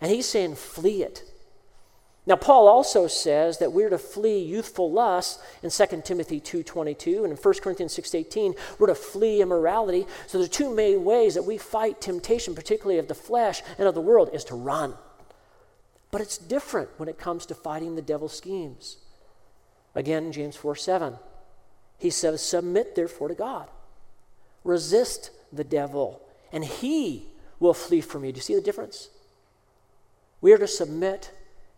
And 0.00 0.10
he's 0.10 0.26
saying, 0.26 0.56
flee 0.56 1.02
it. 1.02 1.31
Now, 2.24 2.36
Paul 2.36 2.68
also 2.68 3.08
says 3.08 3.58
that 3.58 3.72
we're 3.72 3.90
to 3.90 3.98
flee 3.98 4.38
youthful 4.38 4.92
lusts 4.92 5.42
in 5.62 5.70
2 5.70 6.02
Timothy 6.04 6.40
2.22, 6.40 7.24
and 7.24 7.32
in 7.32 7.36
1 7.36 7.54
Corinthians 7.54 7.96
6.18, 7.96 8.56
we're 8.78 8.86
to 8.86 8.94
flee 8.94 9.42
immorality. 9.42 10.06
So 10.28 10.38
the 10.38 10.46
two 10.46 10.72
main 10.72 11.04
ways 11.04 11.34
that 11.34 11.42
we 11.42 11.58
fight 11.58 12.00
temptation, 12.00 12.54
particularly 12.54 13.00
of 13.00 13.08
the 13.08 13.14
flesh 13.14 13.62
and 13.76 13.88
of 13.88 13.94
the 13.94 14.00
world, 14.00 14.30
is 14.32 14.44
to 14.44 14.54
run. 14.54 14.94
But 16.12 16.20
it's 16.20 16.38
different 16.38 16.90
when 16.96 17.08
it 17.08 17.18
comes 17.18 17.44
to 17.46 17.56
fighting 17.56 17.96
the 17.96 18.02
devil's 18.02 18.36
schemes. 18.36 18.98
Again, 19.96 20.30
James 20.30 20.54
4 20.54 20.76
7, 20.76 21.16
he 21.98 22.10
says, 22.10 22.40
Submit 22.40 22.94
therefore 22.94 23.28
to 23.28 23.34
God. 23.34 23.68
Resist 24.62 25.30
the 25.52 25.64
devil, 25.64 26.22
and 26.52 26.64
he 26.64 27.26
will 27.58 27.74
flee 27.74 28.00
from 28.00 28.24
you. 28.24 28.30
Do 28.30 28.36
you 28.36 28.42
see 28.42 28.54
the 28.54 28.60
difference? 28.60 29.08
We 30.40 30.52
are 30.52 30.58
to 30.58 30.68
submit 30.68 31.32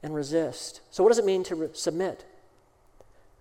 and 0.05 0.15
resist. 0.15 0.83
So, 0.91 1.03
what 1.03 1.09
does 1.09 1.19
it 1.19 1.25
mean 1.25 1.43
to 1.45 1.55
re- 1.55 1.69
submit? 1.73 2.27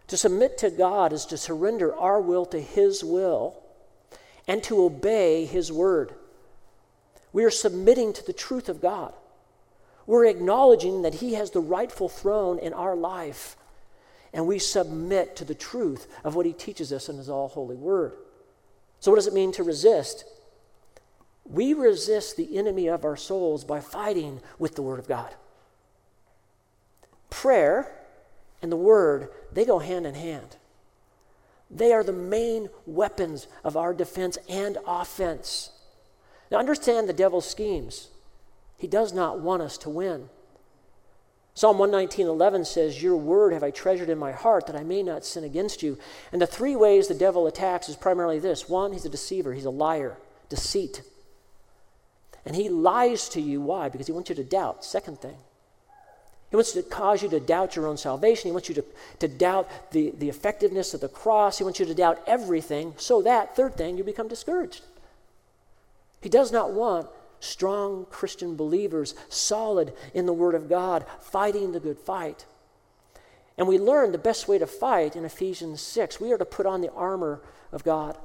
To 0.08 0.18
submit 0.18 0.58
to 0.60 0.72
God 0.72 1.12
is 1.12 1.26
to 1.28 1.38
surrender 1.38 1.94
our 1.94 2.22
will 2.22 2.46
to 2.48 2.60
His 2.60 3.04
will 3.04 3.62
and 4.48 4.64
to 4.64 4.82
obey 4.82 5.46
His 5.46 5.72
word. 5.72 6.14
We 7.34 7.44
are 7.44 7.52
submitting 7.52 8.14
to 8.14 8.26
the 8.26 8.34
truth 8.34 8.70
of 8.70 8.82
God. 8.82 9.14
We're 10.08 10.26
acknowledging 10.26 11.02
that 11.02 11.16
He 11.16 11.34
has 11.34 11.52
the 11.52 11.60
rightful 11.60 12.08
throne 12.08 12.60
in 12.60 12.74
our 12.74 12.96
life, 12.96 13.58
and 14.34 14.48
we 14.48 14.58
submit 14.58 15.36
to 15.36 15.46
the 15.46 15.54
truth 15.54 16.08
of 16.24 16.34
what 16.34 16.46
He 16.46 16.54
teaches 16.54 16.94
us 16.94 17.10
in 17.10 17.18
His 17.18 17.30
all 17.30 17.50
holy 17.50 17.76
word. 17.76 18.14
So, 19.02 19.12
what 19.12 19.18
does 19.18 19.28
it 19.28 19.34
mean 19.34 19.52
to 19.54 19.64
resist? 19.64 20.24
We 21.44 21.74
resist 21.74 22.38
the 22.38 22.58
enemy 22.58 22.88
of 22.88 23.04
our 23.04 23.18
souls 23.18 23.66
by 23.66 23.82
fighting 23.82 24.40
with 24.60 24.76
the 24.76 24.82
Word 24.82 25.00
of 25.00 25.10
God. 25.10 25.36
Prayer 27.44 27.92
and 28.62 28.72
the 28.72 28.78
Word, 28.78 29.28
they 29.52 29.66
go 29.66 29.80
hand 29.80 30.08
in 30.08 30.16
hand. 30.16 30.56
They 31.70 31.92
are 31.92 32.02
the 32.02 32.14
main 32.14 32.70
weapons 32.86 33.48
of 33.66 33.76
our 33.76 33.94
defense 33.94 34.38
and 34.48 34.78
offense. 34.88 35.72
Now, 36.50 36.60
understand 36.60 37.10
the 37.10 37.12
devil's 37.12 37.46
schemes. 37.46 38.08
He 38.78 38.88
does 38.88 39.12
not 39.12 39.42
want 39.42 39.62
us 39.62 39.78
to 39.80 39.90
win. 39.90 40.30
Psalm 41.54 41.80
119:11 41.80 42.64
says, 42.64 43.04
"Your 43.04 43.18
word 43.18 43.52
have 43.52 43.62
I 43.62 43.72
treasured 43.72 44.10
in 44.10 44.18
my 44.18 44.32
heart 44.32 44.66
that 44.68 44.78
I 44.78 44.84
may 44.84 45.04
not 45.04 45.26
sin 45.26 45.44
against 45.44 45.84
you." 45.84 45.98
And 46.32 46.42
the 46.42 46.48
three 46.48 46.78
ways 46.78 47.10
the 47.10 47.14
devil 47.14 47.46
attacks 47.46 47.90
is 47.90 47.98
primarily 47.98 48.40
this. 48.40 48.70
One, 48.70 48.94
he's 48.94 49.04
a 49.04 49.10
deceiver, 49.10 49.52
he's 49.52 49.66
a 49.66 49.70
liar, 49.70 50.16
deceit. 50.48 51.02
And 52.46 52.56
he 52.56 52.70
lies 52.70 53.28
to 53.30 53.42
you 53.42 53.60
why? 53.60 53.90
Because 53.90 54.08
he 54.08 54.14
wants 54.14 54.30
you 54.30 54.36
to 54.36 54.46
doubt. 54.46 54.86
Second 54.86 55.20
thing. 55.20 55.40
He 56.54 56.56
wants 56.56 56.74
to 56.74 56.84
cause 56.84 57.24
you 57.24 57.30
to 57.30 57.40
doubt 57.40 57.76
your 57.76 57.88
own 57.88 57.98
salvation. 57.98 58.48
He 58.48 58.52
wants 58.52 58.70
you 58.70 58.76
to, 58.76 58.86
to 59.18 59.28
doubt 59.28 59.68
the, 59.90 60.14
the 60.20 60.30
effectiveness 60.30 60.94
of 60.94 61.02
the 61.02 61.08
cross. 61.08 61.58
He 61.58 61.64
wants 61.64 61.80
you 61.80 61.86
to 61.88 61.96
doubt 61.96 62.22
everything 62.28 62.94
so 62.98 63.24
that, 63.24 63.56
third 63.56 63.74
thing, 63.74 63.98
you 63.98 64.04
become 64.04 64.28
discouraged. 64.28 64.84
He 66.22 66.30
does 66.30 66.52
not 66.52 66.72
want 66.72 67.08
strong 67.40 68.06
Christian 68.12 68.56
believers, 68.56 69.16
solid 69.30 69.94
in 70.14 70.28
the 70.28 70.32
Word 70.32 70.54
of 70.54 70.70
God, 70.70 71.08
fighting 71.22 71.72
the 71.72 71.80
good 71.80 71.98
fight. 71.98 72.46
And 73.58 73.68
we 73.68 73.80
learn 73.80 74.12
the 74.12 74.20
best 74.20 74.48
way 74.48 74.60
to 74.60 74.68
fight 74.68 75.16
in 75.16 75.26
Ephesians 75.26 75.82
6. 75.82 76.22
We 76.22 76.34
are 76.34 76.38
to 76.38 76.46
put 76.46 76.68
on 76.68 76.82
the 76.82 76.92
armor 76.92 77.42
of 77.72 77.84
God. 77.84 78.16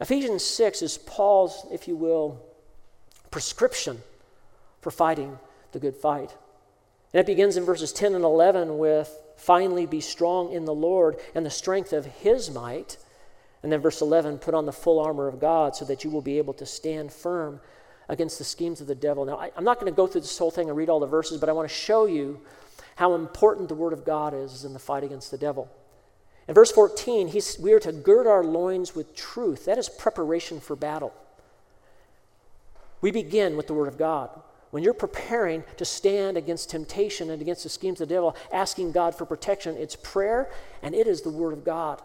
Ephesians 0.00 0.44
6 0.44 0.80
is 0.80 0.96
Paul's, 0.96 1.66
if 1.72 1.88
you 1.88 1.96
will, 1.96 2.40
prescription 3.32 4.00
for 4.80 4.92
fighting 4.92 5.40
the 5.72 5.80
good 5.80 5.96
fight. 5.96 6.32
And 7.14 7.20
it 7.20 7.26
begins 7.26 7.56
in 7.56 7.64
verses 7.64 7.92
10 7.92 8.16
and 8.16 8.24
11 8.24 8.76
with 8.76 9.16
finally 9.36 9.86
be 9.86 10.00
strong 10.00 10.52
in 10.52 10.64
the 10.64 10.74
Lord 10.74 11.16
and 11.32 11.46
the 11.46 11.50
strength 11.50 11.92
of 11.92 12.04
his 12.04 12.50
might. 12.50 12.96
And 13.62 13.70
then 13.70 13.80
verse 13.80 14.00
11, 14.00 14.38
put 14.38 14.52
on 14.52 14.66
the 14.66 14.72
full 14.72 14.98
armor 14.98 15.28
of 15.28 15.38
God 15.38 15.76
so 15.76 15.84
that 15.84 16.02
you 16.02 16.10
will 16.10 16.22
be 16.22 16.38
able 16.38 16.54
to 16.54 16.66
stand 16.66 17.12
firm 17.12 17.60
against 18.08 18.38
the 18.38 18.44
schemes 18.44 18.80
of 18.80 18.88
the 18.88 18.96
devil. 18.96 19.24
Now, 19.24 19.36
I, 19.36 19.52
am 19.56 19.62
not 19.62 19.78
going 19.78 19.90
to 19.90 19.96
go 19.96 20.08
through 20.08 20.22
this 20.22 20.36
whole 20.36 20.50
thing 20.50 20.68
and 20.68 20.76
read 20.76 20.88
all 20.88 20.98
the 20.98 21.06
verses, 21.06 21.38
but 21.38 21.48
I 21.48 21.52
want 21.52 21.68
to 21.68 21.74
show 21.74 22.06
you 22.06 22.40
how 22.96 23.14
important 23.14 23.68
the 23.68 23.76
Word 23.76 23.92
of 23.92 24.04
God 24.04 24.34
is 24.34 24.64
in 24.64 24.72
the 24.72 24.80
fight 24.80 25.04
against 25.04 25.30
the 25.30 25.38
devil. 25.38 25.70
In 26.48 26.54
verse 26.54 26.72
14, 26.72 27.28
he's, 27.28 27.58
we 27.60 27.72
are 27.72 27.80
to 27.80 27.92
gird 27.92 28.26
our 28.26 28.42
loins 28.42 28.94
with 28.94 29.14
truth. 29.14 29.66
That 29.66 29.78
is 29.78 29.88
preparation 29.88 30.58
for 30.58 30.74
battle. 30.74 31.14
We 33.00 33.12
begin 33.12 33.56
with 33.56 33.68
the 33.68 33.74
Word 33.74 33.88
of 33.88 33.96
God. 33.96 34.30
When 34.74 34.82
you're 34.82 34.92
preparing 34.92 35.62
to 35.76 35.84
stand 35.84 36.36
against 36.36 36.68
temptation 36.68 37.30
and 37.30 37.40
against 37.40 37.62
the 37.62 37.68
schemes 37.68 38.00
of 38.00 38.08
the 38.08 38.14
devil, 38.16 38.34
asking 38.52 38.90
God 38.90 39.14
for 39.14 39.24
protection, 39.24 39.76
it's 39.76 39.94
prayer 39.94 40.50
and 40.82 40.96
it 40.96 41.06
is 41.06 41.20
the 41.20 41.30
Word 41.30 41.52
of 41.52 41.64
God. 41.64 42.02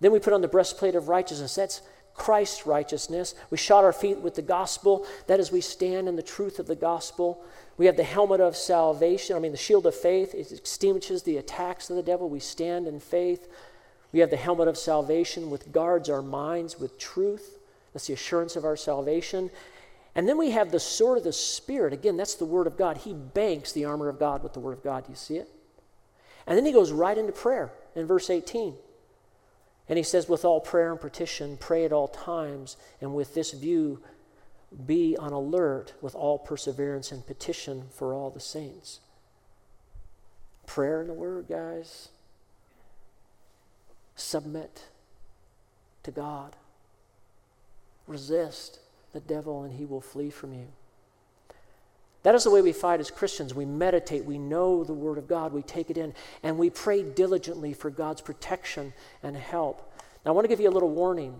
Then 0.00 0.10
we 0.10 0.18
put 0.18 0.32
on 0.32 0.40
the 0.40 0.48
breastplate 0.48 0.96
of 0.96 1.08
righteousness. 1.08 1.54
That's 1.54 1.82
Christ's 2.14 2.66
righteousness. 2.66 3.36
We 3.50 3.58
shod 3.58 3.84
our 3.84 3.92
feet 3.92 4.18
with 4.18 4.34
the 4.34 4.42
gospel. 4.42 5.06
That 5.28 5.38
is, 5.38 5.52
we 5.52 5.60
stand 5.60 6.08
in 6.08 6.16
the 6.16 6.20
truth 6.20 6.58
of 6.58 6.66
the 6.66 6.74
gospel. 6.74 7.44
We 7.76 7.86
have 7.86 7.96
the 7.96 8.02
helmet 8.02 8.40
of 8.40 8.56
salvation, 8.56 9.36
I 9.36 9.38
mean, 9.38 9.52
the 9.52 9.56
shield 9.56 9.86
of 9.86 9.94
faith. 9.94 10.34
It 10.34 10.50
extinguishes 10.50 11.22
the 11.22 11.36
attacks 11.36 11.90
of 11.90 11.94
the 11.94 12.02
devil. 12.02 12.28
We 12.28 12.40
stand 12.40 12.88
in 12.88 12.98
faith. 12.98 13.46
We 14.10 14.18
have 14.18 14.30
the 14.30 14.36
helmet 14.36 14.66
of 14.66 14.76
salvation, 14.76 15.48
which 15.48 15.70
guards 15.70 16.10
our 16.10 16.22
minds 16.22 16.80
with 16.80 16.98
truth. 16.98 17.60
That's 17.92 18.08
the 18.08 18.14
assurance 18.14 18.56
of 18.56 18.64
our 18.64 18.76
salvation. 18.76 19.52
And 20.14 20.28
then 20.28 20.38
we 20.38 20.50
have 20.50 20.70
the 20.70 20.80
sword 20.80 21.18
of 21.18 21.24
the 21.24 21.32
Spirit. 21.32 21.92
Again, 21.92 22.16
that's 22.16 22.34
the 22.34 22.44
Word 22.44 22.66
of 22.66 22.76
God. 22.76 22.98
He 22.98 23.12
banks 23.12 23.72
the 23.72 23.84
armor 23.84 24.08
of 24.08 24.18
God 24.18 24.42
with 24.42 24.52
the 24.52 24.60
Word 24.60 24.72
of 24.72 24.82
God. 24.82 25.04
Do 25.04 25.12
you 25.12 25.16
see 25.16 25.36
it? 25.36 25.48
And 26.46 26.56
then 26.56 26.64
he 26.64 26.72
goes 26.72 26.92
right 26.92 27.16
into 27.16 27.32
prayer 27.32 27.70
in 27.94 28.06
verse 28.06 28.30
18. 28.30 28.74
And 29.88 29.96
he 29.96 30.02
says, 30.02 30.28
with 30.28 30.44
all 30.44 30.60
prayer 30.60 30.90
and 30.90 31.00
petition, 31.00 31.56
pray 31.58 31.84
at 31.84 31.92
all 31.92 32.08
times, 32.08 32.76
and 33.00 33.14
with 33.14 33.34
this 33.34 33.52
view, 33.52 34.02
be 34.86 35.16
on 35.16 35.32
alert 35.32 35.94
with 36.02 36.14
all 36.14 36.38
perseverance 36.38 37.10
and 37.10 37.26
petition 37.26 37.84
for 37.90 38.12
all 38.12 38.30
the 38.30 38.40
saints. 38.40 39.00
Prayer 40.66 41.00
and 41.00 41.08
the 41.08 41.14
Word, 41.14 41.46
guys. 41.48 42.08
Submit 44.14 44.84
to 46.02 46.10
God. 46.10 46.56
Resist 48.06 48.80
the 49.12 49.20
devil, 49.20 49.62
and 49.62 49.72
he 49.72 49.84
will 49.84 50.00
flee 50.00 50.30
from 50.30 50.52
you. 50.52 50.68
That 52.24 52.34
is 52.34 52.44
the 52.44 52.50
way 52.50 52.62
we 52.62 52.72
fight 52.72 53.00
as 53.00 53.10
Christians. 53.10 53.54
We 53.54 53.64
meditate, 53.64 54.24
we 54.24 54.38
know 54.38 54.84
the 54.84 54.92
Word 54.92 55.18
of 55.18 55.28
God, 55.28 55.52
we 55.52 55.62
take 55.62 55.88
it 55.88 55.96
in, 55.96 56.14
and 56.42 56.58
we 56.58 56.68
pray 56.68 57.02
diligently 57.02 57.72
for 57.72 57.90
God's 57.90 58.20
protection 58.20 58.92
and 59.22 59.36
help. 59.36 59.92
Now, 60.24 60.32
I 60.32 60.34
want 60.34 60.44
to 60.44 60.48
give 60.48 60.60
you 60.60 60.68
a 60.68 60.70
little 60.70 60.90
warning. 60.90 61.34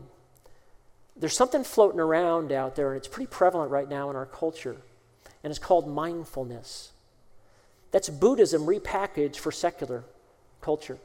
There's 1.17 1.37
something 1.37 1.65
floating 1.65 2.01
around 2.01 2.53
out 2.53 2.77
there, 2.77 2.89
and 2.93 2.97
it's 2.97 3.09
pretty 3.09 3.29
prevalent 3.29 3.71
right 3.71 3.89
now 3.89 4.09
in 4.09 4.17
our 4.17 4.27
culture, 4.27 4.77
and 5.43 5.51
it's 5.51 5.59
called 5.59 5.89
mindfulness. 5.89 6.93
That's 7.91 8.09
Buddhism 8.09 8.63
repackaged 8.63 9.37
for 9.37 9.51
secular 9.51 10.05
culture. 10.61 10.99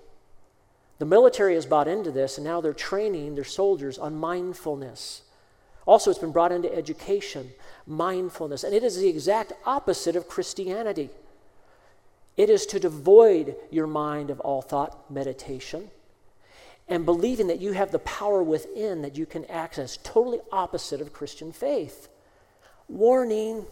The 0.99 1.05
military 1.05 1.55
has 1.55 1.66
bought 1.66 1.88
into 1.88 2.11
this, 2.11 2.38
and 2.38 2.45
now 2.45 2.61
they're 2.61 2.74
training 2.74 3.36
their 3.36 3.43
soldiers 3.43 3.97
on 3.97 4.16
mindfulness. 4.16 5.24
Also, 5.86 6.09
it's 6.09 6.19
been 6.19 6.31
brought 6.31 6.51
into 6.51 6.73
education, 6.73 7.51
mindfulness, 7.86 8.63
and 8.63 8.73
it 8.73 8.84
is 8.84 8.97
the 8.97 9.09
exact 9.09 9.53
opposite 9.65 10.15
of 10.15 10.27
Christianity. 10.29 11.09
It 12.38 12.49
is 12.49 12.65
to 12.67 12.79
devoid 12.79 13.55
your 13.69 13.88
mind 13.88 14.29
of 14.29 14.39
all 14.39 14.61
thought, 14.61 15.11
meditation, 15.11 15.91
and 16.88 17.05
believing 17.05 17.47
that 17.47 17.61
you 17.61 17.73
have 17.73 17.91
the 17.91 17.99
power 17.99 18.41
within 18.41 19.01
that 19.01 19.17
you 19.17 19.25
can 19.25 19.45
access. 19.45 19.97
Totally 20.03 20.39
opposite 20.51 21.01
of 21.01 21.13
Christian 21.13 21.51
faith. 21.51 22.07
Warning 22.88 23.65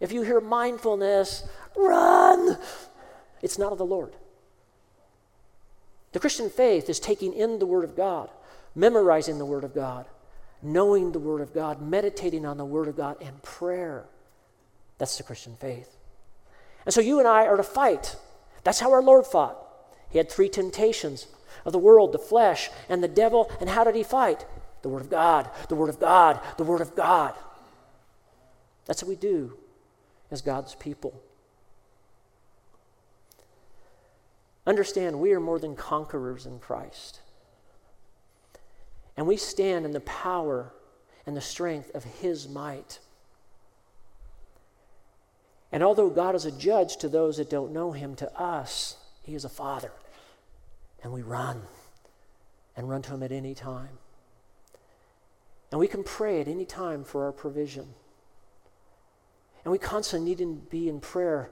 if 0.00 0.10
you 0.10 0.22
hear 0.22 0.40
mindfulness, 0.40 1.44
run! 1.76 2.58
It's 3.40 3.56
not 3.56 3.70
of 3.70 3.78
the 3.78 3.86
Lord. 3.86 4.12
The 6.10 6.18
Christian 6.18 6.50
faith 6.50 6.90
is 6.90 6.98
taking 6.98 7.32
in 7.32 7.60
the 7.60 7.66
Word 7.66 7.84
of 7.84 7.96
God, 7.96 8.28
memorizing 8.74 9.38
the 9.38 9.46
Word 9.46 9.62
of 9.62 9.74
God 9.74 10.06
knowing 10.62 11.12
the 11.12 11.18
Word 11.18 11.40
of 11.40 11.52
God, 11.52 11.82
meditating 11.82 12.46
on 12.46 12.56
the 12.56 12.64
Word 12.64 12.88
of 12.88 12.96
God, 12.96 13.16
and 13.20 13.42
prayer. 13.42 14.04
That's 14.98 15.16
the 15.16 15.22
Christian 15.22 15.56
faith. 15.56 15.96
And 16.84 16.94
so 16.94 17.00
you 17.00 17.18
and 17.18 17.28
I 17.28 17.46
are 17.46 17.56
to 17.56 17.62
fight. 17.62 18.16
That's 18.64 18.80
how 18.80 18.92
our 18.92 19.02
Lord 19.02 19.26
fought. 19.26 19.58
He 20.10 20.18
had 20.18 20.30
three 20.30 20.48
temptations. 20.48 21.26
of 21.64 21.72
the 21.72 21.78
world, 21.78 22.12
the 22.12 22.18
flesh, 22.18 22.70
and 22.88 23.02
the 23.02 23.08
devil. 23.08 23.50
And 23.60 23.70
how 23.70 23.84
did 23.84 23.94
he 23.94 24.02
fight? 24.02 24.44
The 24.82 24.88
Word 24.88 25.02
of 25.02 25.10
God, 25.10 25.50
the 25.68 25.74
Word 25.74 25.90
of 25.90 26.00
God, 26.00 26.40
the 26.56 26.64
Word 26.64 26.80
of 26.80 26.94
God. 26.96 27.34
That's 28.86 29.02
what 29.02 29.08
we 29.08 29.16
do 29.16 29.56
as 30.30 30.42
God's 30.42 30.74
people. 30.74 31.22
Understand, 34.66 35.20
we 35.20 35.32
are 35.32 35.40
more 35.40 35.58
than 35.58 35.76
conquerors 35.76 36.46
in 36.46 36.58
Christ. 36.58 37.20
And 39.16 39.26
we 39.26 39.36
stand 39.36 39.84
in 39.84 39.92
the 39.92 40.00
power 40.00 40.72
and 41.26 41.36
the 41.36 41.40
strength 41.40 41.90
of 41.94 42.04
His 42.04 42.48
might. 42.48 42.98
And 45.70 45.82
although 45.82 46.10
God 46.10 46.34
is 46.34 46.44
a 46.44 46.52
judge 46.52 46.96
to 46.98 47.08
those 47.08 47.36
that 47.36 47.50
don't 47.50 47.72
know 47.72 47.92
Him, 47.92 48.14
to 48.16 48.40
us, 48.40 48.96
He 49.22 49.34
is 49.34 49.44
a 49.44 49.48
Father. 49.48 49.92
And 51.02 51.12
we 51.12 51.22
run 51.22 51.62
and 52.76 52.88
run 52.88 53.02
to 53.02 53.14
Him 53.14 53.22
at 53.22 53.32
any 53.32 53.54
time. 53.54 53.98
And 55.70 55.80
we 55.80 55.88
can 55.88 56.04
pray 56.04 56.40
at 56.40 56.48
any 56.48 56.66
time 56.66 57.02
for 57.02 57.24
our 57.24 57.32
provision. 57.32 57.86
And 59.64 59.72
we 59.72 59.78
constantly 59.78 60.28
need 60.28 60.38
to 60.38 60.54
be 60.70 60.88
in 60.88 61.00
prayer 61.00 61.50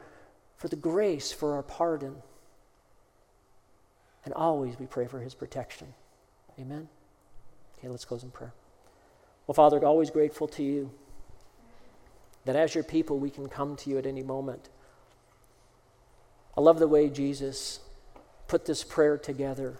for 0.56 0.68
the 0.68 0.76
grace 0.76 1.32
for 1.32 1.54
our 1.54 1.62
pardon. 1.62 2.16
And 4.24 4.34
always 4.34 4.78
we 4.78 4.86
pray 4.86 5.06
for 5.06 5.20
his 5.20 5.34
protection. 5.34 5.94
Amen? 6.58 6.88
Okay, 7.80 7.88
let's 7.88 8.04
close 8.04 8.22
in 8.22 8.30
prayer. 8.30 8.52
Well, 9.46 9.54
Father, 9.54 9.82
always 9.84 10.10
grateful 10.10 10.46
to 10.48 10.62
you 10.62 10.90
that 12.44 12.56
as 12.56 12.74
your 12.74 12.84
people 12.84 13.18
we 13.18 13.30
can 13.30 13.48
come 13.48 13.74
to 13.76 13.90
you 13.90 13.98
at 13.98 14.06
any 14.06 14.22
moment. 14.22 14.68
I 16.56 16.60
love 16.60 16.78
the 16.78 16.88
way 16.88 17.08
Jesus 17.08 17.80
put 18.48 18.66
this 18.66 18.84
prayer 18.84 19.16
together. 19.16 19.78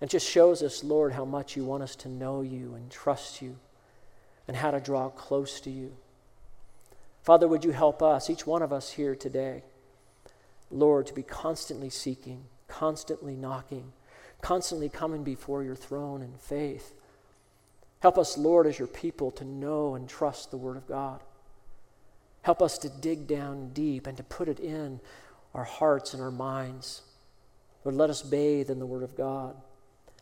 It 0.00 0.10
just 0.10 0.28
shows 0.28 0.62
us, 0.62 0.82
Lord, 0.82 1.12
how 1.12 1.24
much 1.24 1.56
you 1.56 1.64
want 1.64 1.82
us 1.82 1.96
to 1.96 2.08
know 2.08 2.42
you 2.42 2.74
and 2.74 2.90
trust 2.90 3.40
you 3.40 3.56
and 4.48 4.56
how 4.56 4.70
to 4.70 4.80
draw 4.80 5.08
close 5.08 5.60
to 5.60 5.70
you. 5.70 5.96
Father, 7.22 7.48
would 7.48 7.64
you 7.64 7.70
help 7.70 8.02
us, 8.02 8.28
each 8.28 8.46
one 8.46 8.62
of 8.62 8.72
us 8.72 8.90
here 8.90 9.14
today, 9.14 9.62
Lord, 10.70 11.06
to 11.06 11.14
be 11.14 11.22
constantly 11.22 11.88
seeking, 11.88 12.44
constantly 12.68 13.36
knocking, 13.36 13.92
constantly 14.44 14.88
coming 14.88 15.24
before 15.24 15.62
your 15.62 15.74
throne 15.74 16.22
in 16.22 16.34
faith. 16.38 16.92
Help 18.00 18.18
us, 18.18 18.38
Lord, 18.38 18.66
as 18.66 18.78
your 18.78 18.86
people, 18.86 19.30
to 19.32 19.44
know 19.44 19.94
and 19.94 20.08
trust 20.08 20.50
the 20.50 20.56
Word 20.56 20.76
of 20.76 20.86
God. 20.86 21.20
Help 22.42 22.60
us 22.62 22.78
to 22.78 22.88
dig 22.88 23.26
down 23.26 23.70
deep 23.72 24.06
and 24.06 24.16
to 24.16 24.22
put 24.22 24.48
it 24.48 24.60
in 24.60 25.00
our 25.54 25.64
hearts 25.64 26.14
and 26.14 26.22
our 26.22 26.30
minds. 26.30 27.02
Lord, 27.84 27.96
let 27.96 28.10
us 28.10 28.22
bathe 28.22 28.70
in 28.70 28.78
the 28.78 28.86
Word 28.86 29.02
of 29.02 29.16
God. 29.16 29.56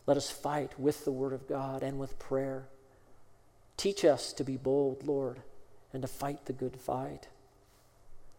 Let 0.07 0.17
us 0.17 0.31
fight 0.31 0.79
with 0.79 1.05
the 1.05 1.11
Word 1.11 1.33
of 1.33 1.47
God 1.47 1.83
and 1.83 1.99
with 1.99 2.17
prayer. 2.17 2.67
Teach 3.77 4.05
us 4.05 4.33
to 4.33 4.43
be 4.43 4.57
bold, 4.57 5.05
Lord 5.05 5.41
and 5.93 6.01
to 6.01 6.07
fight 6.07 6.45
the 6.45 6.53
good 6.53 6.75
fight. 6.75 7.27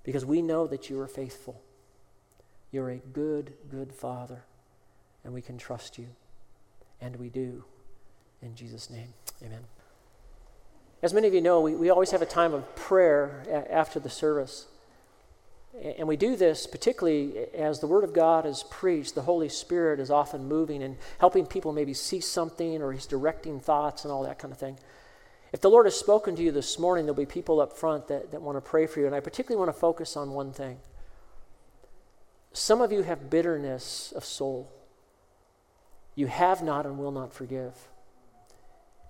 Because 0.02 0.24
we 0.24 0.42
know 0.42 0.66
that 0.66 0.90
you 0.90 1.00
are 1.00 1.06
faithful. 1.06 1.62
You're 2.72 2.90
a 2.90 2.96
good, 2.96 3.54
good 3.70 3.92
Father, 3.92 4.42
and 5.24 5.32
we 5.32 5.42
can 5.42 5.58
trust 5.58 5.98
you. 5.98 6.06
And 7.00 7.16
we 7.16 7.28
do. 7.28 7.64
In 8.42 8.54
Jesus' 8.54 8.90
name, 8.90 9.14
amen. 9.42 9.60
As 11.02 11.12
many 11.12 11.26
of 11.26 11.34
you 11.34 11.40
know, 11.40 11.60
we, 11.60 11.74
we 11.74 11.90
always 11.90 12.10
have 12.12 12.22
a 12.22 12.26
time 12.26 12.54
of 12.54 12.76
prayer 12.76 13.42
a- 13.48 13.72
after 13.72 13.98
the 13.98 14.10
service. 14.10 14.66
And 15.98 16.06
we 16.06 16.16
do 16.16 16.36
this 16.36 16.66
particularly 16.66 17.46
as 17.52 17.80
the 17.80 17.86
Word 17.86 18.04
of 18.04 18.12
God 18.12 18.46
is 18.46 18.64
preached. 18.70 19.14
The 19.14 19.22
Holy 19.22 19.48
Spirit 19.48 19.98
is 19.98 20.10
often 20.10 20.46
moving 20.46 20.82
and 20.82 20.96
helping 21.18 21.46
people 21.46 21.72
maybe 21.72 21.94
see 21.94 22.20
something 22.20 22.80
or 22.80 22.92
He's 22.92 23.06
directing 23.06 23.60
thoughts 23.60 24.04
and 24.04 24.12
all 24.12 24.22
that 24.22 24.38
kind 24.38 24.52
of 24.52 24.58
thing. 24.58 24.78
If 25.52 25.60
the 25.60 25.70
Lord 25.70 25.86
has 25.86 25.96
spoken 25.96 26.36
to 26.36 26.42
you 26.42 26.52
this 26.52 26.78
morning, 26.78 27.06
there'll 27.06 27.16
be 27.16 27.26
people 27.26 27.60
up 27.60 27.76
front 27.76 28.08
that, 28.08 28.30
that 28.30 28.42
want 28.42 28.56
to 28.56 28.60
pray 28.60 28.86
for 28.86 29.00
you. 29.00 29.06
And 29.06 29.14
I 29.14 29.20
particularly 29.20 29.58
want 29.58 29.74
to 29.74 29.80
focus 29.80 30.16
on 30.16 30.30
one 30.30 30.52
thing. 30.52 30.78
Some 32.52 32.80
of 32.80 32.92
you 32.92 33.02
have 33.02 33.30
bitterness 33.30 34.12
of 34.16 34.24
soul. 34.24 34.70
You 36.14 36.26
have 36.26 36.62
not 36.62 36.86
and 36.86 36.98
will 36.98 37.10
not 37.10 37.32
forgive. 37.32 37.72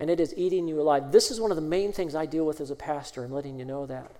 And 0.00 0.10
it 0.10 0.20
is 0.20 0.34
eating 0.36 0.66
you 0.66 0.80
alive. 0.80 1.12
This 1.12 1.30
is 1.30 1.40
one 1.40 1.50
of 1.50 1.56
the 1.56 1.62
main 1.62 1.92
things 1.92 2.14
I 2.14 2.26
deal 2.26 2.46
with 2.46 2.60
as 2.60 2.70
a 2.70 2.76
pastor. 2.76 3.24
I'm 3.24 3.32
letting 3.32 3.58
you 3.58 3.64
know 3.64 3.86
that. 3.86 4.10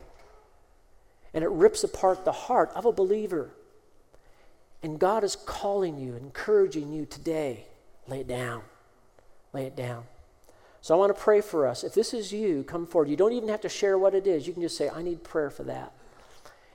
And 1.33 1.43
it 1.43 1.51
rips 1.51 1.83
apart 1.83 2.25
the 2.25 2.33
heart 2.33 2.71
of 2.75 2.85
a 2.85 2.93
believer. 2.93 3.51
And 4.83 4.99
God 4.99 5.25
is 5.25 5.35
calling 5.35 5.99
you, 5.99 6.15
encouraging 6.15 6.93
you 6.93 7.07
today. 7.07 7.67
Lay 8.07 8.21
it 8.21 8.29
down. 8.29 8.63
Lay 9.53 9.67
it 9.67 9.75
down. 9.75 10.05
So 10.81 10.95
I 10.95 10.99
want 10.99 11.17
to 11.17 11.21
pray 11.21 11.41
for 11.41 11.67
us. 11.67 11.83
If 11.83 11.95
this 11.95 12.13
is 12.13 12.33
you, 12.33 12.63
come 12.63 12.87
forward. 12.87 13.09
You 13.09 13.17
don't 13.17 13.33
even 13.33 13.49
have 13.49 13.63
to 13.63 13.69
share 13.69 13.99
what 13.99 14.15
it 14.15 14.27
is. 14.27 14.47
You 14.47 14.53
can 14.53 14.63
just 14.63 14.77
say, 14.77 14.91
I 14.91 15.03
need 15.03 15.25
prayer 15.25 15.51
for 15.51 15.65
that. 15.65 15.93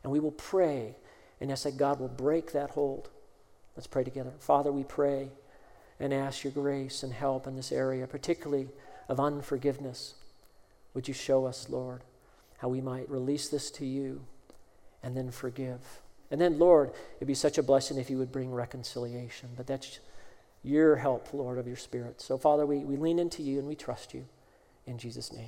And 0.03 0.11
we 0.11 0.19
will 0.19 0.31
pray 0.31 0.95
and 1.39 1.51
I 1.51 1.55
that 1.55 1.77
God 1.77 1.99
will 1.99 2.09
break 2.09 2.51
that 2.51 2.71
hold. 2.71 3.09
Let's 3.75 3.87
pray 3.87 4.03
together. 4.03 4.31
Father, 4.39 4.71
we 4.71 4.83
pray 4.83 5.29
and 5.99 6.13
ask 6.13 6.43
your 6.43 6.53
grace 6.53 7.03
and 7.03 7.13
help 7.13 7.47
in 7.47 7.55
this 7.55 7.71
area, 7.71 8.07
particularly 8.07 8.69
of 9.07 9.19
unforgiveness. 9.19 10.15
Would 10.93 11.07
you 11.07 11.13
show 11.13 11.45
us, 11.45 11.69
Lord, 11.69 12.01
how 12.57 12.67
we 12.67 12.81
might 12.81 13.09
release 13.09 13.49
this 13.49 13.69
to 13.71 13.85
you 13.85 14.21
and 15.03 15.15
then 15.15 15.31
forgive? 15.31 16.01
And 16.31 16.39
then, 16.39 16.59
Lord, 16.59 16.91
it'd 17.17 17.27
be 17.27 17.33
such 17.33 17.57
a 17.57 17.63
blessing 17.63 17.97
if 17.97 18.09
you 18.09 18.17
would 18.17 18.31
bring 18.31 18.51
reconciliation. 18.51 19.49
But 19.57 19.67
that's 19.67 19.99
your 20.63 20.95
help, 20.97 21.33
Lord, 21.33 21.57
of 21.57 21.67
your 21.67 21.77
Spirit. 21.77 22.21
So, 22.21 22.37
Father, 22.37 22.65
we, 22.65 22.79
we 22.79 22.97
lean 22.97 23.17
into 23.17 23.41
you 23.41 23.59
and 23.59 23.67
we 23.67 23.75
trust 23.75 24.13
you. 24.13 24.25
In 24.85 24.97
Jesus' 24.97 25.33
name. 25.33 25.47